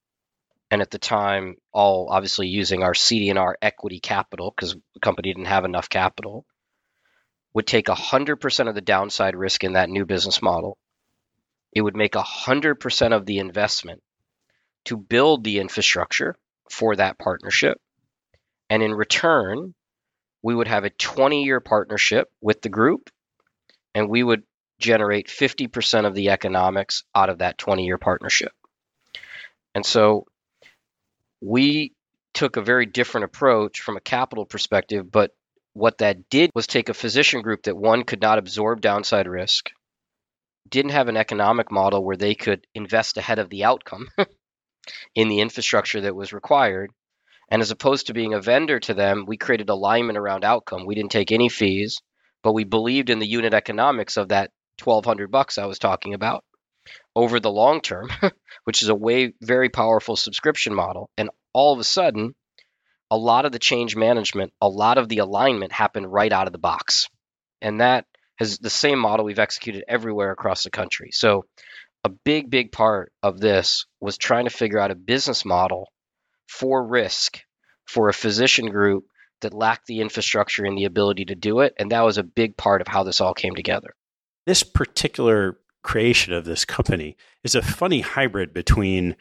and 0.71 0.81
at 0.81 0.89
the 0.89 0.99
time, 0.99 1.57
all 1.71 2.07
obviously 2.09 2.47
using 2.47 2.81
our 2.83 2.93
CD&R 2.93 3.57
equity 3.61 3.99
capital 3.99 4.53
because 4.55 4.73
the 4.73 4.99
company 5.01 5.33
didn't 5.33 5.45
have 5.45 5.65
enough 5.65 5.89
capital, 5.89 6.45
would 7.53 7.67
take 7.67 7.87
100% 7.87 8.69
of 8.69 8.75
the 8.75 8.81
downside 8.81 9.35
risk 9.35 9.63
in 9.63 9.73
that 9.73 9.89
new 9.89 10.05
business 10.05 10.41
model. 10.41 10.77
It 11.73 11.81
would 11.81 11.95
make 11.95 12.13
100% 12.13 13.15
of 13.15 13.25
the 13.25 13.39
investment 13.39 14.01
to 14.85 14.97
build 14.97 15.43
the 15.43 15.59
infrastructure 15.59 16.35
for 16.69 16.95
that 16.95 17.19
partnership. 17.19 17.77
And 18.69 18.81
in 18.81 18.93
return, 18.93 19.73
we 20.43 20.55
would 20.55 20.67
have 20.67 20.83
a 20.83 20.89
20 20.89 21.43
year 21.43 21.59
partnership 21.59 22.31
with 22.41 22.61
the 22.61 22.69
group 22.69 23.09
and 23.93 24.09
we 24.09 24.23
would 24.23 24.43
generate 24.79 25.27
50% 25.27 26.05
of 26.05 26.15
the 26.15 26.29
economics 26.29 27.03
out 27.13 27.29
of 27.29 27.39
that 27.39 27.57
20 27.57 27.85
year 27.85 27.97
partnership. 27.97 28.51
And 29.75 29.85
so 29.85 30.25
we 31.39 31.93
took 32.33 32.57
a 32.57 32.61
very 32.61 32.85
different 32.85 33.25
approach 33.25 33.81
from 33.81 33.97
a 33.97 34.01
capital 34.01 34.45
perspective, 34.45 35.09
but 35.11 35.31
what 35.73 35.99
that 35.99 36.29
did 36.29 36.51
was 36.53 36.67
take 36.67 36.89
a 36.89 36.93
physician 36.93 37.41
group 37.41 37.63
that 37.63 37.77
one 37.77 38.03
could 38.03 38.21
not 38.21 38.37
absorb 38.37 38.81
downside 38.81 39.27
risk, 39.27 39.71
didn't 40.69 40.91
have 40.91 41.07
an 41.07 41.17
economic 41.17 41.71
model 41.71 42.03
where 42.03 42.17
they 42.17 42.35
could 42.35 42.65
invest 42.73 43.17
ahead 43.17 43.39
of 43.39 43.49
the 43.49 43.63
outcome 43.63 44.09
in 45.15 45.29
the 45.29 45.39
infrastructure 45.39 46.01
that 46.01 46.15
was 46.15 46.33
required, 46.33 46.91
and 47.51 47.61
as 47.61 47.69
opposed 47.69 48.07
to 48.07 48.13
being 48.13 48.33
a 48.33 48.41
vendor 48.41 48.79
to 48.79 48.93
them, 48.93 49.25
we 49.27 49.35
created 49.35 49.69
alignment 49.69 50.17
around 50.17 50.45
outcome. 50.45 50.85
We 50.85 50.95
didn't 50.95 51.11
take 51.11 51.33
any 51.33 51.49
fees, 51.49 52.01
but 52.43 52.53
we 52.53 52.63
believed 52.63 53.09
in 53.09 53.19
the 53.19 53.27
unit 53.27 53.53
economics 53.53 54.15
of 54.15 54.29
that 54.29 54.51
1200 54.81 55.29
bucks 55.29 55.57
I 55.57 55.65
was 55.65 55.77
talking 55.77 56.13
about 56.13 56.45
over 57.13 57.41
the 57.41 57.51
long 57.51 57.81
term, 57.81 58.09
which 58.63 58.81
is 58.81 58.89
a 58.89 58.95
way 58.95 59.33
very 59.41 59.67
powerful 59.67 60.15
subscription 60.15 60.73
model. 60.73 61.09
And 61.17 61.29
all 61.51 61.73
of 61.73 61.79
a 61.79 61.83
sudden, 61.83 62.35
a 63.11 63.17
lot 63.17 63.45
of 63.45 63.51
the 63.51 63.59
change 63.59 63.97
management, 63.97 64.53
a 64.61 64.69
lot 64.69 64.97
of 64.97 65.09
the 65.09 65.17
alignment 65.17 65.73
happened 65.73 66.11
right 66.11 66.31
out 66.31 66.47
of 66.47 66.53
the 66.53 66.57
box. 66.57 67.09
And 67.61 67.81
that 67.81 68.05
has 68.37 68.59
the 68.59 68.69
same 68.69 68.97
model 68.97 69.25
we've 69.25 69.37
executed 69.37 69.83
everywhere 69.89 70.31
across 70.31 70.63
the 70.63 70.71
country. 70.71 71.09
So 71.11 71.43
a 72.05 72.09
big, 72.09 72.49
big 72.49 72.71
part 72.71 73.11
of 73.21 73.41
this 73.41 73.85
was 73.99 74.17
trying 74.17 74.45
to 74.45 74.51
figure 74.51 74.79
out 74.79 74.89
a 74.89 74.95
business 74.95 75.43
model 75.43 75.89
for 76.51 76.85
risk 76.85 77.39
for 77.85 78.09
a 78.09 78.13
physician 78.13 78.67
group 78.67 79.05
that 79.39 79.53
lacked 79.53 79.87
the 79.87 80.01
infrastructure 80.01 80.65
and 80.65 80.77
the 80.77 80.83
ability 80.83 81.25
to 81.25 81.33
do 81.33 81.61
it. 81.61 81.73
And 81.79 81.91
that 81.91 82.01
was 82.01 82.17
a 82.17 82.23
big 82.23 82.57
part 82.57 82.81
of 82.81 82.87
how 82.87 83.03
this 83.03 83.21
all 83.21 83.33
came 83.33 83.55
together. 83.55 83.95
This 84.45 84.61
particular 84.61 85.57
creation 85.81 86.33
of 86.33 86.43
this 86.43 86.65
company 86.65 87.15
is 87.43 87.55
a 87.55 87.61
funny 87.61 88.01
hybrid 88.01 88.53
between, 88.53 89.15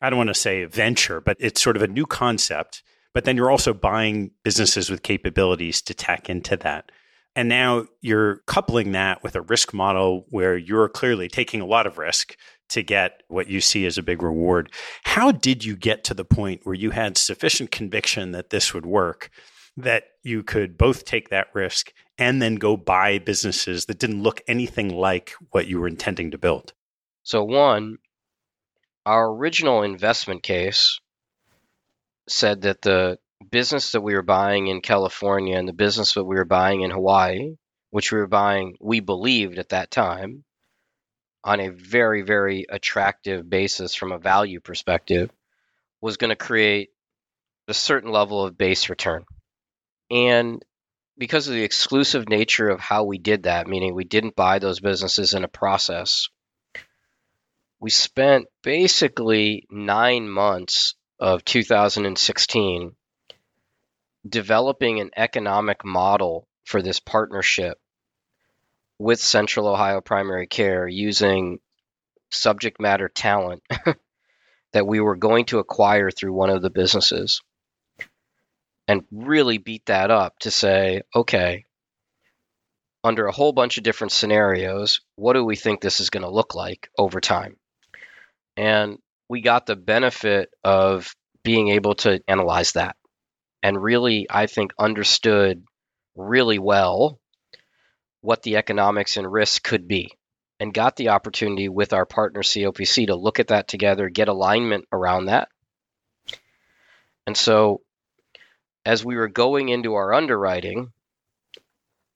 I 0.00 0.08
don't 0.08 0.16
want 0.16 0.28
to 0.28 0.34
say 0.34 0.64
venture, 0.64 1.20
but 1.20 1.36
it's 1.40 1.60
sort 1.60 1.76
of 1.76 1.82
a 1.82 1.88
new 1.88 2.06
concept. 2.06 2.82
But 3.12 3.24
then 3.24 3.36
you're 3.36 3.50
also 3.50 3.74
buying 3.74 4.30
businesses 4.44 4.88
with 4.88 5.02
capabilities 5.02 5.82
to 5.82 5.94
tack 5.94 6.30
into 6.30 6.56
that. 6.58 6.92
And 7.34 7.48
now 7.48 7.86
you're 8.00 8.36
coupling 8.46 8.92
that 8.92 9.22
with 9.22 9.34
a 9.34 9.42
risk 9.42 9.74
model 9.74 10.26
where 10.30 10.56
you're 10.56 10.88
clearly 10.88 11.28
taking 11.28 11.60
a 11.60 11.66
lot 11.66 11.86
of 11.86 11.98
risk 11.98 12.36
to 12.72 12.82
get 12.82 13.22
what 13.28 13.48
you 13.48 13.60
see 13.60 13.86
as 13.86 13.98
a 13.98 14.02
big 14.02 14.22
reward. 14.22 14.70
How 15.04 15.32
did 15.32 15.64
you 15.64 15.76
get 15.76 16.04
to 16.04 16.14
the 16.14 16.24
point 16.24 16.60
where 16.64 16.74
you 16.74 16.90
had 16.90 17.16
sufficient 17.16 17.70
conviction 17.70 18.32
that 18.32 18.50
this 18.50 18.74
would 18.74 18.86
work 18.86 19.30
that 19.76 20.04
you 20.22 20.42
could 20.42 20.76
both 20.76 21.04
take 21.04 21.30
that 21.30 21.48
risk 21.54 21.92
and 22.18 22.42
then 22.42 22.56
go 22.56 22.76
buy 22.76 23.18
businesses 23.18 23.86
that 23.86 23.98
didn't 23.98 24.22
look 24.22 24.42
anything 24.46 24.90
like 24.90 25.32
what 25.50 25.66
you 25.66 25.80
were 25.80 25.88
intending 25.88 26.30
to 26.30 26.38
build? 26.38 26.74
So, 27.22 27.44
one, 27.44 27.98
our 29.06 29.30
original 29.30 29.82
investment 29.82 30.42
case 30.42 31.00
said 32.28 32.62
that 32.62 32.82
the 32.82 33.18
business 33.50 33.92
that 33.92 34.02
we 34.02 34.14
were 34.14 34.22
buying 34.22 34.66
in 34.66 34.80
California 34.82 35.56
and 35.56 35.66
the 35.66 35.72
business 35.72 36.14
that 36.14 36.24
we 36.24 36.36
were 36.36 36.44
buying 36.44 36.82
in 36.82 36.90
Hawaii 36.90 37.54
which 37.92 38.10
we 38.10 38.18
were 38.18 38.26
buying, 38.26 38.74
we 38.80 39.00
believed 39.00 39.58
at 39.58 39.68
that 39.68 39.90
time, 39.90 40.44
on 41.44 41.60
a 41.60 41.68
very, 41.68 42.22
very 42.22 42.66
attractive 42.68 43.48
basis 43.48 43.94
from 43.94 44.12
a 44.12 44.18
value 44.18 44.60
perspective, 44.60 45.30
was 46.00 46.16
going 46.16 46.30
to 46.30 46.36
create 46.36 46.90
a 47.68 47.74
certain 47.74 48.10
level 48.10 48.44
of 48.44 48.58
base 48.58 48.88
return. 48.88 49.24
And 50.10 50.64
because 51.18 51.48
of 51.48 51.54
the 51.54 51.64
exclusive 51.64 52.28
nature 52.28 52.68
of 52.68 52.80
how 52.80 53.04
we 53.04 53.18
did 53.18 53.44
that, 53.44 53.66
meaning 53.66 53.94
we 53.94 54.04
didn't 54.04 54.36
buy 54.36 54.58
those 54.58 54.80
businesses 54.80 55.34
in 55.34 55.44
a 55.44 55.48
process, 55.48 56.28
we 57.80 57.90
spent 57.90 58.46
basically 58.62 59.66
nine 59.70 60.28
months 60.28 60.94
of 61.18 61.44
2016 61.44 62.94
developing 64.28 65.00
an 65.00 65.10
economic 65.16 65.84
model 65.84 66.46
for 66.64 66.80
this 66.80 67.00
partnership 67.00 67.78
with 69.02 69.20
Central 69.20 69.66
Ohio 69.66 70.00
Primary 70.00 70.46
Care 70.46 70.86
using 70.86 71.58
subject 72.30 72.80
matter 72.80 73.08
talent 73.08 73.60
that 74.72 74.86
we 74.86 75.00
were 75.00 75.16
going 75.16 75.44
to 75.46 75.58
acquire 75.58 76.08
through 76.08 76.32
one 76.32 76.50
of 76.50 76.62
the 76.62 76.70
businesses 76.70 77.42
and 78.86 79.02
really 79.10 79.58
beat 79.58 79.84
that 79.86 80.12
up 80.12 80.38
to 80.38 80.52
say, 80.52 81.02
okay, 81.16 81.64
under 83.02 83.26
a 83.26 83.32
whole 83.32 83.52
bunch 83.52 83.76
of 83.76 83.82
different 83.82 84.12
scenarios, 84.12 85.00
what 85.16 85.32
do 85.32 85.44
we 85.44 85.56
think 85.56 85.80
this 85.80 85.98
is 85.98 86.10
going 86.10 86.22
to 86.22 86.30
look 86.30 86.54
like 86.54 86.88
over 86.96 87.20
time? 87.20 87.56
And 88.56 88.98
we 89.28 89.40
got 89.40 89.66
the 89.66 89.74
benefit 89.74 90.50
of 90.62 91.12
being 91.42 91.70
able 91.70 91.96
to 91.96 92.22
analyze 92.28 92.72
that 92.72 92.94
and 93.64 93.82
really, 93.82 94.28
I 94.30 94.46
think, 94.46 94.72
understood 94.78 95.64
really 96.14 96.60
well 96.60 97.18
what 98.22 98.42
the 98.42 98.56
economics 98.56 99.16
and 99.16 99.30
risk 99.30 99.62
could 99.62 99.86
be 99.86 100.12
and 100.58 100.72
got 100.72 100.96
the 100.96 101.10
opportunity 101.10 101.68
with 101.68 101.92
our 101.92 102.06
partner 102.06 102.40
COPC 102.40 103.08
to 103.08 103.16
look 103.16 103.40
at 103.40 103.48
that 103.48 103.68
together, 103.68 104.08
get 104.08 104.28
alignment 104.28 104.86
around 104.92 105.26
that. 105.26 105.48
And 107.26 107.36
so 107.36 107.82
as 108.84 109.04
we 109.04 109.16
were 109.16 109.28
going 109.28 109.68
into 109.68 109.94
our 109.94 110.12
underwriting, 110.12 110.92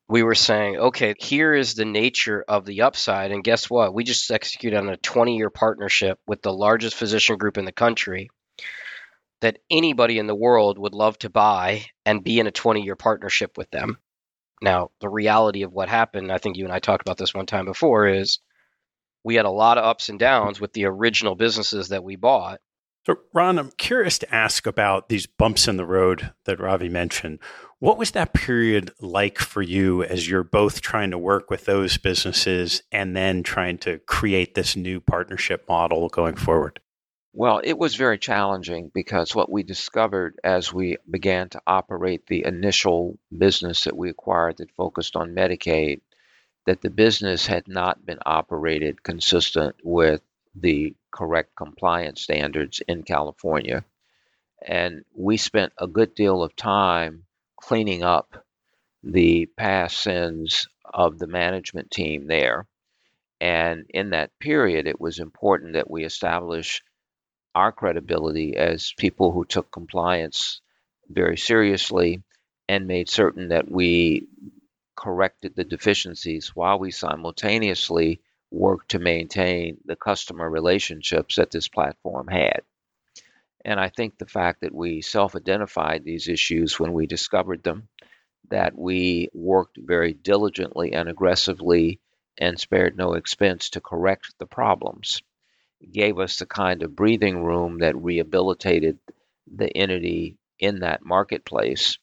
we 0.08 0.22
were 0.22 0.34
saying, 0.36 0.76
okay, 0.76 1.14
here 1.18 1.52
is 1.52 1.74
the 1.74 1.84
nature 1.84 2.44
of 2.46 2.64
the 2.64 2.82
upside. 2.82 3.32
And 3.32 3.42
guess 3.42 3.68
what? 3.68 3.92
We 3.92 4.04
just 4.04 4.30
executed 4.30 4.78
on 4.78 4.88
a 4.88 4.96
20 4.96 5.36
year 5.36 5.50
partnership 5.50 6.18
with 6.26 6.42
the 6.42 6.52
largest 6.52 6.96
physician 6.96 7.36
group 7.38 7.58
in 7.58 7.64
the 7.64 7.72
country 7.72 8.30
that 9.40 9.58
anybody 9.70 10.18
in 10.18 10.26
the 10.26 10.34
world 10.34 10.78
would 10.78 10.94
love 10.94 11.18
to 11.18 11.30
buy 11.30 11.86
and 12.04 12.22
be 12.24 12.38
in 12.38 12.46
a 12.46 12.52
20 12.52 12.82
year 12.82 12.96
partnership 12.96 13.58
with 13.58 13.70
them. 13.70 13.98
Now, 14.62 14.90
the 15.00 15.08
reality 15.08 15.62
of 15.62 15.72
what 15.72 15.88
happened, 15.88 16.32
I 16.32 16.38
think 16.38 16.56
you 16.56 16.64
and 16.64 16.72
I 16.72 16.78
talked 16.78 17.02
about 17.02 17.18
this 17.18 17.34
one 17.34 17.46
time 17.46 17.66
before, 17.66 18.06
is 18.06 18.38
we 19.24 19.34
had 19.34 19.44
a 19.44 19.50
lot 19.50 19.78
of 19.78 19.84
ups 19.84 20.08
and 20.08 20.18
downs 20.18 20.60
with 20.60 20.72
the 20.72 20.86
original 20.86 21.34
businesses 21.34 21.88
that 21.88 22.04
we 22.04 22.16
bought. 22.16 22.60
So, 23.04 23.16
Ron, 23.32 23.58
I'm 23.58 23.70
curious 23.78 24.18
to 24.18 24.34
ask 24.34 24.66
about 24.66 25.08
these 25.08 25.26
bumps 25.26 25.68
in 25.68 25.76
the 25.76 25.86
road 25.86 26.32
that 26.44 26.58
Ravi 26.58 26.88
mentioned. 26.88 27.38
What 27.78 27.98
was 27.98 28.12
that 28.12 28.32
period 28.32 28.90
like 29.00 29.38
for 29.38 29.62
you 29.62 30.02
as 30.02 30.28
you're 30.28 30.42
both 30.42 30.80
trying 30.80 31.12
to 31.12 31.18
work 31.18 31.50
with 31.50 31.66
those 31.66 31.98
businesses 31.98 32.82
and 32.90 33.14
then 33.14 33.44
trying 33.44 33.78
to 33.78 33.98
create 34.06 34.54
this 34.54 34.74
new 34.74 35.00
partnership 35.00 35.68
model 35.68 36.08
going 36.08 36.34
forward? 36.34 36.80
Well, 37.38 37.60
it 37.62 37.76
was 37.76 37.96
very 37.96 38.16
challenging 38.16 38.90
because 38.94 39.34
what 39.34 39.52
we 39.52 39.62
discovered 39.62 40.40
as 40.42 40.72
we 40.72 40.96
began 41.10 41.50
to 41.50 41.60
operate 41.66 42.26
the 42.26 42.46
initial 42.46 43.18
business 43.30 43.84
that 43.84 43.94
we 43.94 44.08
acquired 44.08 44.56
that 44.56 44.74
focused 44.74 45.16
on 45.16 45.34
Medicaid, 45.34 46.00
that 46.64 46.80
the 46.80 46.88
business 46.88 47.46
had 47.46 47.68
not 47.68 48.06
been 48.06 48.20
operated 48.24 49.02
consistent 49.02 49.76
with 49.84 50.22
the 50.54 50.94
correct 51.10 51.54
compliance 51.54 52.22
standards 52.22 52.80
in 52.88 53.02
California. 53.02 53.84
And 54.66 55.04
we 55.14 55.36
spent 55.36 55.74
a 55.76 55.86
good 55.86 56.14
deal 56.14 56.42
of 56.42 56.56
time 56.56 57.26
cleaning 57.56 58.02
up 58.02 58.46
the 59.02 59.44
past 59.44 59.98
sins 59.98 60.68
of 60.86 61.18
the 61.18 61.26
management 61.26 61.90
team 61.90 62.28
there. 62.28 62.66
And 63.42 63.84
in 63.90 64.08
that 64.10 64.30
period, 64.40 64.86
it 64.86 64.98
was 64.98 65.18
important 65.18 65.74
that 65.74 65.90
we 65.90 66.06
establish 66.06 66.82
our 67.56 67.72
credibility 67.72 68.54
as 68.54 68.92
people 68.98 69.32
who 69.32 69.46
took 69.46 69.72
compliance 69.72 70.60
very 71.08 71.38
seriously 71.38 72.22
and 72.68 72.86
made 72.86 73.08
certain 73.08 73.48
that 73.48 73.70
we 73.70 74.28
corrected 74.94 75.56
the 75.56 75.64
deficiencies 75.64 76.54
while 76.54 76.78
we 76.78 76.90
simultaneously 76.90 78.20
worked 78.50 78.90
to 78.90 78.98
maintain 78.98 79.78
the 79.86 79.96
customer 79.96 80.48
relationships 80.50 81.36
that 81.36 81.50
this 81.50 81.66
platform 81.66 82.28
had. 82.28 82.60
And 83.64 83.80
I 83.80 83.88
think 83.88 84.18
the 84.18 84.26
fact 84.26 84.60
that 84.60 84.74
we 84.74 85.00
self 85.00 85.34
identified 85.34 86.04
these 86.04 86.28
issues 86.28 86.78
when 86.78 86.92
we 86.92 87.06
discovered 87.06 87.62
them, 87.62 87.88
that 88.50 88.76
we 88.76 89.30
worked 89.32 89.78
very 89.78 90.12
diligently 90.12 90.92
and 90.92 91.08
aggressively 91.08 92.00
and 92.36 92.60
spared 92.60 92.98
no 92.98 93.14
expense 93.14 93.70
to 93.70 93.80
correct 93.80 94.34
the 94.38 94.46
problems, 94.46 95.22
gave 95.92 96.18
us 96.18 96.38
the 96.38 96.46
kind 96.46 96.82
of 96.82 96.96
breathing 96.96 97.44
room 97.44 97.78
that 97.78 97.96
rehabilitated 97.96 98.98
the 99.46 99.74
entity 99.76 100.36
in 100.58 100.80
that 100.80 101.04
marketplace 101.04 101.98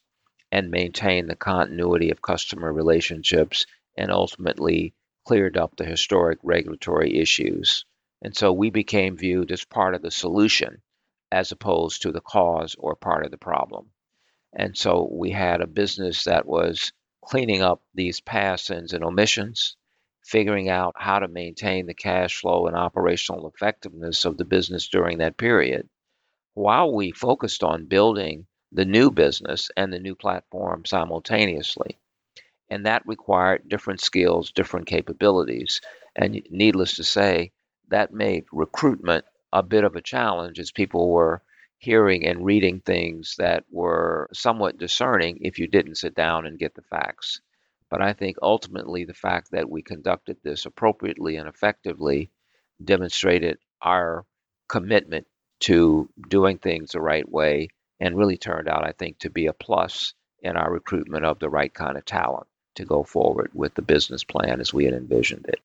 and 0.52 0.70
maintained 0.70 1.28
the 1.28 1.36
continuity 1.36 2.10
of 2.10 2.22
customer 2.22 2.72
relationships 2.72 3.66
and 3.96 4.10
ultimately 4.10 4.94
cleared 5.26 5.56
up 5.56 5.76
the 5.76 5.84
historic 5.84 6.38
regulatory 6.42 7.18
issues. 7.18 7.84
And 8.22 8.36
so 8.36 8.52
we 8.52 8.70
became 8.70 9.16
viewed 9.16 9.50
as 9.50 9.64
part 9.64 9.94
of 9.94 10.02
the 10.02 10.10
solution 10.10 10.82
as 11.32 11.50
opposed 11.50 12.02
to 12.02 12.12
the 12.12 12.20
cause 12.20 12.76
or 12.78 12.94
part 12.94 13.24
of 13.24 13.30
the 13.30 13.38
problem. 13.38 13.90
And 14.52 14.76
so 14.76 15.08
we 15.10 15.30
had 15.30 15.60
a 15.60 15.66
business 15.66 16.24
that 16.24 16.46
was 16.46 16.92
cleaning 17.24 17.62
up 17.62 17.82
these 17.94 18.20
past 18.20 18.66
sins 18.66 18.92
and 18.92 19.02
omissions, 19.02 19.76
figuring 20.24 20.68
out 20.68 20.94
how 20.96 21.18
to 21.20 21.28
maintain 21.28 21.86
the 21.86 21.94
cash 21.94 22.40
flow 22.40 22.66
and 22.66 22.76
operational 22.76 23.48
effectiveness 23.48 24.24
of 24.24 24.36
the 24.38 24.44
business 24.44 24.88
during 24.88 25.18
that 25.18 25.36
period, 25.36 25.88
while 26.54 26.92
we 26.92 27.12
focused 27.12 27.62
on 27.64 27.86
building 27.86 28.46
the 28.72 28.84
new 28.84 29.10
business 29.10 29.70
and 29.76 29.92
the 29.92 30.00
new 30.00 30.14
platform 30.14 30.84
simultaneously 30.84 31.98
and 32.70 32.86
that 32.86 33.06
required 33.06 33.68
different 33.68 34.00
skills, 34.00 34.52
different 34.52 34.86
capabilities. 34.86 35.80
And 36.16 36.42
needless 36.50 36.96
to 36.96 37.04
say, 37.04 37.52
that 37.88 38.12
made 38.12 38.44
recruitment 38.52 39.24
a 39.52 39.62
bit 39.62 39.84
of 39.84 39.96
a 39.96 40.00
challenge 40.00 40.58
as 40.58 40.72
people 40.72 41.10
were 41.10 41.42
hearing 41.78 42.26
and 42.26 42.44
reading 42.44 42.80
things 42.80 43.36
that 43.38 43.64
were 43.70 44.28
somewhat 44.32 44.78
discerning 44.78 45.38
if 45.42 45.58
you 45.58 45.66
didn't 45.68 45.96
sit 45.96 46.14
down 46.14 46.46
and 46.46 46.58
get 46.58 46.74
the 46.74 46.82
facts. 46.82 47.40
But 47.94 48.02
I 48.02 48.12
think 48.12 48.38
ultimately 48.42 49.04
the 49.04 49.14
fact 49.14 49.52
that 49.52 49.70
we 49.70 49.80
conducted 49.80 50.38
this 50.42 50.66
appropriately 50.66 51.36
and 51.36 51.48
effectively 51.48 52.28
demonstrated 52.82 53.58
our 53.80 54.26
commitment 54.68 55.28
to 55.60 56.10
doing 56.28 56.58
things 56.58 56.90
the 56.90 57.00
right 57.00 57.28
way 57.30 57.68
and 58.00 58.18
really 58.18 58.36
turned 58.36 58.68
out, 58.68 58.84
I 58.84 58.90
think, 58.90 59.20
to 59.20 59.30
be 59.30 59.46
a 59.46 59.52
plus 59.52 60.12
in 60.40 60.56
our 60.56 60.72
recruitment 60.72 61.24
of 61.24 61.38
the 61.38 61.48
right 61.48 61.72
kind 61.72 61.96
of 61.96 62.04
talent 62.04 62.48
to 62.74 62.84
go 62.84 63.04
forward 63.04 63.52
with 63.54 63.74
the 63.74 63.82
business 63.82 64.24
plan 64.24 64.60
as 64.60 64.74
we 64.74 64.86
had 64.86 64.94
envisioned 64.94 65.46
it. 65.46 65.60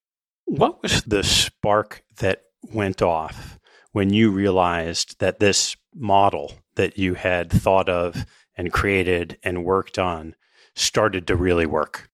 What 0.45 0.83
was 0.83 1.01
the 1.01 1.23
spark 1.23 2.03
that 2.17 2.43
went 2.71 3.01
off 3.01 3.57
when 3.91 4.13
you 4.13 4.29
realized 4.29 5.19
that 5.19 5.39
this 5.39 5.75
model 5.95 6.53
that 6.75 6.95
you 6.95 7.15
had 7.15 7.49
thought 7.49 7.89
of 7.89 8.23
and 8.55 8.71
created 8.71 9.39
and 9.41 9.65
worked 9.65 9.97
on 9.97 10.35
started 10.75 11.25
to 11.25 11.35
really 11.35 11.65
work? 11.65 12.05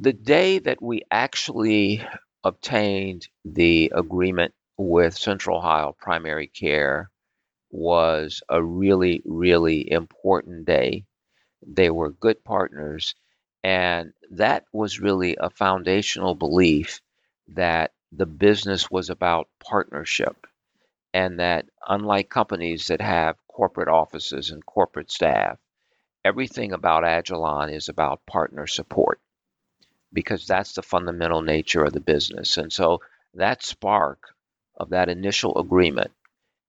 The 0.00 0.12
day 0.12 0.60
that 0.60 0.80
we 0.80 1.02
actually 1.10 2.06
obtained 2.44 3.28
the 3.44 3.90
agreement 3.92 4.54
with 4.76 5.16
Central 5.16 5.58
Ohio 5.58 5.92
Primary 5.98 6.46
Care 6.46 7.10
was 7.70 8.40
a 8.48 8.62
really, 8.62 9.22
really 9.24 9.90
important 9.90 10.66
day. 10.66 11.04
They 11.66 11.90
were 11.90 12.10
good 12.10 12.44
partners 12.44 13.16
and 13.64 14.12
that 14.30 14.66
was 14.72 15.00
really 15.00 15.36
a 15.40 15.50
foundational 15.50 16.36
belief 16.36 17.00
that 17.48 17.92
the 18.12 18.26
business 18.26 18.88
was 18.88 19.10
about 19.10 19.48
partnership 19.58 20.46
and 21.12 21.40
that 21.40 21.66
unlike 21.88 22.30
companies 22.30 22.86
that 22.86 23.00
have 23.00 23.36
corporate 23.48 23.88
offices 23.88 24.50
and 24.50 24.64
corporate 24.64 25.10
staff, 25.10 25.58
everything 26.24 26.72
about 26.72 27.02
Agilon 27.02 27.72
is 27.72 27.88
about 27.88 28.24
partner 28.26 28.68
support 28.68 29.20
because 30.18 30.48
that's 30.48 30.72
the 30.72 30.82
fundamental 30.82 31.42
nature 31.42 31.84
of 31.84 31.92
the 31.92 32.00
business. 32.00 32.56
And 32.56 32.72
so 32.72 33.02
that 33.34 33.62
spark 33.62 34.34
of 34.76 34.90
that 34.90 35.08
initial 35.08 35.56
agreement, 35.56 36.10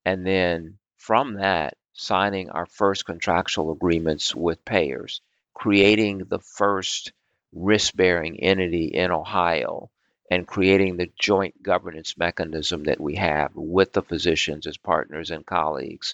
and 0.06 0.24
then 0.24 0.78
from 0.98 1.34
that, 1.38 1.74
signing 1.94 2.52
our 2.52 2.68
first 2.68 3.08
contractual 3.08 3.72
agreements 3.72 4.36
with 4.36 4.64
payers 4.64 5.22
creating 5.56 6.20
the 6.20 6.38
first 6.38 7.12
risk 7.52 7.96
bearing 7.96 8.40
entity 8.40 8.86
in 8.86 9.10
Ohio 9.12 9.90
and 10.30 10.46
creating 10.46 10.96
the 10.96 11.12
joint 11.20 11.62
governance 11.64 12.20
mechanism 12.20 12.84
that 12.84 13.02
we 13.02 13.16
have 13.16 13.50
with 13.56 13.92
the 13.94 14.04
physicians 14.04 14.68
as 14.68 14.78
partners 14.78 15.32
and 15.32 15.44
colleagues, 15.44 16.14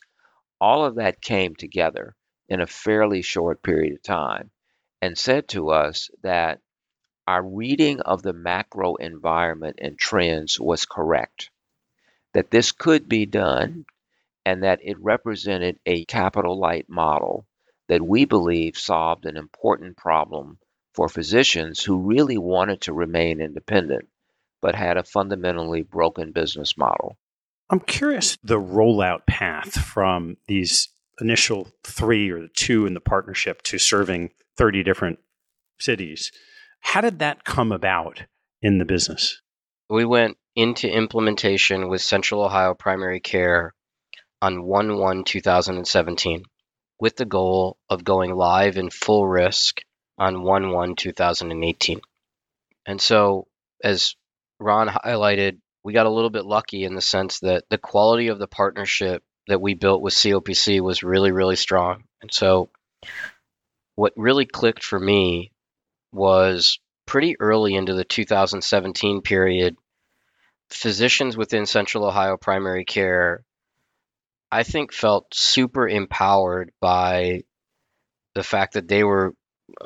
all 0.61 0.85
of 0.85 0.95
that 0.95 1.21
came 1.21 1.53
together 1.53 2.15
in 2.47 2.61
a 2.61 2.65
fairly 2.65 3.21
short 3.21 3.61
period 3.61 3.93
of 3.93 4.01
time 4.01 4.49
and 5.01 5.17
said 5.17 5.49
to 5.49 5.69
us 5.71 6.09
that 6.23 6.61
our 7.27 7.43
reading 7.43 8.01
of 8.01 8.21
the 8.21 8.33
macro 8.33 8.95
environment 8.95 9.79
and 9.81 9.97
trends 9.97 10.59
was 10.59 10.85
correct, 10.85 11.49
that 12.33 12.51
this 12.51 12.71
could 12.71 13.09
be 13.09 13.25
done, 13.25 13.85
and 14.45 14.63
that 14.63 14.79
it 14.83 14.99
represented 14.99 15.79
a 15.85 16.05
capital 16.05 16.59
light 16.59 16.87
model 16.87 17.47
that 17.87 18.01
we 18.01 18.25
believe 18.25 18.77
solved 18.77 19.25
an 19.25 19.37
important 19.37 19.97
problem 19.97 20.59
for 20.93 21.09
physicians 21.09 21.83
who 21.83 22.07
really 22.07 22.37
wanted 22.37 22.81
to 22.81 22.93
remain 22.93 23.41
independent 23.41 24.07
but 24.61 24.73
had 24.73 24.97
a 24.97 25.03
fundamentally 25.03 25.83
broken 25.83 26.31
business 26.31 26.75
model. 26.75 27.17
I'm 27.69 27.79
curious 27.79 28.37
the 28.43 28.59
rollout 28.59 29.27
path 29.27 29.73
from 29.73 30.37
these 30.47 30.89
initial 31.19 31.67
three 31.83 32.29
or 32.29 32.41
the 32.41 32.47
two 32.47 32.85
in 32.85 32.93
the 32.93 32.99
partnership 32.99 33.61
to 33.63 33.77
serving 33.77 34.31
30 34.57 34.83
different 34.83 35.19
cities. 35.79 36.31
How 36.85 37.01
did 37.01 37.19
that 37.19 37.43
come 37.43 37.73
about 37.73 38.23
in 38.61 38.77
the 38.77 38.85
business? 38.85 39.41
We 39.89 40.05
went 40.05 40.37
into 40.55 40.89
implementation 40.89 41.89
with 41.89 42.01
Central 42.01 42.41
Ohio 42.41 42.73
Primary 42.73 43.19
Care 43.19 43.73
on 44.41 44.63
1 44.63 44.97
1 44.97 45.23
2017 45.25 46.43
with 46.97 47.17
the 47.17 47.25
goal 47.25 47.77
of 47.89 48.05
going 48.05 48.33
live 48.33 48.77
in 48.77 48.89
full 48.91 49.27
risk 49.27 49.81
on 50.17 50.43
1 50.43 50.71
1 50.71 50.95
2018. 50.95 51.99
And 52.85 53.01
so, 53.01 53.47
as 53.83 54.15
Ron 54.59 54.87
highlighted, 54.87 55.57
we 55.83 55.91
got 55.91 56.05
a 56.05 56.11
little 56.11 56.29
bit 56.29 56.45
lucky 56.45 56.85
in 56.85 56.95
the 56.95 57.01
sense 57.01 57.39
that 57.39 57.65
the 57.69 57.79
quality 57.79 58.29
of 58.29 58.39
the 58.39 58.47
partnership 58.47 59.21
that 59.47 59.59
we 59.59 59.73
built 59.73 60.01
with 60.01 60.13
COPC 60.13 60.79
was 60.79 61.03
really, 61.03 61.31
really 61.31 61.57
strong. 61.57 62.05
And 62.21 62.33
so, 62.33 62.69
what 63.95 64.13
really 64.15 64.45
clicked 64.45 64.83
for 64.83 64.99
me 64.99 65.51
was 66.15 66.79
pretty 67.05 67.35
early 67.39 67.75
into 67.75 67.93
the 67.93 68.03
2017 68.03 69.21
period, 69.21 69.75
physicians 70.69 71.37
within 71.37 71.65
Central 71.65 72.05
Ohio 72.05 72.37
Primary 72.37 72.85
Care, 72.85 73.43
I 74.51 74.63
think, 74.63 74.93
felt 74.93 75.27
super 75.33 75.87
empowered 75.87 76.71
by 76.79 77.43
the 78.33 78.43
fact 78.43 78.73
that 78.73 78.87
they 78.87 79.03
were, 79.03 79.35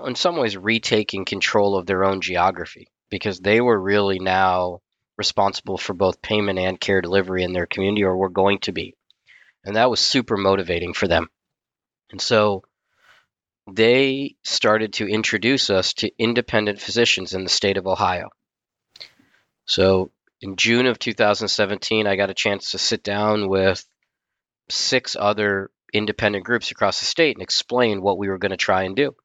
in 0.06 0.15
some 0.15 0.38
ways, 0.38 0.56
retaking 0.56 1.26
control 1.26 1.76
of 1.76 1.86
their 1.86 2.06
own 2.06 2.22
geography 2.22 2.88
because 3.10 3.39
they 3.39 3.60
were 3.60 3.80
really 3.80 4.20
now 4.20 4.82
responsible 5.18 5.78
for 5.78 5.94
both 5.94 6.22
payment 6.22 6.60
and 6.60 6.80
care 6.80 7.02
delivery 7.02 7.44
in 7.44 7.52
their 7.52 7.65
community, 7.65 8.04
or 8.04 8.15
were 8.15 8.30
going 8.30 8.60
to 8.60 8.72
be. 8.72 8.96
And 9.65 9.76
that 9.76 9.89
was 9.89 10.00
super 10.00 10.38
motivating 10.38 10.94
for 10.94 11.08
them. 11.08 11.28
And 12.12 12.22
so 12.22 12.63
they 13.73 14.36
started 14.43 14.93
to 14.93 15.08
introduce 15.08 15.69
us 15.69 15.93
to 15.95 16.12
independent 16.17 16.79
physicians 16.79 17.34
in 17.34 17.43
the 17.43 17.49
state 17.49 17.77
of 17.77 17.88
Ohio. 17.88 18.29
So 19.65 20.12
in 20.41 20.55
June 20.55 20.86
of 20.86 20.99
2017, 20.99 22.08
I 22.08 22.15
got 22.15 22.29
a 22.29 22.36
chance 22.36 22.71
to 22.71 22.77
sit 22.77 23.03
down 23.03 23.49
with 23.49 23.84
six 24.69 25.15
other 25.19 25.71
independent 25.93 26.45
groups 26.45 26.71
across 26.71 26.99
the 26.99 27.05
state 27.05 27.36
and 27.36 27.43
explain 27.43 28.01
what 28.01 28.17
we 28.17 28.29
were 28.29 28.38
going 28.38 28.51
to 28.51 28.58
try 28.58 28.84
and 28.84 28.95
do. 28.95 29.15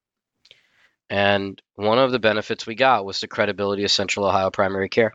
And 1.11 1.61
one 1.75 1.99
of 1.99 2.13
the 2.13 2.19
benefits 2.19 2.67
we 2.67 2.75
got 2.75 3.05
was 3.05 3.21
the 3.21 3.29
credibility 3.29 3.85
of 3.85 3.91
Central 3.91 4.27
Ohio 4.27 4.51
Primary 4.51 4.89
Care 4.89 5.13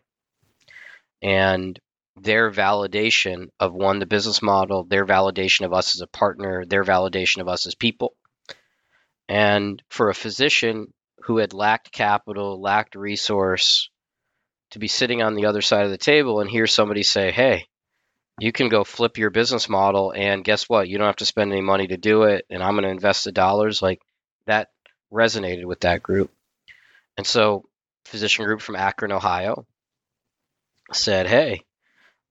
and 1.21 1.79
their 2.15 2.51
validation 2.51 3.47
of 3.59 3.73
one, 3.73 3.99
the 3.99 4.05
business 4.05 4.41
model, 4.41 4.83
their 4.83 5.05
validation 5.05 5.65
of 5.65 5.73
us 5.73 5.95
as 5.95 6.01
a 6.01 6.07
partner, 6.07 6.65
their 6.65 6.83
validation 6.83 7.41
of 7.41 7.47
us 7.47 7.65
as 7.65 7.75
people. 7.75 8.13
And 9.29 9.81
for 9.89 10.09
a 10.09 10.15
physician 10.15 10.91
who 11.23 11.37
had 11.37 11.53
lacked 11.53 11.91
capital, 11.91 12.59
lacked 12.59 12.95
resource, 12.95 13.89
to 14.71 14.79
be 14.79 14.87
sitting 14.87 15.21
on 15.21 15.35
the 15.35 15.45
other 15.45 15.61
side 15.61 15.85
of 15.85 15.91
the 15.91 15.97
table 15.97 16.41
and 16.41 16.49
hear 16.49 16.67
somebody 16.67 17.03
say, 17.03 17.31
hey, 17.31 17.67
you 18.39 18.51
can 18.51 18.69
go 18.69 18.83
flip 18.83 19.17
your 19.17 19.29
business 19.29 19.69
model 19.69 20.13
and 20.15 20.43
guess 20.43 20.67
what? 20.67 20.87
You 20.87 20.97
don't 20.97 21.07
have 21.07 21.17
to 21.17 21.25
spend 21.25 21.51
any 21.51 21.61
money 21.61 21.87
to 21.87 21.97
do 21.97 22.23
it. 22.23 22.45
And 22.49 22.63
I'm 22.63 22.73
going 22.73 22.83
to 22.83 22.89
invest 22.89 23.23
the 23.23 23.31
dollars. 23.31 23.81
Like 23.81 24.01
that 24.45 24.69
resonated 25.11 25.65
with 25.65 25.81
that 25.81 26.01
group. 26.01 26.31
And 27.17 27.25
so, 27.25 27.65
physician 28.05 28.45
group 28.45 28.61
from 28.61 28.75
Akron, 28.75 29.11
Ohio 29.11 29.67
said, 30.93 31.27
Hey, 31.27 31.61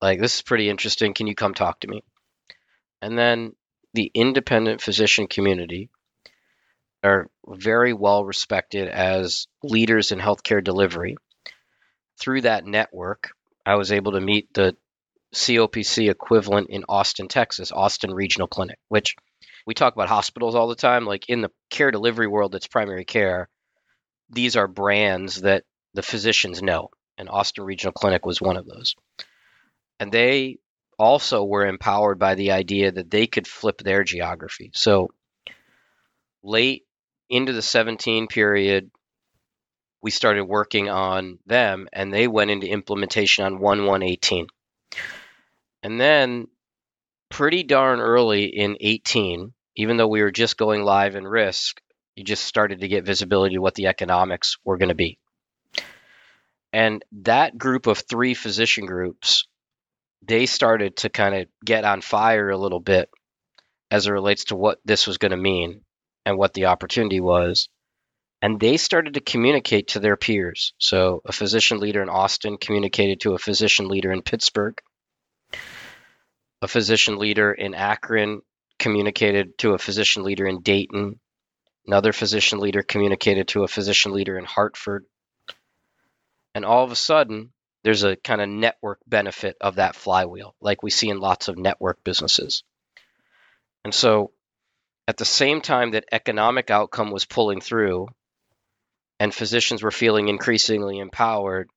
like 0.00 0.20
this 0.20 0.37
is 0.37 0.42
pretty 0.42 0.68
interesting. 0.68 1.14
Can 1.14 1.26
you 1.26 1.34
come 1.34 1.54
talk 1.54 1.80
to 1.80 1.88
me? 1.88 2.02
And 3.02 3.16
then 3.18 3.52
the 3.94 4.11
independent 4.14 4.80
physician 4.80 5.26
community 5.26 5.90
are 7.02 7.28
very 7.46 7.92
well 7.92 8.24
respected 8.24 8.88
as 8.88 9.46
leaders 9.62 10.12
in 10.12 10.18
healthcare 10.18 10.62
delivery. 10.62 11.16
Through 12.20 12.42
that 12.42 12.64
network, 12.64 13.30
I 13.64 13.76
was 13.76 13.92
able 13.92 14.12
to 14.12 14.20
meet 14.20 14.52
the 14.52 14.76
COPC 15.34 16.11
equivalent 16.11 16.70
in 16.70 16.84
Austin, 16.88 17.28
Texas, 17.28 17.70
Austin 17.70 18.12
Regional 18.12 18.48
Clinic, 18.48 18.78
which 18.88 19.14
we 19.66 19.74
talk 19.74 19.94
about 19.94 20.08
hospitals 20.08 20.54
all 20.54 20.68
the 20.68 20.74
time. 20.74 21.04
Like 21.04 21.28
in 21.28 21.42
the 21.42 21.50
care 21.70 21.90
delivery 21.90 22.26
world, 22.26 22.52
that's 22.52 22.66
primary 22.66 23.04
care. 23.04 23.48
These 24.30 24.56
are 24.56 24.66
brands 24.66 25.42
that 25.42 25.64
the 25.94 26.02
physicians 26.02 26.62
know, 26.62 26.90
and 27.16 27.28
Austin 27.28 27.64
Regional 27.64 27.92
Clinic 27.92 28.26
was 28.26 28.40
one 28.40 28.56
of 28.56 28.66
those. 28.66 28.94
And 30.00 30.11
they 30.11 30.58
also 30.98 31.44
were 31.44 31.66
empowered 31.66 32.18
by 32.18 32.34
the 32.34 32.52
idea 32.52 32.90
that 32.90 33.11
they 33.11 33.26
could 33.26 33.46
flip 33.46 33.78
their 33.78 34.04
geography. 34.04 34.70
So 34.74 35.08
late 36.42 36.84
into 37.28 37.52
the 37.52 37.62
17 37.62 38.26
period, 38.28 38.90
we 40.00 40.10
started 40.10 40.44
working 40.44 40.88
on 40.88 41.38
them, 41.46 41.88
and 41.92 42.12
they 42.12 42.28
went 42.28 42.50
into 42.50 42.68
implementation 42.68 43.44
on 43.44 43.58
1 43.58 43.86
118. 43.86 44.46
And 45.82 46.00
then 46.00 46.48
pretty 47.28 47.62
darn 47.62 48.00
early 48.00 48.44
in 48.44 48.76
18, 48.80 49.52
even 49.76 49.96
though 49.96 50.08
we 50.08 50.22
were 50.22 50.30
just 50.30 50.56
going 50.56 50.82
live 50.82 51.14
in 51.14 51.26
risk, 51.26 51.80
you 52.16 52.24
just 52.24 52.44
started 52.44 52.80
to 52.80 52.88
get 52.88 53.04
visibility 53.04 53.56
to 53.56 53.60
what 53.60 53.74
the 53.74 53.86
economics 53.86 54.56
were 54.64 54.78
going 54.78 54.88
to 54.88 54.94
be. 54.94 55.18
And 56.72 57.04
that 57.22 57.56
group 57.56 57.86
of 57.86 57.98
three 57.98 58.34
physician 58.34 58.86
groups, 58.86 59.46
they 60.22 60.46
started 60.46 60.96
to 60.98 61.08
kind 61.08 61.34
of 61.34 61.48
get 61.64 61.84
on 61.84 62.00
fire 62.00 62.50
a 62.50 62.58
little 62.58 62.80
bit 62.80 63.08
as 63.90 64.06
it 64.06 64.12
relates 64.12 64.44
to 64.46 64.56
what 64.56 64.78
this 64.84 65.06
was 65.06 65.18
going 65.18 65.30
to 65.30 65.36
mean 65.36 65.82
and 66.28 66.36
what 66.36 66.52
the 66.52 66.66
opportunity 66.66 67.20
was. 67.20 67.68
And 68.42 68.60
they 68.60 68.76
started 68.76 69.14
to 69.14 69.20
communicate 69.20 69.88
to 69.88 70.00
their 70.00 70.16
peers. 70.16 70.74
So 70.78 71.22
a 71.24 71.32
physician 71.32 71.80
leader 71.80 72.02
in 72.02 72.10
Austin 72.10 72.58
communicated 72.58 73.20
to 73.20 73.32
a 73.32 73.38
physician 73.38 73.88
leader 73.88 74.12
in 74.12 74.22
Pittsburgh. 74.22 74.78
A 76.60 76.68
physician 76.68 77.16
leader 77.18 77.50
in 77.50 77.74
Akron 77.74 78.42
communicated 78.78 79.56
to 79.58 79.72
a 79.72 79.78
physician 79.78 80.22
leader 80.22 80.46
in 80.46 80.60
Dayton. 80.60 81.18
Another 81.86 82.12
physician 82.12 82.58
leader 82.58 82.82
communicated 82.82 83.48
to 83.48 83.64
a 83.64 83.68
physician 83.68 84.12
leader 84.12 84.38
in 84.38 84.44
Hartford. 84.44 85.06
And 86.54 86.64
all 86.64 86.84
of 86.84 86.92
a 86.92 86.96
sudden, 86.96 87.52
there's 87.84 88.04
a 88.04 88.16
kind 88.16 88.42
of 88.42 88.50
network 88.50 89.00
benefit 89.06 89.56
of 89.60 89.76
that 89.76 89.96
flywheel, 89.96 90.54
like 90.60 90.82
we 90.82 90.90
see 90.90 91.08
in 91.08 91.20
lots 91.20 91.48
of 91.48 91.56
network 91.56 92.04
businesses. 92.04 92.62
And 93.84 93.94
so, 93.94 94.32
at 95.09 95.16
the 95.16 95.25
same 95.25 95.63
time 95.63 95.92
that 95.92 96.04
economic 96.13 96.71
outcome 96.71 97.11
was 97.11 97.25
pulling 97.25 97.63
through 97.63 98.09
and 99.19 99.35
physicians 99.35 99.83
were 99.83 99.90
feeling 99.90 100.29
increasingly 100.29 100.98
empowered, 100.98 101.71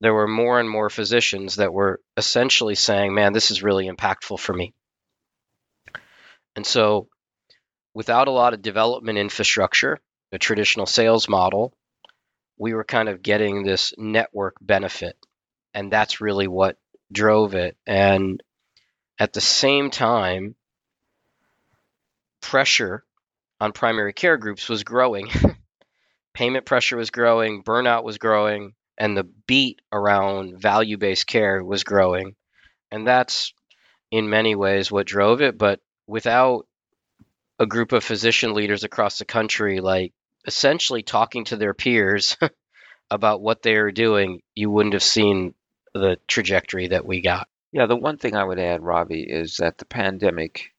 there 0.00 0.14
were 0.14 0.28
more 0.28 0.60
and 0.60 0.70
more 0.70 0.88
physicians 0.88 1.56
that 1.56 1.72
were 1.72 2.00
essentially 2.16 2.76
saying, 2.76 3.12
man, 3.12 3.32
this 3.32 3.50
is 3.50 3.64
really 3.64 3.90
impactful 3.90 4.38
for 4.38 4.52
me. 4.52 4.72
And 6.54 6.64
so, 6.64 7.08
without 7.94 8.28
a 8.28 8.32
lot 8.32 8.54
of 8.54 8.62
development 8.62 9.18
infrastructure, 9.18 9.98
a 10.30 10.38
traditional 10.38 10.86
sales 10.86 11.28
model, 11.28 11.74
we 12.58 12.74
were 12.74 12.84
kind 12.84 13.08
of 13.08 13.22
getting 13.22 13.64
this 13.64 13.92
network 13.98 14.54
benefit. 14.60 15.16
And 15.74 15.92
that's 15.92 16.20
really 16.20 16.46
what 16.46 16.76
drove 17.10 17.54
it. 17.54 17.76
And 17.86 18.40
at 19.18 19.32
the 19.32 19.40
same 19.40 19.90
time, 19.90 20.54
pressure 22.42 23.04
on 23.60 23.72
primary 23.72 24.12
care 24.12 24.36
groups 24.36 24.68
was 24.68 24.84
growing. 24.84 25.28
Payment 26.34 26.66
pressure 26.66 26.96
was 26.96 27.10
growing, 27.10 27.62
burnout 27.62 28.04
was 28.04 28.18
growing, 28.18 28.74
and 28.98 29.16
the 29.16 29.24
beat 29.46 29.80
around 29.90 30.60
value 30.60 30.98
based 30.98 31.26
care 31.26 31.64
was 31.64 31.84
growing. 31.84 32.34
And 32.90 33.06
that's 33.06 33.54
in 34.10 34.28
many 34.28 34.54
ways 34.54 34.90
what 34.90 35.06
drove 35.06 35.40
it. 35.40 35.56
But 35.56 35.80
without 36.06 36.66
a 37.58 37.66
group 37.66 37.92
of 37.92 38.04
physician 38.04 38.54
leaders 38.54 38.84
across 38.84 39.18
the 39.18 39.24
country 39.24 39.80
like 39.80 40.12
essentially 40.46 41.02
talking 41.02 41.44
to 41.44 41.56
their 41.56 41.74
peers 41.74 42.36
about 43.10 43.40
what 43.40 43.62
they 43.62 43.76
are 43.76 43.92
doing, 43.92 44.42
you 44.54 44.70
wouldn't 44.70 44.94
have 44.94 45.02
seen 45.02 45.54
the 45.94 46.18
trajectory 46.26 46.88
that 46.88 47.06
we 47.06 47.20
got. 47.20 47.48
Yeah, 47.70 47.86
the 47.86 47.96
one 47.96 48.18
thing 48.18 48.34
I 48.34 48.44
would 48.44 48.58
add, 48.58 48.82
Ravi, 48.82 49.22
is 49.22 49.58
that 49.58 49.78
the 49.78 49.84
pandemic 49.84 50.71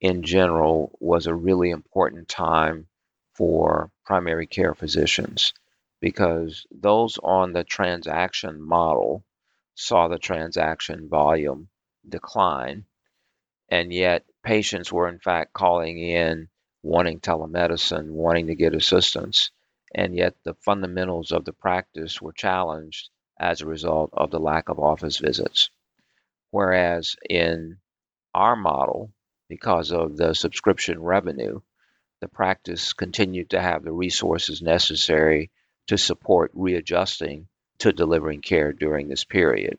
in 0.00 0.22
general 0.22 0.96
was 1.00 1.26
a 1.26 1.34
really 1.34 1.70
important 1.70 2.28
time 2.28 2.86
for 3.34 3.90
primary 4.04 4.46
care 4.46 4.74
physicians 4.74 5.52
because 6.00 6.66
those 6.70 7.18
on 7.22 7.52
the 7.52 7.64
transaction 7.64 8.60
model 8.60 9.24
saw 9.74 10.08
the 10.08 10.18
transaction 10.18 11.08
volume 11.08 11.68
decline, 12.08 12.84
and 13.68 13.92
yet 13.92 14.24
patients 14.42 14.92
were 14.92 15.08
in 15.08 15.18
fact 15.18 15.52
calling 15.52 15.98
in 15.98 16.48
wanting 16.82 17.20
telemedicine, 17.20 18.10
wanting 18.10 18.46
to 18.46 18.54
get 18.54 18.74
assistance, 18.74 19.50
and 19.94 20.14
yet 20.14 20.34
the 20.44 20.54
fundamentals 20.54 21.32
of 21.32 21.44
the 21.44 21.52
practice 21.52 22.20
were 22.20 22.32
challenged 22.32 23.10
as 23.38 23.60
a 23.60 23.66
result 23.66 24.10
of 24.12 24.30
the 24.30 24.40
lack 24.40 24.68
of 24.68 24.78
office 24.78 25.18
visits. 25.18 25.70
Whereas 26.50 27.16
in 27.28 27.78
our 28.34 28.56
model, 28.56 29.12
because 29.48 29.92
of 29.92 30.16
the 30.16 30.34
subscription 30.34 31.02
revenue, 31.02 31.60
the 32.20 32.28
practice 32.28 32.92
continued 32.92 33.50
to 33.50 33.60
have 33.60 33.84
the 33.84 33.92
resources 33.92 34.62
necessary 34.62 35.50
to 35.86 35.98
support 35.98 36.50
readjusting 36.54 37.46
to 37.78 37.92
delivering 37.92 38.40
care 38.40 38.72
during 38.72 39.08
this 39.08 39.24
period. 39.24 39.78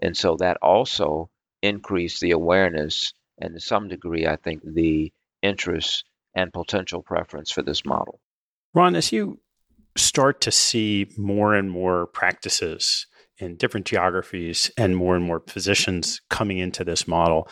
And 0.00 0.16
so 0.16 0.36
that 0.36 0.58
also 0.62 1.30
increased 1.62 2.20
the 2.20 2.32
awareness 2.32 3.14
and 3.38 3.54
to 3.54 3.60
some 3.60 3.88
degree, 3.88 4.26
I 4.26 4.36
think, 4.36 4.62
the 4.64 5.12
interest 5.42 6.04
and 6.34 6.52
potential 6.52 7.02
preference 7.02 7.50
for 7.50 7.62
this 7.62 7.84
model. 7.84 8.20
Ron, 8.74 8.94
as 8.94 9.12
you 9.12 9.40
start 9.96 10.40
to 10.42 10.50
see 10.50 11.10
more 11.16 11.54
and 11.54 11.70
more 11.70 12.06
practices 12.06 13.06
in 13.38 13.56
different 13.56 13.86
geographies 13.86 14.70
and 14.76 14.96
more 14.96 15.16
and 15.16 15.24
more 15.24 15.42
physicians 15.46 16.20
coming 16.30 16.58
into 16.58 16.84
this 16.84 17.08
model, 17.08 17.48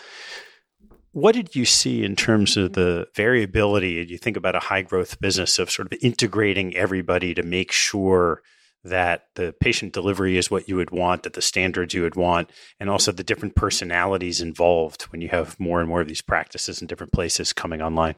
what 1.13 1.35
did 1.35 1.57
you 1.57 1.65
see 1.65 2.05
in 2.05 2.15
terms 2.17 2.57
of 2.57 2.73
mm-hmm. 2.73 2.81
the 2.81 3.09
variability? 3.15 4.07
You 4.09 4.19
think 4.19 4.37
about 4.37 4.55
a 4.55 4.61
high 4.61 4.83
growth 4.83 5.21
business 5.21 5.59
of 5.59 5.71
sort 5.71 5.93
of 5.93 5.99
integrating 6.03 6.77
everybody 6.77 7.35
to 7.35 7.43
make 7.43 7.73
sure 7.73 8.43
that 8.83 9.25
the 9.35 9.55
patient 9.61 9.93
delivery 9.93 10.39
is 10.39 10.51
what 10.51 10.69
you 10.69 10.77
would 10.77 10.91
want, 10.91 11.25
that 11.25 11.35
the 11.35 11.43
standards 11.43 11.93
you 11.93 12.03
would 12.03 12.17
want, 12.17 12.51
and 12.79 12.87
mm-hmm. 12.87 12.93
also 12.93 13.13
the 13.13 13.25
different 13.25 13.55
personalities 13.55 14.41
involved 14.41 15.03
when 15.05 15.21
you 15.21 15.29
have 15.29 15.59
more 15.61 15.81
and 15.81 15.89
more 15.89 16.01
of 16.01 16.09
these 16.09 16.23
practices 16.23 16.81
in 16.81 16.87
different 16.87 17.13
places 17.13 17.53
coming 17.53 17.83
online? 17.83 18.15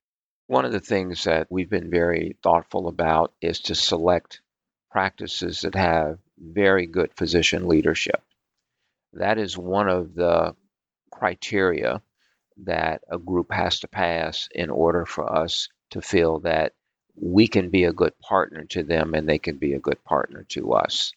One 0.46 0.64
of 0.64 0.72
the 0.72 0.80
things 0.80 1.24
that 1.24 1.46
we've 1.50 1.70
been 1.70 1.90
very 1.90 2.36
thoughtful 2.42 2.88
about 2.88 3.32
is 3.40 3.60
to 3.60 3.74
select 3.74 4.40
practices 4.90 5.62
that 5.62 5.74
have 5.74 6.18
very 6.38 6.86
good 6.86 7.10
physician 7.16 7.66
leadership. 7.66 8.22
That 9.14 9.38
is 9.38 9.56
one 9.56 9.88
of 9.88 10.14
the 10.14 10.54
criteria 11.10 12.02
that 12.64 13.02
a 13.10 13.18
group 13.18 13.52
has 13.52 13.80
to 13.80 13.88
pass 13.88 14.48
in 14.54 14.70
order 14.70 15.06
for 15.06 15.30
us 15.30 15.68
to 15.90 16.00
feel 16.00 16.40
that 16.40 16.72
we 17.14 17.46
can 17.48 17.70
be 17.70 17.84
a 17.84 17.92
good 17.92 18.18
partner 18.20 18.64
to 18.64 18.82
them 18.82 19.14
and 19.14 19.28
they 19.28 19.38
can 19.38 19.58
be 19.58 19.74
a 19.74 19.80
good 19.80 20.02
partner 20.04 20.44
to 20.48 20.72
us. 20.72 21.12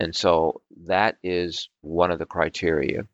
And 0.00 0.14
so 0.16 0.62
that 0.86 1.18
is 1.22 1.68
one 1.82 2.10
of 2.10 2.18
the 2.18 2.26
criteria. 2.26 3.06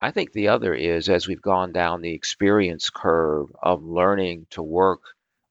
I 0.00 0.10
think 0.10 0.32
the 0.32 0.48
other 0.48 0.74
is 0.74 1.08
as 1.08 1.26
we've 1.26 1.42
gone 1.42 1.72
down 1.72 2.00
the 2.00 2.14
experience 2.14 2.90
curve 2.90 3.48
of 3.62 3.84
learning 3.84 4.46
to 4.50 4.62
work 4.62 5.00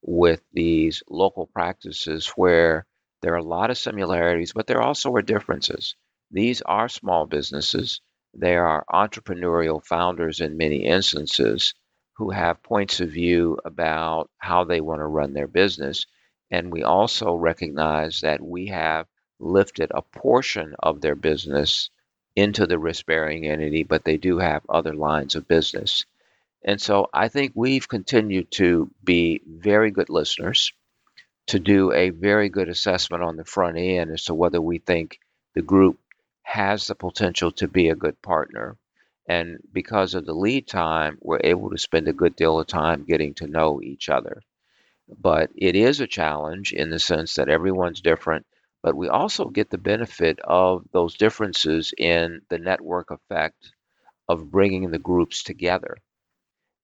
with 0.01 0.41
these 0.53 1.01
local 1.09 1.47
practices 1.47 2.27
where 2.35 2.85
there 3.21 3.33
are 3.33 3.37
a 3.37 3.43
lot 3.43 3.71
of 3.71 3.77
similarities, 3.77 4.53
but 4.53 4.67
there 4.67 4.81
also 4.81 5.13
are 5.15 5.21
differences. 5.21 5.95
These 6.29 6.61
are 6.61 6.89
small 6.89 7.25
businesses. 7.25 8.01
They 8.35 8.55
are 8.57 8.85
entrepreneurial 8.91 9.83
founders 9.83 10.41
in 10.41 10.57
many 10.57 10.85
instances 10.85 11.73
who 12.17 12.31
have 12.31 12.63
points 12.63 12.99
of 12.99 13.09
view 13.09 13.59
about 13.65 14.29
how 14.37 14.63
they 14.65 14.81
want 14.81 14.99
to 14.99 15.05
run 15.05 15.33
their 15.33 15.47
business. 15.47 16.05
And 16.51 16.71
we 16.71 16.83
also 16.83 17.35
recognize 17.35 18.21
that 18.21 18.41
we 18.41 18.67
have 18.67 19.07
lifted 19.39 19.91
a 19.93 20.01
portion 20.01 20.75
of 20.79 21.01
their 21.01 21.15
business 21.15 21.89
into 22.35 22.67
the 22.67 22.79
risk 22.79 23.05
bearing 23.05 23.47
entity, 23.47 23.83
but 23.83 24.03
they 24.03 24.17
do 24.17 24.39
have 24.39 24.63
other 24.69 24.93
lines 24.93 25.35
of 25.35 25.47
business. 25.47 26.05
And 26.63 26.81
so 26.81 27.09
I 27.13 27.27
think 27.27 27.51
we've 27.55 27.87
continued 27.87 28.51
to 28.51 28.89
be 29.03 29.41
very 29.47 29.91
good 29.91 30.09
listeners, 30.09 30.73
to 31.47 31.59
do 31.59 31.91
a 31.93 32.09
very 32.09 32.49
good 32.49 32.69
assessment 32.69 33.23
on 33.23 33.37
the 33.37 33.45
front 33.45 33.77
end 33.77 34.11
as 34.11 34.25
to 34.25 34.33
whether 34.33 34.59
we 34.59 34.79
think 34.79 35.19
the 35.53 35.61
group 35.61 35.99
has 36.45 36.85
the 36.85 36.95
potential 36.95 37.51
to 37.51 37.67
be 37.67 37.89
a 37.89 37.95
good 37.95 38.21
partner. 38.21 38.77
And 39.27 39.57
because 39.73 40.13
of 40.13 40.25
the 40.25 40.33
lead 40.33 40.67
time, 40.67 41.17
we're 41.19 41.41
able 41.43 41.71
to 41.71 41.77
spend 41.77 42.07
a 42.07 42.13
good 42.13 42.35
deal 42.35 42.59
of 42.59 42.67
time 42.67 43.03
getting 43.03 43.33
to 43.35 43.47
know 43.47 43.81
each 43.81 44.07
other. 44.09 44.41
But 45.09 45.49
it 45.55 45.75
is 45.75 45.99
a 45.99 46.07
challenge 46.07 46.71
in 46.71 46.91
the 46.91 46.99
sense 46.99 47.33
that 47.35 47.49
everyone's 47.49 47.99
different, 47.99 48.45
but 48.83 48.95
we 48.95 49.09
also 49.09 49.49
get 49.49 49.71
the 49.71 49.79
benefit 49.79 50.39
of 50.43 50.85
those 50.91 51.17
differences 51.17 51.93
in 51.97 52.41
the 52.49 52.59
network 52.59 53.09
effect 53.09 53.73
of 54.29 54.51
bringing 54.51 54.91
the 54.91 54.99
groups 54.99 55.43
together 55.43 55.97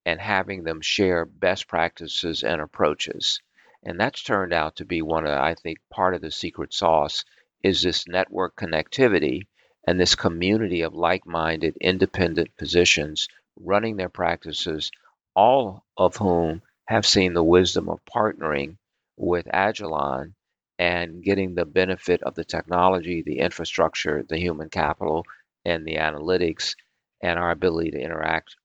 and 0.06 0.20
having 0.20 0.64
them 0.64 0.82
share 0.82 1.26
best 1.26 1.68
practices 1.68 2.44
and 2.44 2.62
approaches. 2.62 3.40
And 3.84 4.00
that's 4.00 4.24
turned 4.24 4.54
out 4.54 4.78
to 4.78 4.86
be 4.86 5.02
one 5.02 5.26
of, 5.26 5.38
I 5.38 5.54
think, 5.54 5.78
part 5.92 6.16
of 6.16 6.22
the 6.22 6.32
secret 6.32 6.74
sauce 6.74 7.24
is 7.64 7.82
this 7.84 8.08
network 8.08 8.56
connectivity 8.56 9.44
and 9.86 10.00
this 10.00 10.16
community 10.16 10.82
of 10.82 10.94
like 10.94 11.26
minded 11.26 11.78
independent 11.82 12.50
physicians 12.58 13.28
running 13.60 13.98
their 13.98 14.10
practices, 14.10 14.92
all 15.36 15.84
of 15.98 16.16
whom 16.18 16.62
have 16.86 17.06
seen 17.06 17.34
the 17.34 17.44
wisdom 17.44 17.90
of 17.90 18.00
partnering 18.06 18.78
with 19.18 19.46
Agilon 19.46 20.34
and 20.80 21.24
getting 21.24 21.54
the 21.54 21.66
benefit 21.66 22.24
of 22.24 22.36
the 22.36 22.44
technology, 22.44 23.22
the 23.22 23.40
infrastructure, 23.40 24.24
the 24.28 24.38
human 24.38 24.70
capital, 24.70 25.26
and 25.64 25.86
the 25.86 25.96
analytics, 25.96 26.76
and 27.22 27.38
our 27.38 27.52
ability 27.52 27.92
to 27.92 28.02
interact 28.02 28.56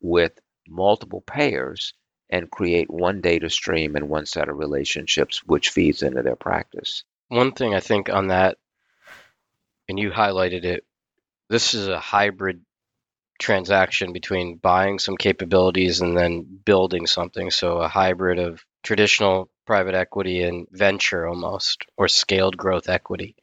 with 0.00 0.38
multiple 0.68 1.22
payers 1.22 1.94
and 2.30 2.50
create 2.50 2.90
one 2.90 3.20
data 3.20 3.48
stream 3.48 3.96
and 3.96 4.08
one 4.08 4.26
set 4.26 4.48
of 4.48 4.58
relationships 4.58 5.42
which 5.44 5.70
feeds 5.70 6.02
into 6.02 6.22
their 6.22 6.36
practice. 6.36 7.04
One 7.28 7.52
thing 7.52 7.74
I 7.74 7.80
think 7.80 8.10
on 8.10 8.28
that 8.28 8.58
and 9.92 9.98
you 9.98 10.10
highlighted 10.10 10.64
it. 10.64 10.86
This 11.50 11.74
is 11.74 11.86
a 11.86 12.00
hybrid 12.00 12.62
transaction 13.38 14.14
between 14.14 14.56
buying 14.56 14.98
some 14.98 15.18
capabilities 15.18 16.00
and 16.00 16.16
then 16.16 16.46
building 16.64 17.06
something. 17.06 17.50
So 17.50 17.76
a 17.76 17.88
hybrid 17.88 18.38
of 18.38 18.64
traditional 18.82 19.50
private 19.66 19.94
equity 19.94 20.44
and 20.44 20.66
venture 20.70 21.28
almost, 21.28 21.84
or 21.98 22.08
scaled 22.08 22.56
growth 22.56 22.88
equity. 22.88 23.36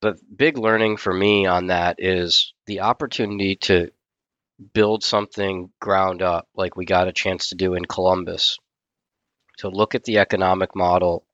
The 0.00 0.18
big 0.34 0.56
learning 0.56 0.96
for 0.96 1.12
me 1.12 1.44
on 1.44 1.66
that 1.66 1.96
is 1.98 2.54
the 2.64 2.80
opportunity 2.80 3.56
to 3.56 3.90
build 4.72 5.04
something 5.04 5.68
ground 5.78 6.22
up, 6.22 6.48
like 6.54 6.74
we 6.74 6.86
got 6.86 7.06
a 7.06 7.12
chance 7.12 7.50
to 7.50 7.54
do 7.54 7.74
in 7.74 7.84
Columbus, 7.84 8.58
to 9.58 9.68
look 9.68 9.94
at 9.94 10.04
the 10.04 10.20
economic 10.20 10.74
model 10.74 11.26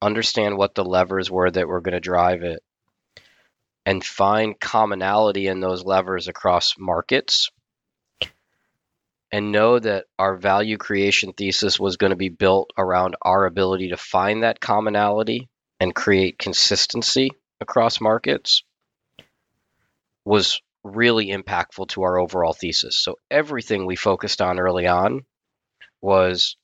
understand 0.00 0.56
what 0.56 0.74
the 0.74 0.84
levers 0.84 1.28
were 1.28 1.50
that 1.50 1.66
were 1.66 1.80
going 1.80 1.94
to 1.94 2.00
drive 2.00 2.42
it, 2.42 2.62
and 3.88 4.04
find 4.04 4.60
commonality 4.60 5.46
in 5.46 5.60
those 5.60 5.82
levers 5.82 6.28
across 6.28 6.74
markets, 6.78 7.48
and 9.32 9.50
know 9.50 9.78
that 9.78 10.04
our 10.18 10.36
value 10.36 10.76
creation 10.76 11.32
thesis 11.32 11.80
was 11.80 11.96
going 11.96 12.10
to 12.10 12.16
be 12.16 12.28
built 12.28 12.70
around 12.76 13.16
our 13.22 13.46
ability 13.46 13.88
to 13.88 13.96
find 13.96 14.42
that 14.42 14.60
commonality 14.60 15.48
and 15.80 15.94
create 15.94 16.38
consistency 16.38 17.30
across 17.62 17.98
markets 17.98 18.62
was 20.22 20.60
really 20.84 21.28
impactful 21.28 21.88
to 21.88 22.02
our 22.02 22.18
overall 22.18 22.52
thesis. 22.52 22.98
So 22.98 23.16
everything 23.30 23.86
we 23.86 23.96
focused 23.96 24.42
on 24.42 24.60
early 24.60 24.86
on 24.86 25.24
was 26.02 26.58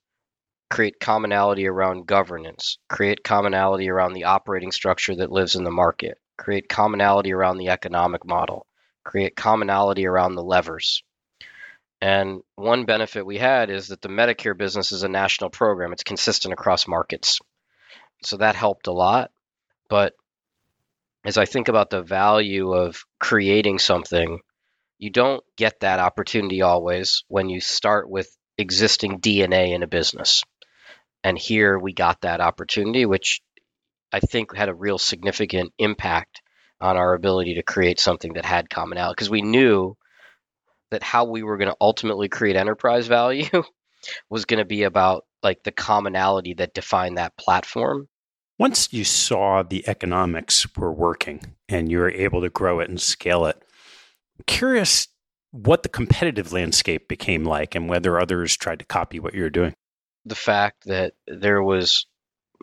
create 0.68 1.00
commonality 1.00 1.68
around 1.68 2.06
governance, 2.06 2.76
create 2.90 3.24
commonality 3.24 3.88
around 3.88 4.12
the 4.12 4.24
operating 4.24 4.72
structure 4.72 5.16
that 5.16 5.32
lives 5.32 5.56
in 5.56 5.64
the 5.64 5.70
market, 5.70 6.18
create 6.38 6.68
commonality 6.68 7.32
around 7.32 7.58
the 7.58 7.70
economic 7.70 8.26
model, 8.26 8.66
create 9.04 9.36
commonality 9.36 10.06
around 10.06 10.34
the 10.34 10.44
levers. 10.44 11.02
And 12.00 12.42
one 12.56 12.86
benefit 12.86 13.26
we 13.26 13.38
had 13.38 13.70
is 13.70 13.88
that 13.88 14.02
the 14.02 14.08
Medicare 14.08 14.56
business 14.56 14.92
is 14.92 15.04
a 15.04 15.08
national 15.08 15.50
program, 15.50 15.92
it's 15.92 16.04
consistent 16.04 16.52
across 16.54 16.88
markets. 16.88 17.40
So 18.24 18.38
that 18.38 18.56
helped 18.56 18.88
a 18.88 18.92
lot. 18.92 19.30
But 19.88 20.14
as 21.24 21.38
I 21.38 21.46
think 21.46 21.68
about 21.68 21.90
the 21.90 22.02
value 22.02 22.72
of 22.72 23.04
creating 23.20 23.78
something, 23.78 24.40
you 24.98 25.10
don't 25.10 25.44
get 25.56 25.80
that 25.80 26.00
opportunity 26.00 26.62
always 26.62 27.24
when 27.28 27.48
you 27.50 27.60
start 27.60 28.10
with 28.10 28.34
existing 28.58 29.20
DNA 29.20 29.74
in 29.74 29.82
a 29.82 29.88
business 29.88 30.42
And 31.24 31.38
here 31.38 31.78
we 31.78 31.92
got 31.92 32.22
that 32.22 32.40
opportunity, 32.40 33.06
which 33.06 33.40
I 34.14 34.20
think 34.20 34.54
had 34.54 34.68
a 34.68 34.74
real 34.74 34.98
significant 34.98 35.72
impact 35.76 36.40
on 36.80 36.96
our 36.96 37.14
ability 37.14 37.54
to 37.54 37.64
create 37.64 37.98
something 37.98 38.34
that 38.34 38.44
had 38.44 38.70
commonality 38.70 39.14
because 39.16 39.28
we 39.28 39.42
knew 39.42 39.96
that 40.92 41.02
how 41.02 41.24
we 41.24 41.42
were 41.42 41.56
going 41.56 41.70
to 41.70 41.76
ultimately 41.80 42.28
create 42.28 42.54
enterprise 42.54 43.08
value 43.08 43.48
was 44.30 44.44
going 44.44 44.58
to 44.58 44.64
be 44.64 44.84
about 44.84 45.24
like 45.42 45.64
the 45.64 45.72
commonality 45.72 46.54
that 46.54 46.74
defined 46.74 47.18
that 47.18 47.36
platform. 47.36 48.06
Once 48.56 48.92
you 48.92 49.02
saw 49.02 49.64
the 49.64 49.82
economics 49.88 50.64
were 50.76 50.92
working 50.92 51.56
and 51.68 51.90
you 51.90 51.98
were 51.98 52.12
able 52.12 52.40
to 52.40 52.48
grow 52.48 52.78
it 52.78 52.88
and 52.88 53.00
scale 53.00 53.46
it, 53.46 53.60
I'm 54.38 54.44
curious 54.46 55.08
what 55.50 55.82
the 55.82 55.88
competitive 55.88 56.52
landscape 56.52 57.08
became 57.08 57.44
like 57.44 57.74
and 57.74 57.88
whether 57.88 58.20
others 58.20 58.56
tried 58.56 58.78
to 58.78 58.84
copy 58.84 59.18
what 59.18 59.34
you 59.34 59.42
were 59.42 59.50
doing. 59.50 59.74
The 60.24 60.36
fact 60.36 60.84
that 60.84 61.14
there 61.26 61.64
was 61.64 62.06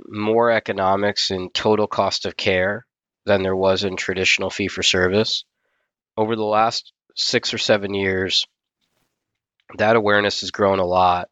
more 0.07 0.51
economics 0.51 1.31
in 1.31 1.49
total 1.49 1.87
cost 1.87 2.25
of 2.25 2.37
care 2.37 2.85
than 3.25 3.43
there 3.43 3.55
was 3.55 3.83
in 3.83 3.95
traditional 3.95 4.49
fee 4.49 4.67
for 4.67 4.83
service. 4.83 5.43
Over 6.17 6.35
the 6.35 6.43
last 6.43 6.93
six 7.15 7.53
or 7.53 7.57
seven 7.57 7.93
years, 7.93 8.45
that 9.77 9.95
awareness 9.95 10.41
has 10.41 10.51
grown 10.51 10.79
a 10.79 10.85
lot. 10.85 11.29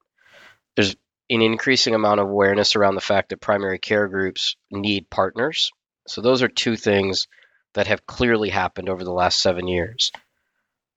There's 0.76 0.96
an 1.30 1.42
increasing 1.42 1.96
amount 1.96 2.20
of 2.20 2.28
awareness 2.28 2.76
around 2.76 2.96
the 2.96 3.02
fact 3.02 3.30
that 3.30 3.42
primary 3.42 3.80
care 3.80 4.08
groups 4.08 4.56
need 4.72 5.10
partners. 5.10 5.72
So, 6.08 6.22
those 6.22 6.42
are 6.42 6.48
two 6.48 6.76
things 6.76 7.28
that 7.74 7.88
have 7.88 8.08
clearly 8.08 8.50
happened 8.50 8.90
over 8.90 9.04
the 9.04 9.12
last 9.12 9.42
seven 9.42 9.68
years. 9.68 10.12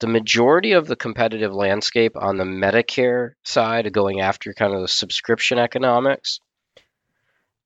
The 0.01 0.07
majority 0.07 0.73
of 0.73 0.87
the 0.87 0.97
competitive 0.97 1.53
landscape 1.53 2.17
on 2.17 2.37
the 2.37 2.45
Medicare 2.45 3.33
side, 3.45 3.93
going 3.93 4.21
after 4.21 4.53
kind 4.55 4.75
of 4.75 4.81
the 4.81 4.89
subscription 4.89 5.59
economics, 5.59 6.41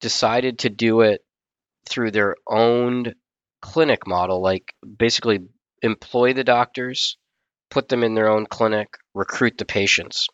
decided 0.00 0.60
to 0.60 0.70
do 0.70 1.00
it 1.00 1.22
through 1.88 2.10
their 2.10 2.36
own 2.48 3.14
clinic 3.60 4.06
model, 4.06 4.42
like 4.42 4.74
basically 4.98 5.40
employ 5.82 6.32
the 6.32 6.44
doctors, 6.44 7.16
put 7.70 7.88
them 7.88 8.02
in 8.02 8.14
their 8.14 8.28
own 8.28 8.46
clinic, 8.46 8.88
recruit 9.14 9.58
the 9.58 9.64
patients. 9.64 10.28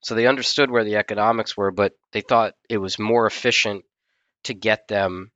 So 0.00 0.14
they 0.14 0.26
understood 0.26 0.70
where 0.70 0.84
the 0.84 0.96
economics 0.96 1.56
were, 1.56 1.70
but 1.70 1.92
they 2.12 2.20
thought 2.20 2.54
it 2.68 2.78
was 2.78 2.98
more 2.98 3.26
efficient 3.26 3.84
to 4.44 4.54
get 4.54 4.88
them 4.88 5.32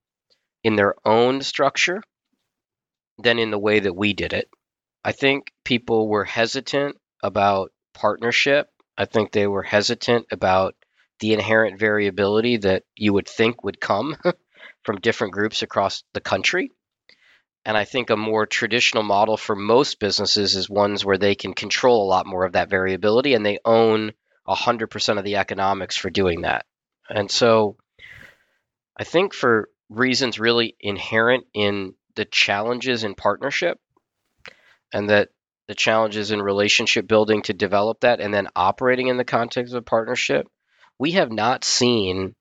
in 0.62 0.76
their 0.76 0.94
own 1.04 1.42
structure 1.42 2.00
than 3.18 3.38
in 3.38 3.50
the 3.50 3.58
way 3.58 3.80
that 3.80 3.96
we 3.96 4.12
did 4.12 4.32
it. 4.32 4.48
I 5.04 5.12
think 5.12 5.52
people 5.64 6.08
were 6.08 6.24
hesitant 6.24 6.96
about 7.22 7.72
partnership. 7.92 8.68
I 8.96 9.04
think 9.04 9.32
they 9.32 9.46
were 9.46 9.62
hesitant 9.62 10.26
about 10.30 10.74
the 11.22 11.32
inherent 11.32 11.78
variability 11.78 12.56
that 12.56 12.82
you 12.96 13.12
would 13.12 13.28
think 13.28 13.62
would 13.62 13.80
come 13.80 14.16
from 14.82 15.00
different 15.00 15.32
groups 15.32 15.62
across 15.62 16.02
the 16.14 16.20
country. 16.20 16.72
And 17.64 17.76
I 17.76 17.84
think 17.84 18.10
a 18.10 18.16
more 18.16 18.44
traditional 18.44 19.04
model 19.04 19.36
for 19.36 19.54
most 19.54 20.00
businesses 20.00 20.56
is 20.56 20.68
ones 20.68 21.04
where 21.04 21.18
they 21.18 21.36
can 21.36 21.54
control 21.54 22.04
a 22.04 22.10
lot 22.10 22.26
more 22.26 22.44
of 22.44 22.54
that 22.54 22.70
variability 22.70 23.34
and 23.34 23.46
they 23.46 23.60
own 23.64 24.14
100% 24.48 25.18
of 25.18 25.24
the 25.24 25.36
economics 25.36 25.96
for 25.96 26.10
doing 26.10 26.40
that. 26.40 26.66
And 27.08 27.30
so 27.30 27.76
I 28.98 29.04
think 29.04 29.32
for 29.32 29.68
reasons 29.88 30.40
really 30.40 30.74
inherent 30.80 31.44
in 31.54 31.94
the 32.16 32.24
challenges 32.24 33.04
in 33.04 33.14
partnership 33.14 33.78
and 34.92 35.08
that 35.10 35.28
the 35.68 35.76
challenges 35.76 36.32
in 36.32 36.42
relationship 36.42 37.06
building 37.06 37.42
to 37.42 37.52
develop 37.52 38.00
that 38.00 38.20
and 38.20 38.34
then 38.34 38.48
operating 38.56 39.06
in 39.06 39.18
the 39.18 39.24
context 39.24 39.72
of 39.72 39.84
partnership, 39.84 40.48
we 40.98 41.12
have 41.12 41.30
not 41.30 41.64
seen 41.64 42.34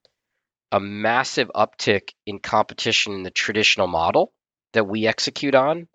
a 0.72 0.80
massive 0.80 1.52
uptick 1.54 2.14
in 2.26 2.40
competition 2.40 3.14
in 3.14 3.24
the 3.24 3.32
traditional 3.32 3.88
model 3.88 4.32
that 4.74 4.88
we 4.88 5.08
execute 5.08 5.56
on, 5.56 5.88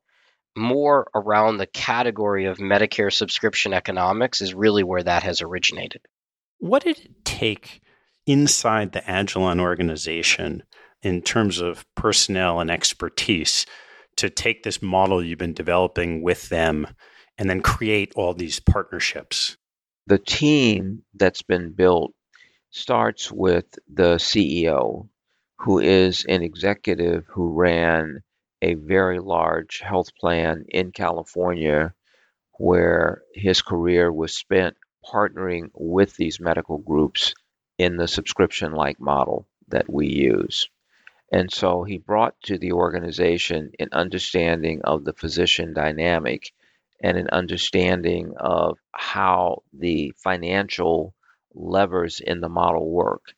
more 0.56 1.08
around 1.14 1.58
the 1.58 1.66
category 1.66 2.46
of 2.46 2.58
Medicare 2.58 3.12
subscription 3.12 3.72
economics 3.72 4.40
is 4.40 4.54
really 4.54 4.82
where 4.82 5.02
that 5.02 5.22
has 5.22 5.42
originated. 5.42 6.00
What 6.58 6.84
did 6.84 6.98
it 6.98 7.24
take 7.24 7.82
inside 8.26 8.92
the 8.92 9.00
Agilon 9.00 9.60
organization 9.60 10.62
in 11.02 11.22
terms 11.22 11.60
of 11.60 11.84
personnel 11.94 12.60
and 12.60 12.70
expertise 12.70 13.66
to 14.16 14.30
take 14.30 14.62
this 14.62 14.80
model 14.80 15.22
you've 15.22 15.38
been 15.38 15.52
developing 15.52 16.22
with 16.22 16.48
them 16.48 16.86
and 17.38 17.48
then 17.48 17.60
create 17.60 18.12
all 18.16 18.32
these 18.32 18.60
partnerships? 18.60 19.56
The 20.06 20.18
team 20.18 21.02
that's 21.14 21.42
been 21.42 21.72
built 21.72 22.12
starts 22.76 23.32
with 23.32 23.78
the 23.88 24.16
CEO, 24.16 25.08
who 25.58 25.78
is 25.78 26.26
an 26.28 26.42
executive 26.42 27.24
who 27.26 27.54
ran 27.54 28.22
a 28.60 28.74
very 28.74 29.18
large 29.18 29.80
health 29.80 30.14
plan 30.14 30.66
in 30.68 30.92
California 30.92 31.94
where 32.58 33.22
his 33.34 33.62
career 33.62 34.12
was 34.12 34.36
spent 34.36 34.76
partnering 35.04 35.70
with 35.74 36.16
these 36.16 36.38
medical 36.38 36.78
groups 36.78 37.34
in 37.78 37.96
the 37.96 38.08
subscription 38.08 38.72
like 38.72 39.00
model 39.00 39.46
that 39.68 39.90
we 39.90 40.08
use. 40.08 40.68
And 41.32 41.50
so 41.50 41.82
he 41.82 41.98
brought 41.98 42.34
to 42.44 42.58
the 42.58 42.72
organization 42.72 43.72
an 43.78 43.88
understanding 43.92 44.82
of 44.84 45.04
the 45.04 45.12
physician 45.14 45.72
dynamic 45.72 46.52
and 47.02 47.16
an 47.16 47.28
understanding 47.30 48.34
of 48.38 48.78
how 48.92 49.62
the 49.72 50.12
financial 50.16 51.14
levers 51.56 52.20
in 52.20 52.40
the 52.40 52.48
model 52.48 52.88
work. 52.88 53.32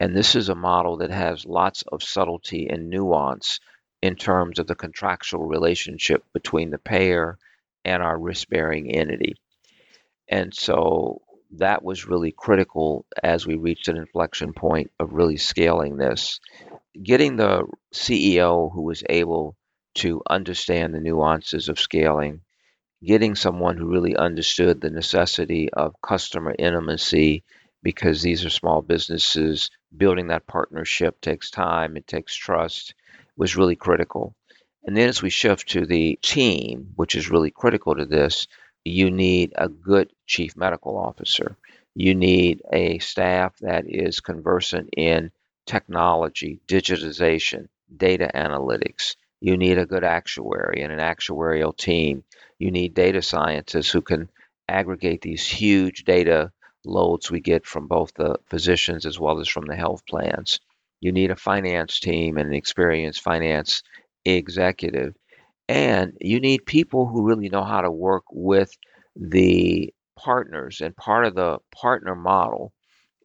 And 0.00 0.16
this 0.16 0.34
is 0.34 0.48
a 0.48 0.54
model 0.54 0.98
that 0.98 1.10
has 1.10 1.44
lots 1.44 1.82
of 1.90 2.02
subtlety 2.02 2.68
and 2.68 2.90
nuance 2.90 3.60
in 4.02 4.16
terms 4.16 4.58
of 4.58 4.66
the 4.66 4.74
contractual 4.74 5.44
relationship 5.44 6.24
between 6.32 6.70
the 6.70 6.78
payer 6.78 7.38
and 7.84 8.02
our 8.02 8.18
risk 8.18 8.48
bearing 8.48 8.90
entity. 8.90 9.34
And 10.28 10.54
so 10.54 11.22
that 11.56 11.84
was 11.84 12.06
really 12.06 12.32
critical 12.32 13.06
as 13.22 13.46
we 13.46 13.56
reached 13.56 13.88
an 13.88 13.96
inflection 13.96 14.52
point 14.52 14.90
of 14.98 15.12
really 15.12 15.36
scaling 15.36 15.96
this. 15.96 16.40
Getting 17.02 17.36
the 17.36 17.66
CEO 17.94 18.72
who 18.72 18.82
was 18.82 19.02
able 19.08 19.56
to 19.96 20.22
understand 20.28 20.94
the 20.94 21.00
nuances 21.00 21.68
of 21.68 21.78
scaling, 21.78 22.40
getting 23.04 23.34
someone 23.34 23.76
who 23.76 23.86
really 23.86 24.16
understood 24.16 24.80
the 24.80 24.90
necessity 24.90 25.72
of 25.72 26.00
customer 26.02 26.54
intimacy 26.58 27.44
because 27.84 28.22
these 28.22 28.44
are 28.44 28.50
small 28.50 28.82
businesses. 28.82 29.70
Building 29.96 30.28
that 30.28 30.48
partnership 30.48 31.20
takes 31.20 31.50
time, 31.50 31.96
it 31.96 32.08
takes 32.08 32.34
trust 32.34 32.94
was 33.36 33.56
really 33.56 33.76
critical. 33.76 34.34
And 34.84 34.96
then 34.96 35.08
as 35.08 35.22
we 35.22 35.30
shift 35.30 35.68
to 35.70 35.86
the 35.86 36.18
team, 36.22 36.92
which 36.96 37.14
is 37.14 37.30
really 37.30 37.50
critical 37.50 37.94
to 37.94 38.06
this, 38.06 38.48
you 38.84 39.10
need 39.10 39.52
a 39.56 39.68
good 39.68 40.12
chief 40.26 40.56
medical 40.56 40.98
officer. 40.98 41.56
You 41.94 42.14
need 42.14 42.62
a 42.72 42.98
staff 42.98 43.56
that 43.60 43.84
is 43.86 44.20
conversant 44.20 44.90
in 44.96 45.30
technology, 45.66 46.60
digitization, 46.66 47.68
data 47.94 48.30
analytics. 48.34 49.16
You 49.40 49.56
need 49.56 49.78
a 49.78 49.86
good 49.86 50.04
actuary 50.04 50.82
and 50.82 50.92
an 50.92 50.98
actuarial 50.98 51.76
team. 51.76 52.24
You 52.58 52.70
need 52.70 52.94
data 52.94 53.22
scientists 53.22 53.90
who 53.90 54.02
can 54.02 54.28
aggregate 54.68 55.22
these 55.22 55.46
huge 55.46 56.04
data 56.04 56.52
loads 56.84 57.30
we 57.30 57.40
get 57.40 57.66
from 57.66 57.86
both 57.86 58.12
the 58.14 58.36
physicians 58.46 59.06
as 59.06 59.18
well 59.18 59.40
as 59.40 59.48
from 59.48 59.66
the 59.66 59.76
health 59.76 60.06
plans. 60.06 60.60
You 61.00 61.12
need 61.12 61.30
a 61.30 61.36
finance 61.36 62.00
team 62.00 62.38
and 62.38 62.48
an 62.48 62.54
experienced 62.54 63.22
finance 63.22 63.82
executive. 64.24 65.14
And 65.68 66.16
you 66.20 66.40
need 66.40 66.66
people 66.66 67.06
who 67.06 67.26
really 67.26 67.48
know 67.48 67.64
how 67.64 67.80
to 67.80 67.90
work 67.90 68.24
with 68.30 68.70
the 69.16 69.92
partners. 70.16 70.80
And 70.80 70.96
part 70.96 71.26
of 71.26 71.34
the 71.34 71.58
partner 71.74 72.14
model 72.14 72.72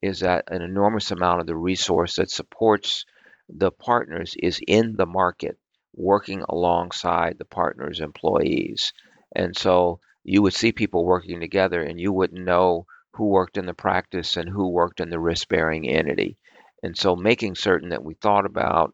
is 0.02 0.22
that 0.22 0.46
an 0.48 0.62
enormous 0.62 1.12
amount 1.12 1.42
of 1.42 1.48
the 1.48 1.56
resource 1.56 2.16
that 2.16 2.32
supports 2.32 3.06
the 3.50 3.72
partners 3.72 4.36
is 4.42 4.62
in 4.66 4.96
the 4.96 5.06
market, 5.06 5.58
working 5.96 6.44
alongside 6.48 7.38
the 7.38 7.46
partners' 7.46 8.00
employees. 8.00 8.94
And 9.36 9.56
so 9.58 10.00
you 10.24 10.42
would 10.42 10.54
see 10.54 10.72
people 10.72 11.06
working 11.06 11.40
together 11.40 11.82
and 11.82 12.00
you 12.00 12.12
wouldn't 12.14 12.46
know 12.46 12.86
who 13.14 13.26
worked 13.26 13.58
in 13.58 13.66
the 13.66 13.74
practice 13.74 14.38
and 14.38 14.50
who 14.50 14.70
worked 14.70 15.00
in 15.00 15.10
the 15.10 15.20
risk 15.20 15.48
bearing 15.50 15.88
entity. 15.88 16.38
And 16.84 16.98
so 16.98 17.16
making 17.16 17.56
certain 17.56 17.90
that 17.90 18.04
we 18.04 18.14
thought 18.14 18.46
about 18.46 18.94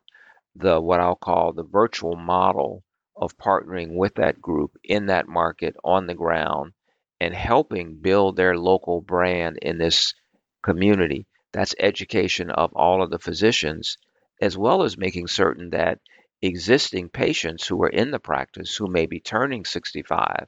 the 0.55 0.80
what 0.80 0.99
I'll 0.99 1.16
call 1.16 1.53
the 1.53 1.63
virtual 1.63 2.16
model 2.16 2.84
of 3.16 3.38
partnering 3.38 3.95
with 3.95 4.16
that 4.16 4.41
group 4.41 4.78
in 4.84 5.07
that 5.07 5.28
market 5.28 5.76
on 5.84 6.07
the 6.07 6.16
ground 6.16 6.74
and 7.20 7.34
helping 7.34 7.97
build 8.01 8.36
their 8.36 8.57
local 8.57 9.01
brand 9.01 9.57
in 9.61 9.78
this 9.78 10.13
community. 10.63 11.28
That's 11.53 11.76
education 11.80 12.49
of 12.49 12.74
all 12.74 13.01
of 13.01 13.09
the 13.09 13.20
physicians, 13.20 13.97
as 14.41 14.57
well 14.57 14.84
as 14.84 14.97
making 14.97 15.28
certain 15.28 15.70
that 15.70 15.99
existing 16.41 17.09
patients 17.09 17.66
who 17.68 17.82
are 17.84 17.89
in 17.89 18.11
the 18.11 18.20
practice 18.20 18.76
who 18.76 18.88
may 18.88 19.05
be 19.05 19.20
turning 19.20 19.63
65 19.63 20.47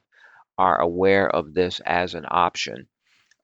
are 0.58 0.80
aware 0.80 1.28
of 1.28 1.54
this 1.54 1.80
as 1.86 2.14
an 2.14 2.26
option. 2.28 2.88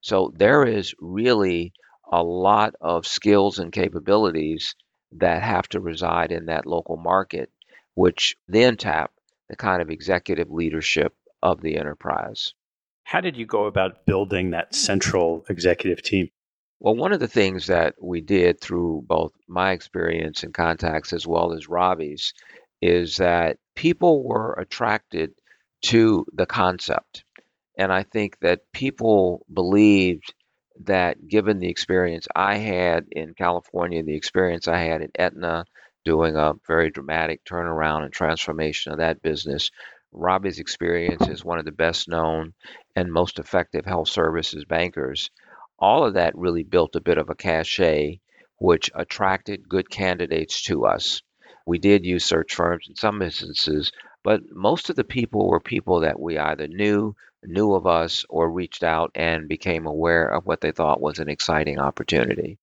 So 0.05 0.35
there 0.37 0.67
is 0.67 0.95
really 1.01 1.73
a 2.13 2.23
lot 2.23 2.75
of 2.79 3.07
skills 3.07 3.59
and 3.59 3.73
capabilities 3.73 4.75
that 5.13 5.43
have 5.43 5.67
to 5.71 5.81
reside 5.81 6.31
in 6.31 6.45
that 6.47 6.67
local 6.67 6.99
market, 6.99 7.51
which 7.95 8.37
then 8.47 8.77
tap 8.77 9.13
the 9.49 9.57
kind 9.57 9.81
of 9.81 9.89
executive 9.89 10.51
leadership 10.51 11.15
of 11.43 11.63
the 11.63 11.79
enterprise. 11.79 12.53
How 13.05 13.23
did 13.23 13.39
you 13.39 13.47
go 13.47 13.65
about 13.65 14.05
building 14.05 14.51
that 14.51 14.75
central 14.75 15.47
executive 15.49 16.03
team? 16.03 16.29
Well, 16.81 16.97
one 16.97 17.15
of 17.15 17.21
the 17.21 17.27
things 17.27 17.69
that 17.69 17.95
we 17.99 18.21
did 18.21 18.61
through 18.61 19.05
both 19.07 19.33
my 19.49 19.73
experience 19.73 20.43
and 20.43 20.53
contacts 20.53 21.15
as 21.15 21.27
well 21.27 21.55
as 21.55 21.71
Ravi's 21.71 22.35
is 22.83 23.17
that 23.17 23.57
people 23.75 24.23
were 24.23 24.53
attracted 24.53 25.33
to 25.85 26.27
the 26.35 26.45
concept. 26.45 27.24
And 27.77 27.93
I 27.93 28.05
think 28.05 28.39
that 28.41 28.71
people 28.73 29.45
believed 29.53 30.33
that 30.85 31.29
given 31.29 31.59
the 31.59 31.69
experience 31.69 32.27
I 32.35 32.57
had 32.57 33.07
in 33.11 33.35
California, 33.35 34.03
the 34.03 34.17
experience 34.17 34.69
I 34.69 34.79
had 34.79 35.03
at 35.03 35.11
Aetna, 35.19 35.65
doing 36.05 36.37
a 36.37 36.55
very 36.67 36.91
dramatic 36.91 37.45
turnaround 37.45 38.05
and 38.05 38.13
transformation 38.13 38.93
of 38.93 38.99
that 38.99 39.23
business, 39.23 39.71
Ravi's 40.13 40.59
experience 40.61 41.29
as 41.29 41.45
one 41.45 41.59
of 41.59 41.65
the 41.65 41.73
best 41.73 42.09
known 42.09 42.55
and 42.95 43.13
most 43.13 43.39
effective 43.39 43.85
health 43.85 44.09
services 44.09 44.65
bankers, 44.65 45.31
all 45.79 46.05
of 46.05 46.15
that 46.15 46.37
really 46.37 46.63
built 46.63 46.95
a 46.95 47.01
bit 47.01 47.19
of 47.19 47.31
a 47.31 47.35
cachet 47.35 48.21
which 48.59 48.91
attracted 48.95 49.69
good 49.69 49.91
candidates 49.91 50.63
to 50.63 50.87
us. 50.87 51.23
We 51.67 51.79
did 51.79 52.05
use 52.05 52.25
search 52.25 52.55
firms 52.55 52.87
in 52.89 52.95
some 52.95 53.23
instances, 53.23 53.91
but 54.25 54.41
most 54.51 54.91
of 54.91 54.97
the 54.97 55.05
people 55.05 55.49
were 55.49 55.61
people 55.61 56.01
that 56.01 56.19
we 56.19 56.39
either 56.39 56.67
knew, 56.67 57.15
knew 57.45 57.75
of 57.75 57.87
us, 57.87 58.25
or 58.31 58.51
reached 58.51 58.83
out 58.83 59.13
and 59.15 59.49
became 59.49 59.87
aware 59.87 60.27
of 60.27 60.47
what 60.47 60.63
they 60.63 60.73
thought 60.73 61.01
was 61.01 61.19
an 61.19 61.29
exciting 61.29 61.79
opportunity. 61.79 62.59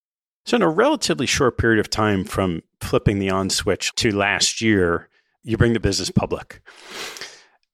So, 0.46 0.56
in 0.58 0.64
a 0.64 0.70
relatively 0.70 1.28
short 1.28 1.60
period 1.60 1.80
of 1.80 1.90
time 1.90 2.26
from 2.26 2.64
flipping 2.82 3.20
the 3.20 3.30
on 3.30 3.52
switch 3.52 3.94
to 3.96 4.12
last 4.12 4.60
year, 4.60 5.08
you 5.44 5.56
bring 5.56 5.74
the 5.74 5.80
business 5.80 6.10
public. 6.10 6.62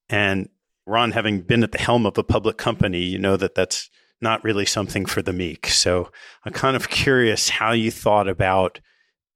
And 0.10 0.50
Ron, 0.86 1.12
having 1.12 1.42
been 1.42 1.64
at 1.64 1.72
the 1.72 1.78
helm 1.78 2.06
of 2.06 2.18
a 2.18 2.24
public 2.24 2.58
company, 2.58 3.00
you 3.00 3.18
know 3.18 3.38
that 3.38 3.56
that's 3.56 3.90
not 4.20 4.44
really 4.44 4.66
something 4.66 5.06
for 5.06 5.22
the 5.22 5.32
meek. 5.32 5.68
So, 5.68 6.12
I'm 6.44 6.52
kind 6.52 6.76
of 6.76 6.90
curious 6.90 7.48
how 7.48 7.72
you 7.72 7.90
thought 7.90 8.28
about 8.28 8.82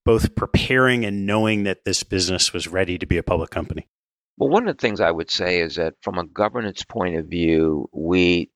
both 0.04 0.36
preparing 0.36 1.06
and 1.06 1.26
knowing 1.26 1.64
that 1.64 1.86
this 1.86 2.04
business 2.04 2.52
was 2.52 2.68
ready 2.68 2.97
to 2.97 3.06
be 3.06 3.18
a 3.18 3.24
public 3.24 3.49
company. 3.49 3.88
Well, 4.38 4.50
one 4.50 4.68
of 4.68 4.76
the 4.76 4.82
things 4.82 5.00
I 5.00 5.12
would 5.12 5.30
say 5.30 5.60
is 5.60 5.76
that 5.76 5.96
from 6.02 6.18
a 6.18 6.26
governance 6.26 6.84
point 6.84 7.16
of 7.16 7.28
view, 7.28 7.90
we 7.94 8.50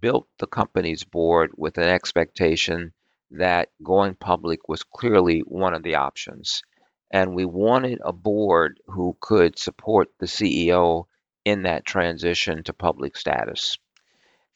built 0.00 0.28
the 0.38 0.46
company's 0.46 1.04
board 1.04 1.50
with 1.56 1.78
an 1.78 1.88
expectation 1.88 2.92
that 3.30 3.70
going 3.82 4.14
public 4.14 4.68
was 4.68 4.82
clearly 4.82 5.40
one 5.40 5.74
of 5.74 5.82
the 5.82 5.96
options. 5.96 6.62
And 7.10 7.34
we 7.34 7.44
wanted 7.44 8.00
a 8.04 8.12
board 8.12 8.80
who 8.86 9.16
could 9.20 9.58
support 9.58 10.08
the 10.18 10.26
CEO 10.26 11.06
in 11.44 11.62
that 11.62 11.84
transition 11.84 12.62
to 12.64 12.72
public 12.72 13.16
status. 13.16 13.78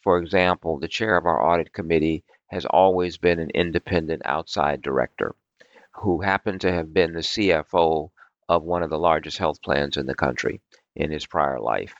For 0.03 0.19
example, 0.19 0.79
the 0.79 0.89
chair 0.89 1.17
of 1.17 1.27
our 1.27 1.43
audit 1.43 1.73
committee 1.73 2.25
has 2.49 2.67
always 2.67 3.19
been 3.19 3.39
an 3.39 3.51
independent 3.55 4.23
outside 4.25 4.83
director 4.83 5.35
who 5.93 6.21
happened 6.21 6.61
to 6.63 6.73
have 6.73 6.93
been 6.93 7.13
the 7.13 7.21
CFO 7.21 8.11
of 8.51 8.64
one 8.64 8.82
of 8.82 8.90
the 8.90 8.98
largest 8.98 9.38
health 9.38 9.62
plans 9.62 9.96
in 9.96 10.07
the 10.07 10.14
country 10.14 10.61
in 10.96 11.09
his 11.09 11.24
prior 11.24 11.61
life. 11.61 11.94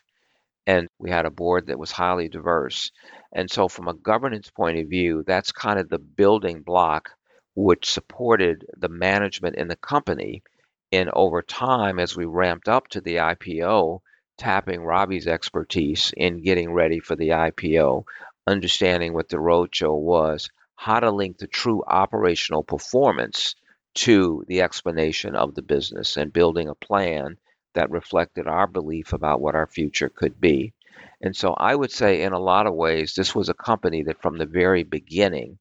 And 0.67 0.89
we 0.99 1.09
had 1.09 1.25
a 1.25 1.31
board 1.31 1.69
that 1.69 1.79
was 1.79 1.93
highly 1.93 2.29
diverse. 2.29 2.91
And 3.33 3.49
so, 3.49 3.69
from 3.69 3.87
a 3.87 3.95
governance 3.95 4.51
point 4.51 4.77
of 4.81 4.89
view, 4.89 5.23
that's 5.25 5.53
kind 5.53 5.79
of 5.79 5.89
the 5.89 6.01
building 6.01 6.63
block 6.63 7.11
which 7.55 7.89
supported 7.89 8.67
the 8.77 8.89
management 8.89 9.55
in 9.55 9.69
the 9.69 9.77
company. 9.77 10.43
And 10.91 11.09
over 11.13 11.41
time, 11.41 12.01
as 12.01 12.17
we 12.17 12.25
ramped 12.25 12.69
up 12.69 12.89
to 12.89 13.01
the 13.01 13.17
IPO, 13.17 14.01
tapping 14.37 14.85
Ravi's 14.85 15.29
expertise 15.29 16.13
in 16.17 16.43
getting 16.43 16.73
ready 16.73 16.99
for 16.99 17.15
the 17.15 17.29
IPO, 17.29 18.05
understanding 18.49 19.13
what 19.15 19.29
the 19.29 19.37
roadshow 19.37 19.97
was, 19.97 20.51
how 20.75 20.99
to 20.99 21.13
link 21.13 21.39
the 21.39 21.47
true 21.47 21.85
operational 21.87 22.65
performance 22.65 23.55
to 23.95 24.45
the 24.49 24.63
explanation 24.63 25.35
of 25.35 25.55
the 25.55 25.63
business 25.63 26.17
and 26.17 26.33
building 26.33 26.69
a 26.69 26.75
plan 26.75 27.39
that 27.75 27.91
reflected 27.91 28.47
our 28.47 28.67
belief 28.67 29.13
about 29.13 29.41
what 29.41 29.55
our 29.55 29.67
future 29.67 30.09
could 30.09 30.41
be. 30.41 30.73
And 31.21 31.37
so 31.37 31.55
I 31.55 31.75
would 31.75 31.91
say, 31.91 32.23
in 32.23 32.33
a 32.33 32.39
lot 32.39 32.67
of 32.67 32.75
ways, 32.75 33.15
this 33.15 33.35
was 33.35 33.49
a 33.49 33.55
company 33.55 34.05
that 34.05 34.23
from 34.23 34.39
the 34.39 34.47
very 34.47 34.85
beginning, 34.85 35.59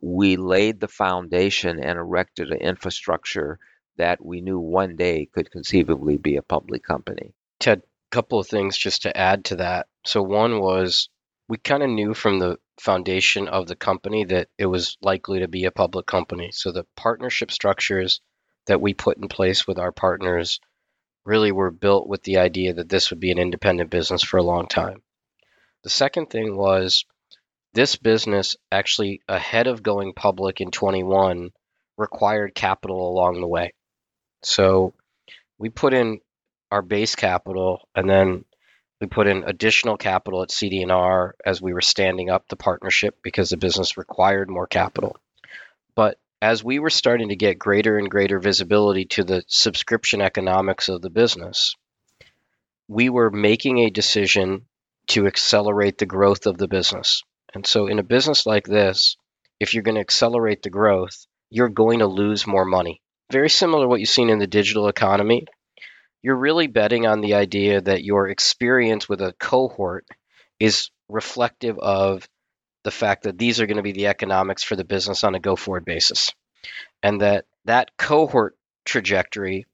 we 0.00 0.36
laid 0.36 0.80
the 0.80 0.88
foundation 0.88 1.82
and 1.82 1.98
erected 1.98 2.50
an 2.50 2.58
infrastructure 2.58 3.58
that 3.96 4.24
we 4.24 4.40
knew 4.40 4.58
one 4.58 4.96
day 4.96 5.26
could 5.26 5.50
conceivably 5.50 6.16
be 6.16 6.36
a 6.36 6.42
public 6.42 6.82
company. 6.82 7.34
Ted, 7.58 7.80
a 7.80 8.14
couple 8.14 8.38
of 8.38 8.46
things 8.46 8.76
just 8.76 9.02
to 9.02 9.16
add 9.16 9.44
to 9.46 9.56
that. 9.56 9.88
So, 10.06 10.22
one 10.22 10.60
was 10.60 11.08
we 11.48 11.58
kind 11.58 11.82
of 11.82 11.90
knew 11.90 12.14
from 12.14 12.38
the 12.38 12.58
foundation 12.80 13.48
of 13.48 13.66
the 13.66 13.76
company 13.76 14.24
that 14.24 14.48
it 14.58 14.66
was 14.66 14.96
likely 15.02 15.40
to 15.40 15.48
be 15.48 15.64
a 15.64 15.70
public 15.70 16.06
company. 16.06 16.50
So 16.52 16.72
the 16.72 16.86
partnership 16.96 17.52
structures 17.52 18.20
that 18.66 18.80
we 18.80 18.94
put 18.94 19.18
in 19.18 19.28
place 19.28 19.66
with 19.66 19.78
our 19.78 19.92
partners 19.92 20.60
really 21.24 21.52
were 21.52 21.70
built 21.70 22.08
with 22.08 22.22
the 22.22 22.38
idea 22.38 22.74
that 22.74 22.88
this 22.88 23.10
would 23.10 23.20
be 23.20 23.30
an 23.30 23.38
independent 23.38 23.90
business 23.90 24.22
for 24.22 24.38
a 24.38 24.42
long 24.42 24.66
time. 24.66 25.02
The 25.82 25.90
second 25.90 26.30
thing 26.30 26.56
was 26.56 27.04
this 27.72 27.96
business 27.96 28.56
actually 28.72 29.20
ahead 29.28 29.66
of 29.66 29.82
going 29.82 30.12
public 30.14 30.60
in 30.60 30.70
21 30.70 31.50
required 31.96 32.54
capital 32.54 33.08
along 33.08 33.40
the 33.40 33.46
way. 33.46 33.72
So 34.42 34.94
we 35.58 35.68
put 35.68 35.94
in 35.94 36.20
our 36.70 36.82
base 36.82 37.14
capital 37.14 37.88
and 37.94 38.08
then 38.08 38.44
we 39.00 39.06
put 39.06 39.26
in 39.26 39.44
additional 39.44 39.96
capital 39.96 40.42
at 40.42 40.50
CD&R 40.50 41.34
as 41.44 41.62
we 41.62 41.72
were 41.72 41.80
standing 41.80 42.28
up 42.28 42.48
the 42.48 42.56
partnership 42.56 43.18
because 43.22 43.50
the 43.50 43.56
business 43.56 43.96
required 43.96 44.50
more 44.50 44.66
capital. 44.66 45.16
But 45.94 46.18
as 46.42 46.62
we 46.62 46.78
were 46.78 46.90
starting 46.90 47.30
to 47.30 47.36
get 47.36 47.58
greater 47.58 47.96
and 47.96 48.10
greater 48.10 48.38
visibility 48.38 49.06
to 49.06 49.24
the 49.24 49.42
subscription 49.46 50.20
economics 50.20 50.88
of 50.88 51.00
the 51.00 51.10
business, 51.10 51.74
we 52.88 53.08
were 53.08 53.30
making 53.30 53.78
a 53.78 53.90
decision 53.90 54.66
to 55.08 55.26
accelerate 55.26 55.98
the 55.98 56.06
growth 56.06 56.46
of 56.46 56.58
the 56.58 56.68
business. 56.68 57.22
And 57.54 57.66
so, 57.66 57.86
in 57.86 57.98
a 57.98 58.04
business 58.04 58.46
like 58.46 58.66
this, 58.66 59.16
if 59.58 59.74
you're 59.74 59.82
going 59.82 59.96
to 59.96 60.00
accelerate 60.00 60.62
the 60.62 60.70
growth, 60.70 61.26
you're 61.50 61.68
going 61.68 61.98
to 61.98 62.06
lose 62.06 62.46
more 62.46 62.64
money. 62.64 63.02
Very 63.30 63.50
similar 63.50 63.84
to 63.84 63.88
what 63.88 64.00
you've 64.00 64.08
seen 64.08 64.30
in 64.30 64.38
the 64.38 64.46
digital 64.46 64.88
economy 64.88 65.46
you're 66.22 66.36
really 66.36 66.66
betting 66.66 67.06
on 67.06 67.20
the 67.20 67.34
idea 67.34 67.80
that 67.80 68.04
your 68.04 68.28
experience 68.28 69.08
with 69.08 69.20
a 69.20 69.34
cohort 69.38 70.06
is 70.58 70.90
reflective 71.08 71.78
of 71.78 72.28
the 72.84 72.90
fact 72.90 73.24
that 73.24 73.38
these 73.38 73.60
are 73.60 73.66
going 73.66 73.76
to 73.76 73.82
be 73.82 73.92
the 73.92 74.06
economics 74.06 74.62
for 74.62 74.76
the 74.76 74.84
business 74.84 75.24
on 75.24 75.34
a 75.34 75.40
go 75.40 75.56
forward 75.56 75.84
basis 75.84 76.32
and 77.02 77.20
that 77.20 77.44
that 77.64 77.96
cohort 77.96 78.56
trajectory 78.84 79.66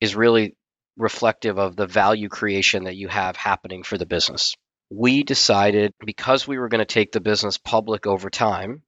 is 0.00 0.14
really 0.14 0.56
reflective 0.96 1.58
of 1.58 1.76
the 1.76 1.86
value 1.86 2.28
creation 2.28 2.84
that 2.84 2.96
you 2.96 3.08
have 3.08 3.36
happening 3.36 3.82
for 3.82 3.98
the 3.98 4.06
business. 4.06 4.54
We 4.90 5.24
decided 5.24 5.92
because 6.04 6.46
we 6.46 6.58
were 6.58 6.68
going 6.68 6.80
to 6.80 6.84
take 6.84 7.12
the 7.12 7.20
business 7.20 7.58
public 7.58 8.06
over 8.06 8.30
time 8.30 8.82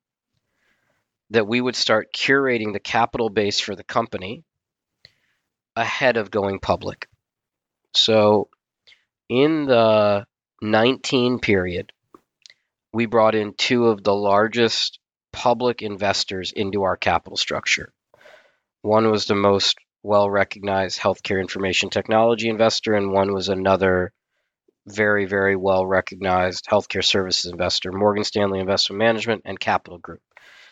that 1.30 1.48
we 1.48 1.60
would 1.60 1.74
start 1.74 2.12
curating 2.12 2.72
the 2.72 2.80
capital 2.80 3.28
base 3.28 3.58
for 3.58 3.74
the 3.74 3.82
company 3.82 4.44
ahead 5.76 6.16
of 6.16 6.30
going 6.30 6.58
public. 6.58 7.08
So 7.94 8.48
in 9.28 9.66
the 9.66 10.26
19 10.62 11.38
period, 11.40 11.92
we 12.92 13.06
brought 13.06 13.34
in 13.34 13.54
two 13.54 13.86
of 13.86 14.02
the 14.02 14.14
largest 14.14 14.98
public 15.32 15.82
investors 15.82 16.52
into 16.52 16.84
our 16.84 16.96
capital 16.96 17.36
structure. 17.36 17.92
One 18.82 19.10
was 19.10 19.26
the 19.26 19.34
most 19.34 19.76
well 20.02 20.30
recognized 20.30 20.98
healthcare 20.98 21.40
information 21.40 21.90
technology 21.90 22.48
investor, 22.48 22.94
and 22.94 23.12
one 23.12 23.34
was 23.34 23.48
another 23.48 24.12
very, 24.86 25.26
very 25.26 25.56
well 25.56 25.84
recognized 25.84 26.66
healthcare 26.66 27.04
services 27.04 27.50
investor, 27.50 27.92
Morgan 27.92 28.24
Stanley 28.24 28.60
Investment 28.60 28.98
Management 28.98 29.42
and 29.44 29.58
Capital 29.58 29.98
Group. 29.98 30.22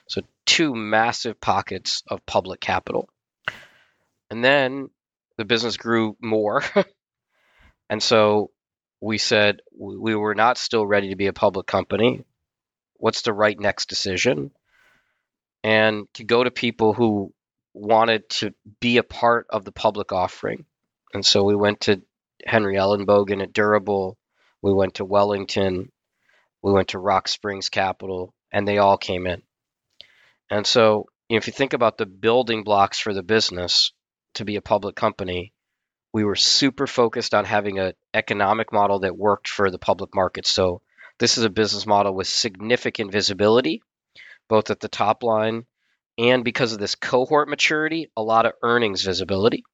So, 0.08 0.22
two 0.46 0.74
massive 0.74 1.40
pockets 1.40 2.02
of 2.08 2.24
public 2.24 2.60
capital. 2.60 3.08
And 4.34 4.42
then 4.42 4.90
the 5.36 5.44
business 5.44 5.76
grew 5.76 6.16
more. 6.20 6.64
and 7.88 8.02
so 8.02 8.50
we 9.00 9.16
said 9.16 9.60
we 9.78 10.16
were 10.16 10.34
not 10.34 10.58
still 10.58 10.84
ready 10.84 11.10
to 11.10 11.16
be 11.16 11.28
a 11.28 11.32
public 11.32 11.68
company. 11.68 12.24
What's 12.94 13.22
the 13.22 13.32
right 13.32 13.56
next 13.56 13.88
decision? 13.88 14.50
And 15.62 16.12
to 16.14 16.24
go 16.24 16.42
to 16.42 16.50
people 16.50 16.94
who 16.94 17.32
wanted 17.74 18.28
to 18.40 18.52
be 18.80 18.96
a 18.96 19.04
part 19.04 19.46
of 19.50 19.64
the 19.64 19.70
public 19.70 20.10
offering. 20.10 20.64
And 21.12 21.24
so 21.24 21.44
we 21.44 21.54
went 21.54 21.82
to 21.82 22.02
Henry 22.44 22.74
Ellenbogen 22.74 23.40
at 23.40 23.52
Durable, 23.52 24.18
we 24.62 24.72
went 24.72 24.94
to 24.94 25.04
Wellington, 25.04 25.92
we 26.60 26.72
went 26.72 26.88
to 26.88 26.98
Rock 26.98 27.28
Springs 27.28 27.68
Capital, 27.68 28.34
and 28.50 28.66
they 28.66 28.78
all 28.78 28.98
came 28.98 29.28
in. 29.28 29.42
And 30.50 30.66
so, 30.66 31.06
if 31.28 31.46
you 31.46 31.52
think 31.52 31.72
about 31.72 31.98
the 31.98 32.06
building 32.06 32.64
blocks 32.64 32.98
for 32.98 33.14
the 33.14 33.22
business 33.22 33.92
to 34.34 34.44
be 34.44 34.56
a 34.56 34.62
public 34.62 34.96
company, 34.96 35.52
we 36.12 36.24
were 36.24 36.36
super 36.36 36.86
focused 36.86 37.34
on 37.34 37.44
having 37.44 37.78
an 37.78 37.94
economic 38.12 38.72
model 38.72 39.00
that 39.00 39.16
worked 39.16 39.48
for 39.48 39.70
the 39.70 39.78
public 39.78 40.14
market. 40.14 40.46
So, 40.46 40.82
this 41.18 41.38
is 41.38 41.44
a 41.44 41.50
business 41.50 41.86
model 41.86 42.14
with 42.14 42.26
significant 42.26 43.12
visibility, 43.12 43.82
both 44.48 44.70
at 44.70 44.80
the 44.80 44.88
top 44.88 45.22
line 45.22 45.64
and 46.18 46.44
because 46.44 46.72
of 46.72 46.78
this 46.78 46.94
cohort 46.94 47.48
maturity, 47.48 48.10
a 48.16 48.22
lot 48.22 48.46
of 48.46 48.52
earnings 48.62 49.02
visibility. 49.02 49.64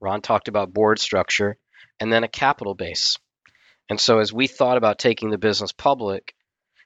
Ron 0.00 0.22
talked 0.22 0.48
about 0.48 0.72
board 0.72 0.98
structure 0.98 1.58
and 2.00 2.12
then 2.12 2.24
a 2.24 2.28
capital 2.28 2.74
base. 2.74 3.18
And 3.90 4.00
so, 4.00 4.18
as 4.18 4.32
we 4.32 4.46
thought 4.46 4.78
about 4.78 4.98
taking 4.98 5.30
the 5.30 5.38
business 5.38 5.72
public, 5.72 6.34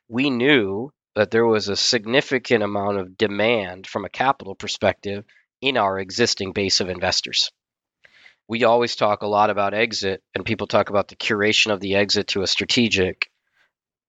we 0.08 0.30
knew 0.30 0.92
that 1.14 1.30
there 1.30 1.46
was 1.46 1.68
a 1.68 1.76
significant 1.76 2.62
amount 2.62 2.98
of 2.98 3.16
demand 3.16 3.86
from 3.86 4.04
a 4.04 4.10
capital 4.10 4.54
perspective 4.54 5.24
in 5.60 5.76
our 5.76 5.98
existing 5.98 6.52
base 6.52 6.80
of 6.80 6.88
investors. 6.88 7.50
We 8.48 8.64
always 8.64 8.94
talk 8.94 9.22
a 9.22 9.26
lot 9.26 9.50
about 9.50 9.74
exit, 9.74 10.22
and 10.34 10.44
people 10.44 10.66
talk 10.66 10.90
about 10.90 11.08
the 11.08 11.16
curation 11.16 11.72
of 11.72 11.80
the 11.80 11.96
exit 11.96 12.28
to 12.28 12.42
a 12.42 12.46
strategic. 12.46 13.30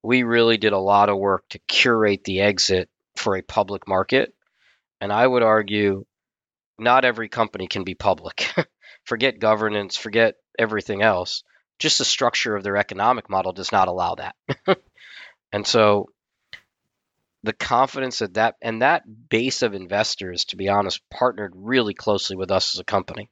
We 0.04 0.24
really 0.24 0.58
did 0.58 0.74
a 0.74 0.78
lot 0.78 1.10
of 1.10 1.18
work 1.18 1.44
to 1.50 1.60
curate 1.68 2.24
the 2.24 2.42
exit 2.42 2.90
for 3.16 3.36
a 3.36 3.42
public 3.42 3.88
market. 3.88 4.34
And 5.02 5.12
I 5.12 5.26
would 5.26 5.44
argue 5.44 6.06
not 6.78 7.06
every 7.06 7.30
company 7.30 7.68
can 7.68 7.84
be 7.84 7.96
public. 7.96 8.54
forget 9.04 9.40
governance, 9.40 9.98
forget 9.98 10.36
everything 10.58 11.02
else. 11.02 11.44
Just 11.80 11.98
the 11.98 12.06
structure 12.06 12.56
of 12.56 12.64
their 12.64 12.78
economic 12.78 13.30
model 13.30 13.54
does 13.54 13.72
not 13.72 13.88
allow 13.88 14.16
that. 14.16 14.36
and 15.52 15.66
so 15.66 16.10
the 17.44 17.54
confidence 17.54 18.20
that 18.20 18.34
that 18.36 18.56
and 18.62 18.82
that 18.82 19.04
base 19.30 19.62
of 19.62 19.74
investors, 19.74 20.46
to 20.46 20.58
be 20.58 20.70
honest, 20.70 21.02
partnered 21.10 21.54
really 21.56 21.94
closely 21.94 22.36
with 22.36 22.52
us 22.52 22.76
as 22.76 22.80
a 22.80 22.86
company. 22.86 23.30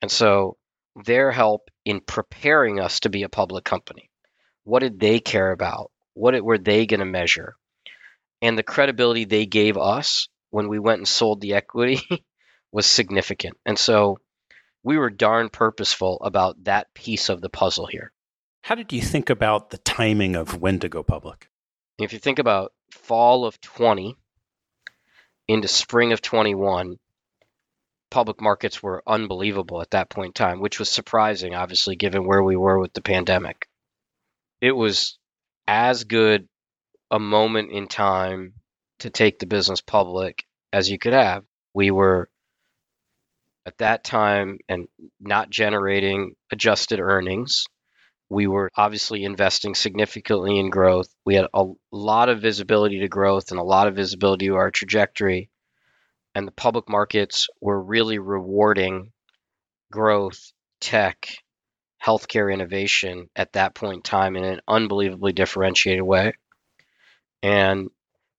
And 0.00 0.10
so 0.10 0.56
their 1.04 1.30
help 1.30 1.70
in 1.84 2.00
preparing 2.00 2.80
us 2.80 3.00
to 3.00 3.08
be 3.08 3.22
a 3.22 3.28
public 3.28 3.64
company. 3.64 4.10
What 4.64 4.80
did 4.80 4.98
they 4.98 5.20
care 5.20 5.52
about? 5.52 5.90
What 6.14 6.42
were 6.42 6.58
they 6.58 6.86
going 6.86 7.00
to 7.00 7.06
measure? 7.06 7.56
And 8.42 8.56
the 8.56 8.62
credibility 8.62 9.24
they 9.24 9.46
gave 9.46 9.76
us 9.76 10.28
when 10.50 10.68
we 10.68 10.78
went 10.78 10.98
and 10.98 11.08
sold 11.08 11.40
the 11.40 11.54
equity 11.54 12.00
was 12.72 12.86
significant. 12.86 13.56
And 13.64 13.78
so 13.78 14.18
we 14.82 14.96
were 14.98 15.10
darn 15.10 15.48
purposeful 15.48 16.18
about 16.20 16.64
that 16.64 16.94
piece 16.94 17.28
of 17.28 17.40
the 17.40 17.48
puzzle 17.48 17.86
here. 17.86 18.12
How 18.62 18.74
did 18.74 18.92
you 18.92 19.00
think 19.00 19.30
about 19.30 19.70
the 19.70 19.78
timing 19.78 20.36
of 20.36 20.60
when 20.60 20.80
to 20.80 20.88
go 20.88 21.02
public? 21.02 21.48
If 21.98 22.12
you 22.12 22.18
think 22.18 22.38
about 22.38 22.72
fall 22.90 23.44
of 23.44 23.60
20 23.60 24.16
into 25.48 25.68
spring 25.68 26.12
of 26.12 26.20
21, 26.20 26.98
public 28.10 28.40
markets 28.40 28.82
were 28.82 29.02
unbelievable 29.06 29.80
at 29.80 29.90
that 29.90 30.10
point 30.10 30.28
in 30.28 30.32
time, 30.32 30.60
which 30.60 30.78
was 30.78 30.88
surprising, 30.88 31.54
obviously, 31.54 31.96
given 31.96 32.26
where 32.26 32.42
we 32.42 32.56
were 32.56 32.78
with 32.78 32.92
the 32.92 33.02
pandemic. 33.02 33.68
It 34.60 34.72
was 34.72 35.18
as 35.66 36.04
good 36.04 36.48
a 37.10 37.18
moment 37.18 37.70
in 37.72 37.86
time 37.86 38.54
to 39.00 39.10
take 39.10 39.38
the 39.38 39.46
business 39.46 39.80
public 39.80 40.44
as 40.72 40.90
you 40.90 40.98
could 40.98 41.12
have. 41.12 41.44
We 41.74 41.90
were 41.90 42.28
at 43.66 43.78
that 43.78 44.04
time 44.04 44.58
and 44.68 44.88
not 45.20 45.50
generating 45.50 46.34
adjusted 46.50 47.00
earnings. 47.00 47.66
We 48.28 48.46
were 48.46 48.70
obviously 48.76 49.24
investing 49.24 49.74
significantly 49.74 50.58
in 50.58 50.70
growth. 50.70 51.08
We 51.24 51.36
had 51.36 51.46
a 51.54 51.66
lot 51.92 52.28
of 52.28 52.40
visibility 52.40 53.00
to 53.00 53.08
growth 53.08 53.50
and 53.50 53.60
a 53.60 53.64
lot 53.64 53.86
of 53.86 53.94
visibility 53.94 54.46
to 54.46 54.56
our 54.56 54.70
trajectory. 54.70 55.50
And 56.34 56.46
the 56.46 56.52
public 56.52 56.88
markets 56.88 57.48
were 57.60 57.80
really 57.80 58.18
rewarding 58.18 59.12
growth, 59.90 60.52
tech, 60.80 61.28
healthcare 62.04 62.52
innovation 62.52 63.30
at 63.34 63.52
that 63.54 63.74
point 63.74 63.96
in 63.96 64.02
time 64.02 64.36
in 64.36 64.44
an 64.44 64.60
unbelievably 64.68 65.32
differentiated 65.32 66.02
way. 66.02 66.34
And 67.42 67.90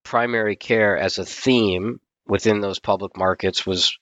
primary 0.04 0.56
care 0.56 0.98
as 0.98 1.18
a 1.18 1.26
theme 1.26 2.00
within 2.26 2.62
those 2.62 2.80
public 2.80 3.18
markets 3.18 3.66
was 3.66 3.98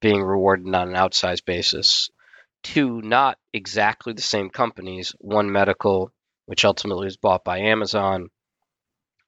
being 0.00 0.22
rewarded 0.22 0.66
on 0.74 0.88
an 0.88 0.94
outsized 0.94 1.44
basis. 1.44 2.10
Two 2.62 3.02
not 3.02 3.38
exactly 3.52 4.12
the 4.12 4.22
same 4.22 4.50
companies, 4.50 5.14
One 5.18 5.50
Medical, 5.50 6.12
which 6.46 6.64
ultimately 6.64 7.06
was 7.06 7.16
bought 7.16 7.44
by 7.44 7.58
Amazon, 7.58 8.28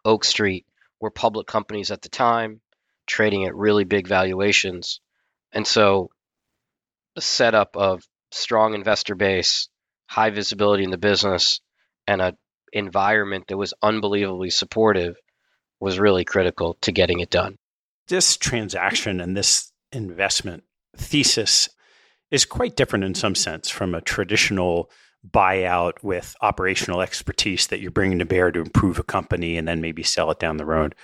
Oak 0.04 0.24
Street, 0.24 0.66
were 1.00 1.10
public 1.10 1.46
companies 1.46 1.90
at 1.90 2.02
the 2.02 2.08
time, 2.08 2.60
trading 3.06 3.44
at 3.44 3.54
really 3.54 3.84
big 3.84 4.06
valuations. 4.06 5.00
And 5.52 5.66
so 5.66 6.10
the 7.14 7.20
setup 7.20 7.76
of 7.76 8.02
strong 8.30 8.74
investor 8.74 9.14
base, 9.14 9.68
high 10.06 10.30
visibility 10.30 10.84
in 10.84 10.90
the 10.90 10.98
business, 10.98 11.60
and 12.06 12.20
an 12.20 12.36
environment 12.72 13.46
that 13.48 13.56
was 13.56 13.74
unbelievably 13.82 14.50
supportive 14.50 15.16
was 15.80 15.98
really 15.98 16.24
critical 16.24 16.76
to 16.82 16.92
getting 16.92 17.20
it 17.20 17.30
done. 17.30 17.56
This 18.08 18.36
transaction 18.36 19.20
and 19.20 19.36
this 19.36 19.72
investment 19.92 20.64
thesis 20.96 21.68
is 22.34 22.44
quite 22.44 22.74
different 22.74 23.04
in 23.04 23.14
some 23.14 23.36
sense 23.36 23.70
from 23.70 23.94
a 23.94 24.00
traditional 24.00 24.90
buyout 25.30 26.02
with 26.02 26.34
operational 26.42 27.00
expertise 27.00 27.68
that 27.68 27.78
you're 27.78 27.92
bringing 27.92 28.18
to 28.18 28.24
bear 28.24 28.50
to 28.50 28.58
improve 28.58 28.98
a 28.98 29.04
company 29.04 29.56
and 29.56 29.68
then 29.68 29.80
maybe 29.80 30.02
sell 30.02 30.32
it 30.32 30.40
down 30.40 30.56
the 30.56 30.64
road. 30.64 30.96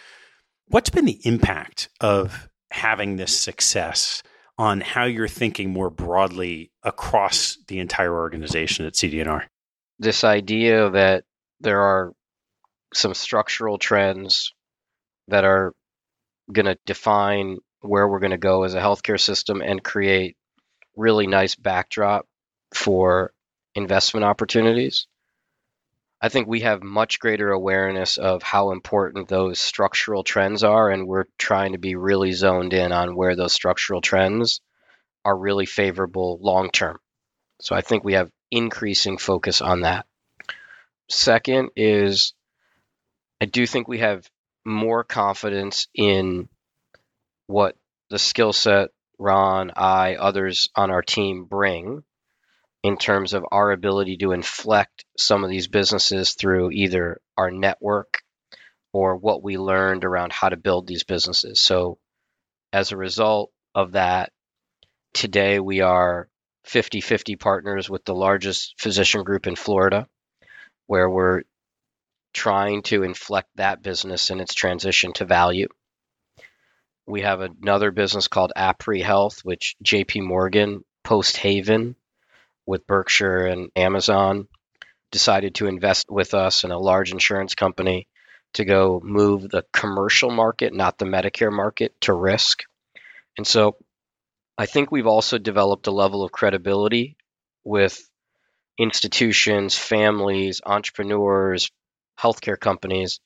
What's 0.67 0.91
been 0.91 1.05
the 1.05 1.21
impact 1.25 1.89
of 2.01 2.49
having 2.73 3.15
this 3.15 3.39
success 3.39 4.25
on 4.59 4.81
how 4.81 5.05
you're 5.05 5.29
thinking 5.29 5.71
more 5.71 5.89
broadly 5.89 6.73
across 6.83 7.57
the 7.69 7.79
entire 7.79 8.13
organization 8.13 8.85
at 8.85 8.97
CD&R? 8.97 9.47
This 10.01 10.25
idea 10.25 10.91
that 10.91 11.23
there 11.61 11.81
are 11.81 12.13
some 12.93 13.15
structural 13.15 13.79
trends 13.79 14.53
that 15.29 15.45
are 15.45 15.75
going 16.53 16.67
to 16.67 16.77
define 16.87 17.59
where 17.83 18.09
we're 18.09 18.19
going 18.19 18.33
to 18.33 18.37
go 18.37 18.65
as 18.65 18.75
a 18.75 18.81
healthcare 18.81 19.21
system 19.21 19.63
and 19.63 19.85
create 19.85 20.37
really 20.97 21.27
nice 21.27 21.55
backdrop 21.55 22.27
for 22.75 23.33
investment 23.75 24.25
opportunities. 24.25 25.07
I 26.21 26.29
think 26.29 26.49
we 26.49 26.61
have 26.61 26.83
much 26.83 27.19
greater 27.19 27.51
awareness 27.51 28.19
of 28.19 28.43
how 28.43 28.73
important 28.73 29.29
those 29.29 29.59
structural 29.59 30.23
trends 30.23 30.63
are, 30.63 30.91
and 30.91 31.07
we're 31.07 31.25
trying 31.39 31.73
to 31.73 31.79
be 31.79 31.95
really 31.95 32.33
zoned 32.33 32.75
in 32.75 32.93
on 32.93 33.17
where 33.17 33.37
those 33.37 33.55
structural 33.55 34.03
trends 34.03 34.61
are 35.25 35.37
really 35.37 35.67
favorable 35.67 36.39
long 36.43 36.71
term. 36.71 36.99
So 37.61 37.75
I 37.75 37.81
think 37.81 38.05
we 38.05 38.15
have 38.15 38.31
increasing 38.51 39.17
focus 39.17 39.63
on 39.63 39.83
that. 39.83 40.07
Second 41.09 41.71
is 41.77 42.35
I 43.41 43.47
do 43.47 43.67
think 43.67 43.89
we 43.89 43.99
have 43.99 44.29
more 44.65 45.03
confidence 45.05 45.89
in 45.95 46.49
what 47.47 47.77
the 48.11 48.19
skill 48.19 48.53
set 48.53 48.91
Ron, 49.21 49.73
I, 49.77 50.15
others 50.15 50.71
on 50.75 50.91
our 50.91 51.03
team 51.03 51.45
bring 51.45 52.03
in 52.83 52.97
terms 52.97 53.35
of 53.35 53.45
our 53.53 53.71
ability 53.71 54.17
to 54.17 54.33
inflect 54.33 55.05
some 55.19 55.45
of 55.45 55.51
these 55.51 55.69
businesses 55.69 56.33
through 56.33 56.71
either 56.71 57.21
our 57.37 57.51
network 57.51 58.23
or 58.95 59.17
what 59.17 59.43
we 59.43 59.59
learned 59.59 60.07
around 60.07 60.33
how 60.33 60.49
to 60.49 60.57
build 60.57 60.87
these 60.87 61.05
businesses. 61.05 61.61
So, 61.61 61.99
as 62.73 62.93
a 62.93 62.97
result 62.97 63.53
of 63.75 63.93
that, 63.93 64.33
today 65.13 65.61
we 65.61 65.83
are 65.83 66.29
50 66.65 67.03
50 67.03 67.37
partners 67.37 67.91
with 67.91 68.05
the 68.07 68.15
largest 68.15 68.75
physician 68.79 69.23
group 69.23 69.47
in 69.47 69.55
Florida, 69.55 70.09
where 70.87 71.11
we're 71.11 71.43
trying 72.33 72.83
to 72.85 73.03
inflect 73.03 73.51
that 73.57 73.83
business 73.83 74.31
in 74.31 74.41
its 74.41 74.55
transition 74.55 75.13
to 75.15 75.27
value. 75.27 75.69
We 77.11 77.23
have 77.23 77.41
another 77.41 77.91
business 77.91 78.29
called 78.29 78.53
apree 78.57 79.03
health, 79.03 79.41
which 79.45 79.75
JP 79.85 80.23
Morgan, 80.23 80.85
Post 81.03 81.37
Haven, 81.39 81.97
with 82.67 82.87
Berkshire 82.87 83.47
and 83.47 83.73
Amazon 83.75 84.47
decided 85.11 85.57
to 85.57 85.67
invest 85.67 86.09
with 86.09 86.35
us 86.35 86.63
in 86.63 86.71
a 86.71 86.79
large 86.79 87.11
insurance 87.11 87.57
company 87.57 88.07
to 88.53 88.65
go 88.65 89.01
move 89.03 89.43
the 89.43 89.65
commercial 89.73 90.31
market, 90.31 90.73
not 90.73 90.99
the 90.99 91.05
Medicare 91.05 91.53
market, 91.53 92.01
to 92.03 92.13
risk. 92.13 92.63
And 93.37 93.45
so 93.45 93.75
I 94.57 94.67
think 94.67 94.93
we've 94.93 95.09
also 95.09 95.37
developed 95.37 95.89
a 95.89 95.93
level 95.93 96.23
of 96.23 96.31
credibility 96.31 97.17
with 97.65 98.09
institutions, 98.79 99.77
families, 99.77 100.61
entrepreneurs, 100.65 101.73
healthcare 102.17 102.59
companies 102.59 103.19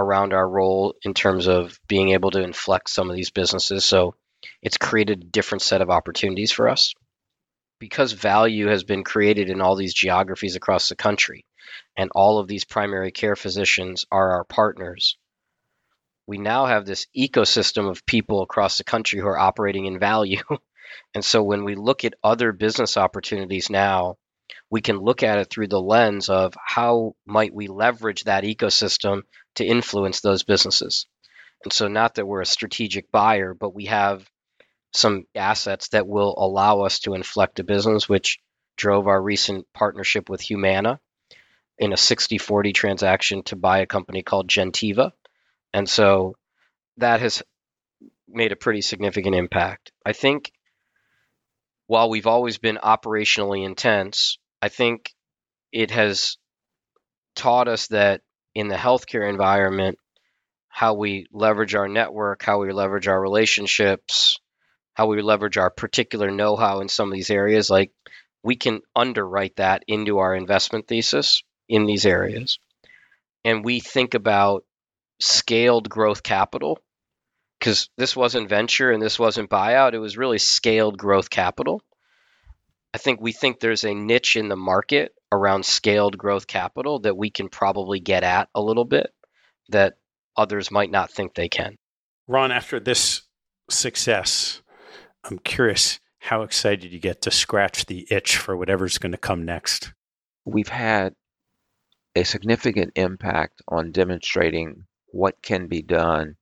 around 0.00 0.32
our 0.32 0.48
role 0.48 0.94
in 1.02 1.14
terms 1.14 1.46
of 1.46 1.78
being 1.88 2.10
able 2.10 2.30
to 2.32 2.42
inflect 2.42 2.90
some 2.90 3.10
of 3.10 3.16
these 3.16 3.30
businesses. 3.30 3.84
So 3.84 4.14
it's 4.62 4.76
created 4.76 5.22
a 5.22 5.26
different 5.26 5.62
set 5.62 5.82
of 5.82 5.90
opportunities 5.90 6.52
for 6.52 6.68
us. 6.68 6.94
Because 7.78 8.12
value 8.12 8.68
has 8.68 8.84
been 8.84 9.04
created 9.04 9.48
in 9.48 9.60
all 9.60 9.74
these 9.74 9.94
geographies 9.94 10.54
across 10.54 10.88
the 10.88 10.96
country, 10.96 11.46
and 11.96 12.10
all 12.14 12.38
of 12.38 12.46
these 12.46 12.64
primary 12.64 13.10
care 13.10 13.36
physicians 13.36 14.04
are 14.10 14.32
our 14.32 14.44
partners, 14.44 15.16
we 16.26 16.38
now 16.38 16.66
have 16.66 16.86
this 16.86 17.08
ecosystem 17.16 17.90
of 17.90 18.06
people 18.06 18.42
across 18.42 18.78
the 18.78 18.84
country 18.84 19.18
who 19.18 19.26
are 19.26 19.38
operating 19.38 19.86
in 19.86 19.98
value. 19.98 20.42
and 21.14 21.24
so 21.24 21.42
when 21.42 21.64
we 21.64 21.74
look 21.74 22.04
at 22.04 22.14
other 22.22 22.52
business 22.52 22.96
opportunities 22.96 23.68
now, 23.68 24.16
we 24.70 24.80
can 24.80 24.98
look 24.98 25.24
at 25.24 25.38
it 25.38 25.50
through 25.50 25.66
the 25.66 25.80
lens 25.80 26.28
of 26.28 26.54
how 26.64 27.16
might 27.26 27.52
we 27.52 27.66
leverage 27.66 28.24
that 28.24 28.44
ecosystem 28.44 29.22
to 29.56 29.64
influence 29.64 30.20
those 30.20 30.42
businesses. 30.42 31.06
And 31.64 31.72
so 31.72 31.88
not 31.88 32.14
that 32.14 32.26
we're 32.26 32.40
a 32.40 32.46
strategic 32.46 33.10
buyer, 33.10 33.54
but 33.54 33.74
we 33.74 33.86
have 33.86 34.28
some 34.92 35.24
assets 35.34 35.88
that 35.88 36.06
will 36.06 36.34
allow 36.36 36.80
us 36.80 37.00
to 37.00 37.14
inflect 37.14 37.60
a 37.60 37.64
business, 37.64 38.08
which 38.08 38.38
drove 38.76 39.06
our 39.06 39.20
recent 39.20 39.66
partnership 39.74 40.28
with 40.28 40.40
Humana 40.40 40.98
in 41.78 41.92
a 41.92 41.96
60 41.96 42.38
40 42.38 42.72
transaction 42.72 43.42
to 43.44 43.56
buy 43.56 43.80
a 43.80 43.86
company 43.86 44.22
called 44.22 44.48
Gentiva. 44.48 45.12
And 45.72 45.88
so 45.88 46.36
that 46.96 47.20
has 47.20 47.42
made 48.28 48.52
a 48.52 48.56
pretty 48.56 48.80
significant 48.80 49.34
impact. 49.34 49.92
I 50.04 50.12
think 50.12 50.52
while 51.86 52.08
we've 52.08 52.26
always 52.26 52.58
been 52.58 52.78
operationally 52.82 53.64
intense, 53.64 54.38
I 54.62 54.68
think 54.68 55.12
it 55.72 55.90
has 55.90 56.36
taught 57.34 57.68
us 57.68 57.88
that 57.88 58.22
in 58.54 58.68
the 58.68 58.76
healthcare 58.76 59.28
environment, 59.28 59.98
how 60.68 60.94
we 60.94 61.26
leverage 61.32 61.74
our 61.74 61.88
network, 61.88 62.42
how 62.42 62.58
we 62.60 62.72
leverage 62.72 63.08
our 63.08 63.20
relationships, 63.20 64.38
how 64.94 65.06
we 65.06 65.20
leverage 65.22 65.56
our 65.56 65.70
particular 65.70 66.30
know 66.30 66.56
how 66.56 66.80
in 66.80 66.88
some 66.88 67.08
of 67.08 67.14
these 67.14 67.30
areas, 67.30 67.70
like 67.70 67.92
we 68.42 68.56
can 68.56 68.80
underwrite 68.94 69.56
that 69.56 69.82
into 69.86 70.18
our 70.18 70.34
investment 70.34 70.86
thesis 70.88 71.42
in 71.68 71.86
these 71.86 72.06
areas. 72.06 72.58
And 73.44 73.64
we 73.64 73.80
think 73.80 74.14
about 74.14 74.64
scaled 75.20 75.88
growth 75.88 76.22
capital 76.22 76.78
because 77.58 77.90
this 77.96 78.16
wasn't 78.16 78.48
venture 78.48 78.90
and 78.90 79.02
this 79.02 79.18
wasn't 79.18 79.50
buyout, 79.50 79.92
it 79.92 79.98
was 79.98 80.16
really 80.16 80.38
scaled 80.38 80.96
growth 80.96 81.28
capital. 81.28 81.82
I 82.94 82.98
think 82.98 83.20
we 83.20 83.32
think 83.32 83.60
there's 83.60 83.84
a 83.84 83.94
niche 83.94 84.36
in 84.36 84.48
the 84.48 84.56
market 84.56 85.12
around 85.32 85.64
scaled 85.64 86.18
growth 86.18 86.46
capital 86.46 87.00
that 87.00 87.16
we 87.16 87.30
can 87.30 87.48
probably 87.48 88.00
get 88.00 88.22
at 88.22 88.48
a 88.54 88.60
little 88.60 88.84
bit 88.84 89.12
that 89.68 89.94
others 90.36 90.70
might 90.70 90.90
not 90.90 91.10
think 91.10 91.34
they 91.34 91.48
can. 91.48 91.76
Ron, 92.26 92.52
after 92.52 92.80
this 92.80 93.22
success, 93.68 94.62
I'm 95.24 95.38
curious 95.38 96.00
how 96.18 96.42
excited 96.42 96.92
you 96.92 96.98
get 96.98 97.22
to 97.22 97.30
scratch 97.30 97.86
the 97.86 98.06
itch 98.10 98.36
for 98.36 98.56
whatever's 98.56 98.98
going 98.98 99.12
to 99.12 99.18
come 99.18 99.44
next. 99.44 99.92
We've 100.44 100.68
had 100.68 101.14
a 102.14 102.24
significant 102.24 102.92
impact 102.96 103.62
on 103.68 103.92
demonstrating 103.92 104.84
what 105.12 105.42
can 105.42 105.66
be 105.66 105.82
done 105.82 106.36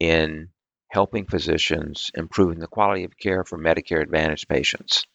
in 0.00 0.48
helping 0.90 1.26
physicians 1.26 2.10
improving 2.14 2.58
the 2.58 2.66
quality 2.66 3.04
of 3.04 3.16
care 3.16 3.44
for 3.44 3.58
Medicare 3.58 4.02
Advantage 4.02 4.48
patients. 4.48 5.06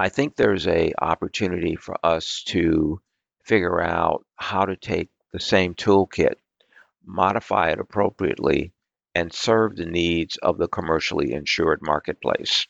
I 0.00 0.08
think 0.10 0.36
there's 0.36 0.68
a 0.68 0.92
opportunity 1.00 1.74
for 1.74 1.96
us 2.04 2.44
to 2.48 3.00
figure 3.44 3.80
out 3.80 4.24
how 4.36 4.64
to 4.64 4.76
take 4.76 5.10
the 5.32 5.40
same 5.40 5.74
toolkit, 5.74 6.34
modify 7.04 7.70
it 7.70 7.80
appropriately, 7.80 8.72
and 9.14 9.32
serve 9.32 9.74
the 9.74 9.86
needs 9.86 10.36
of 10.36 10.56
the 10.58 10.68
commercially 10.68 11.32
insured 11.32 11.80
marketplace. 11.82 12.68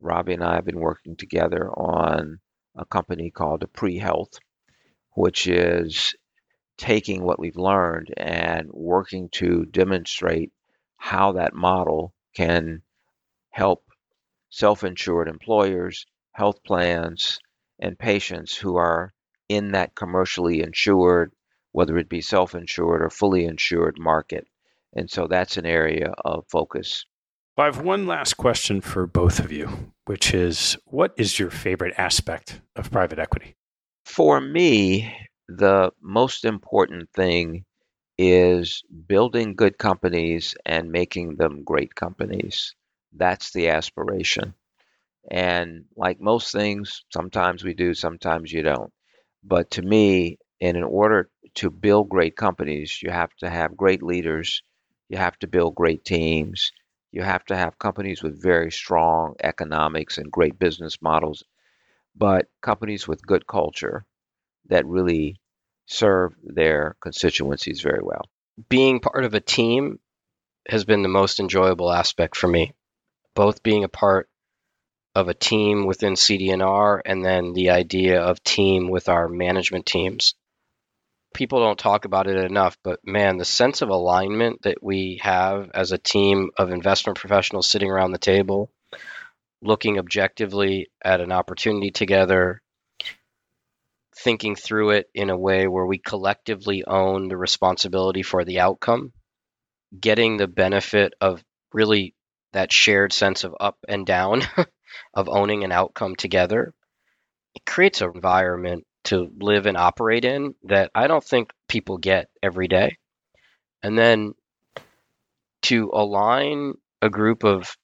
Ravi 0.00 0.34
and 0.34 0.44
I 0.44 0.56
have 0.56 0.66
been 0.66 0.80
working 0.80 1.16
together 1.16 1.70
on 1.70 2.40
a 2.76 2.84
company 2.84 3.30
called 3.30 3.64
Pre 3.72 3.96
Health, 3.96 4.38
which 5.14 5.46
is 5.46 6.14
taking 6.76 7.22
what 7.22 7.38
we've 7.38 7.56
learned 7.56 8.12
and 8.16 8.68
working 8.72 9.30
to 9.30 9.64
demonstrate 9.64 10.52
how 10.96 11.32
that 11.32 11.54
model 11.54 12.12
can 12.34 12.82
help 13.48 13.84
self 14.50 14.84
insured 14.84 15.28
employers, 15.28 16.04
health 16.32 16.62
plans, 16.64 17.38
and 17.78 17.98
patients 17.98 18.56
who 18.56 18.76
are 18.76 19.12
in 19.48 19.72
that 19.72 19.94
commercially 19.94 20.62
insured, 20.62 21.32
whether 21.72 21.98
it 21.98 22.08
be 22.08 22.20
self 22.20 22.54
insured 22.54 23.02
or 23.02 23.10
fully 23.10 23.44
insured 23.44 23.98
market. 23.98 24.46
And 24.94 25.10
so 25.10 25.26
that's 25.26 25.56
an 25.56 25.66
area 25.66 26.12
of 26.24 26.44
focus. 26.48 27.06
Well, 27.56 27.64
I 27.64 27.74
have 27.74 27.84
one 27.84 28.06
last 28.06 28.34
question 28.34 28.80
for 28.80 29.06
both 29.06 29.38
of 29.38 29.52
you, 29.52 29.92
which 30.06 30.32
is 30.32 30.76
what 30.86 31.12
is 31.16 31.38
your 31.38 31.50
favorite 31.50 31.94
aspect 31.98 32.60
of 32.76 32.90
private 32.90 33.18
equity? 33.18 33.56
For 34.06 34.40
me, 34.40 35.14
the 35.48 35.90
most 36.00 36.44
important 36.44 37.10
thing 37.14 37.64
is 38.16 38.82
building 39.06 39.54
good 39.54 39.78
companies 39.78 40.54
and 40.64 40.92
making 40.92 41.36
them 41.36 41.62
great 41.64 41.94
companies. 41.94 42.74
That's 43.12 43.52
the 43.52 43.68
aspiration. 43.68 44.54
And 45.30 45.84
like 45.96 46.20
most 46.20 46.52
things, 46.52 47.04
sometimes 47.12 47.64
we 47.64 47.74
do, 47.74 47.94
sometimes 47.94 48.52
you 48.52 48.62
don't. 48.62 48.92
But 49.44 49.72
to 49.72 49.82
me, 49.82 50.38
and 50.60 50.76
in 50.76 50.84
order 50.84 51.30
to 51.56 51.70
build 51.70 52.08
great 52.08 52.36
companies, 52.36 53.00
you 53.02 53.10
have 53.10 53.30
to 53.40 53.50
have 53.50 53.76
great 53.76 54.02
leaders, 54.02 54.62
you 55.08 55.18
have 55.18 55.38
to 55.40 55.46
build 55.46 55.74
great 55.74 56.04
teams, 56.04 56.72
you 57.10 57.22
have 57.22 57.44
to 57.46 57.56
have 57.56 57.78
companies 57.78 58.22
with 58.22 58.42
very 58.42 58.70
strong 58.70 59.34
economics 59.42 60.18
and 60.18 60.30
great 60.30 60.58
business 60.58 61.00
models, 61.02 61.44
but 62.16 62.46
companies 62.60 63.06
with 63.06 63.26
good 63.26 63.46
culture 63.46 64.04
that 64.68 64.86
really 64.86 65.36
serve 65.86 66.34
their 66.42 66.96
constituencies 67.00 67.82
very 67.82 68.02
well. 68.02 68.22
Being 68.68 69.00
part 69.00 69.24
of 69.24 69.34
a 69.34 69.40
team 69.40 69.98
has 70.68 70.84
been 70.84 71.02
the 71.02 71.08
most 71.08 71.40
enjoyable 71.40 71.90
aspect 71.90 72.36
for 72.36 72.48
me. 72.48 72.72
Both 73.34 73.62
being 73.62 73.84
a 73.84 73.88
part 73.88 74.28
of 75.14 75.28
a 75.28 75.34
team 75.34 75.86
within 75.86 76.16
CD&R 76.16 77.02
and 77.04 77.24
then 77.24 77.52
the 77.52 77.70
idea 77.70 78.20
of 78.20 78.42
team 78.42 78.88
with 78.88 79.08
our 79.08 79.28
management 79.28 79.86
teams. 79.86 80.34
People 81.34 81.60
don't 81.60 81.78
talk 81.78 82.04
about 82.04 82.26
it 82.26 82.36
enough, 82.36 82.76
but 82.82 83.00
man, 83.04 83.36
the 83.38 83.44
sense 83.44 83.82
of 83.82 83.88
alignment 83.88 84.62
that 84.62 84.82
we 84.82 85.18
have 85.22 85.70
as 85.74 85.92
a 85.92 85.98
team 85.98 86.50
of 86.58 86.70
investment 86.70 87.18
professionals 87.18 87.70
sitting 87.70 87.90
around 87.90 88.12
the 88.12 88.18
table, 88.18 88.70
looking 89.62 89.98
objectively 89.98 90.88
at 91.02 91.20
an 91.20 91.32
opportunity 91.32 91.90
together, 91.90 92.60
thinking 94.16 94.56
through 94.56 94.90
it 94.90 95.08
in 95.14 95.30
a 95.30 95.38
way 95.38 95.66
where 95.66 95.86
we 95.86 95.98
collectively 95.98 96.84
own 96.84 97.28
the 97.28 97.36
responsibility 97.36 98.22
for 98.22 98.44
the 98.44 98.60
outcome, 98.60 99.12
getting 99.98 100.36
the 100.36 100.48
benefit 100.48 101.14
of 101.20 101.42
really 101.72 102.14
that 102.52 102.72
shared 102.72 103.12
sense 103.12 103.44
of 103.44 103.54
up 103.58 103.78
and 103.88 104.06
down 104.06 104.42
of 105.14 105.28
owning 105.28 105.64
an 105.64 105.72
outcome 105.72 106.16
together. 106.16 106.72
It 107.54 107.64
creates 107.66 108.00
an 108.00 108.12
environment 108.14 108.86
to 109.04 109.30
live 109.38 109.66
and 109.66 109.76
operate 109.76 110.24
in 110.24 110.54
that 110.64 110.90
I 110.94 111.06
don't 111.06 111.24
think 111.24 111.52
people 111.68 111.98
get 111.98 112.28
every 112.42 112.68
day. 112.68 112.98
And 113.82 113.98
then 113.98 114.34
to 115.62 115.90
align 115.92 116.74
a 117.00 117.10
group 117.10 117.44
of 117.44 117.76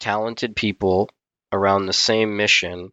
talented 0.00 0.56
people 0.56 1.10
around 1.52 1.86
the 1.86 1.92
same 1.92 2.36
mission 2.36 2.90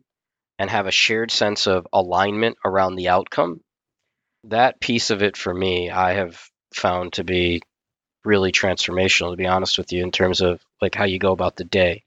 and 0.57 0.69
have 0.69 0.87
a 0.87 0.91
shared 0.91 1.31
sense 1.31 1.67
of 1.67 1.87
alignment 1.93 2.57
around 2.65 2.95
the 2.95 3.09
outcome, 3.09 3.61
that 4.43 4.79
piece 4.79 5.09
of 5.09 5.23
it 5.23 5.37
for 5.37 5.53
me, 5.53 5.89
I 5.89 6.13
have 6.13 6.39
found 6.73 7.13
to 7.13 7.23
be 7.23 7.61
really 8.25 8.51
transformational, 8.51 9.31
to 9.31 9.37
be 9.37 9.47
honest 9.47 9.77
with 9.77 9.91
you, 9.93 10.03
in 10.03 10.11
terms 10.11 10.41
of 10.41 10.61
like 10.81 10.95
how 10.95 11.05
you 11.05 11.19
go 11.19 11.31
about 11.31 11.55
the 11.55 11.63
day. 11.63 12.03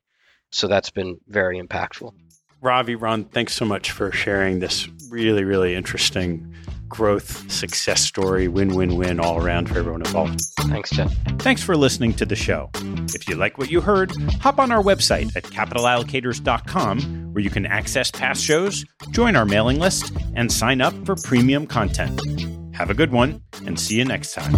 So 0.53 0.69
that's 0.69 0.91
been 0.91 1.19
very 1.29 1.61
impactful. 1.61 2.13
Ravi, 2.61 2.95
Ron, 2.95 3.25
thanks 3.25 3.55
so 3.55 3.65
much 3.65 3.91
for 3.91 4.13
sharing 4.13 4.61
this 4.61 4.89
really, 5.11 5.43
really 5.43 5.75
interesting 5.75 6.55
growth 6.89 7.51
success 7.51 8.03
story, 8.03 8.49
win 8.49 8.75
win 8.75 8.97
win 8.97 9.19
all 9.19 9.43
around 9.43 9.69
for 9.69 9.79
everyone 9.79 10.03
involved. 10.03 10.41
Thanks, 10.61 10.91
Jen. 10.91 11.09
Thanks 11.39 11.63
for 11.63 11.75
listening 11.75 12.13
to 12.15 12.27
the 12.27 12.37
show. 12.37 12.71
If 13.15 13.29
you 13.29 13.35
like 13.35 13.57
what 13.57 13.71
you 13.71 13.81
heard, 13.81 14.13
hop 14.41 14.61
on 14.61 14.71
our 14.71 14.83
website 14.83 15.35
at 15.35 15.45
capitalallocators.com 15.45 17.33
where 17.33 17.43
you 17.43 17.51
can 17.51 17.65
access 17.65 18.11
past 18.11 18.45
shows, 18.45 18.85
join 19.11 19.37
our 19.37 19.47
mailing 19.47 19.79
list, 19.79 20.13
and 20.35 20.53
sign 20.53 20.83
up 20.83 20.95
for 21.07 21.17
premium 21.17 21.67
content. 21.67 22.21
Have 22.75 22.91
a 22.91 22.95
good 22.95 23.11
one, 23.11 23.43
and 23.67 23.81
see 23.81 23.97
you 23.97 24.05
next 24.05 24.35
time. 24.35 24.55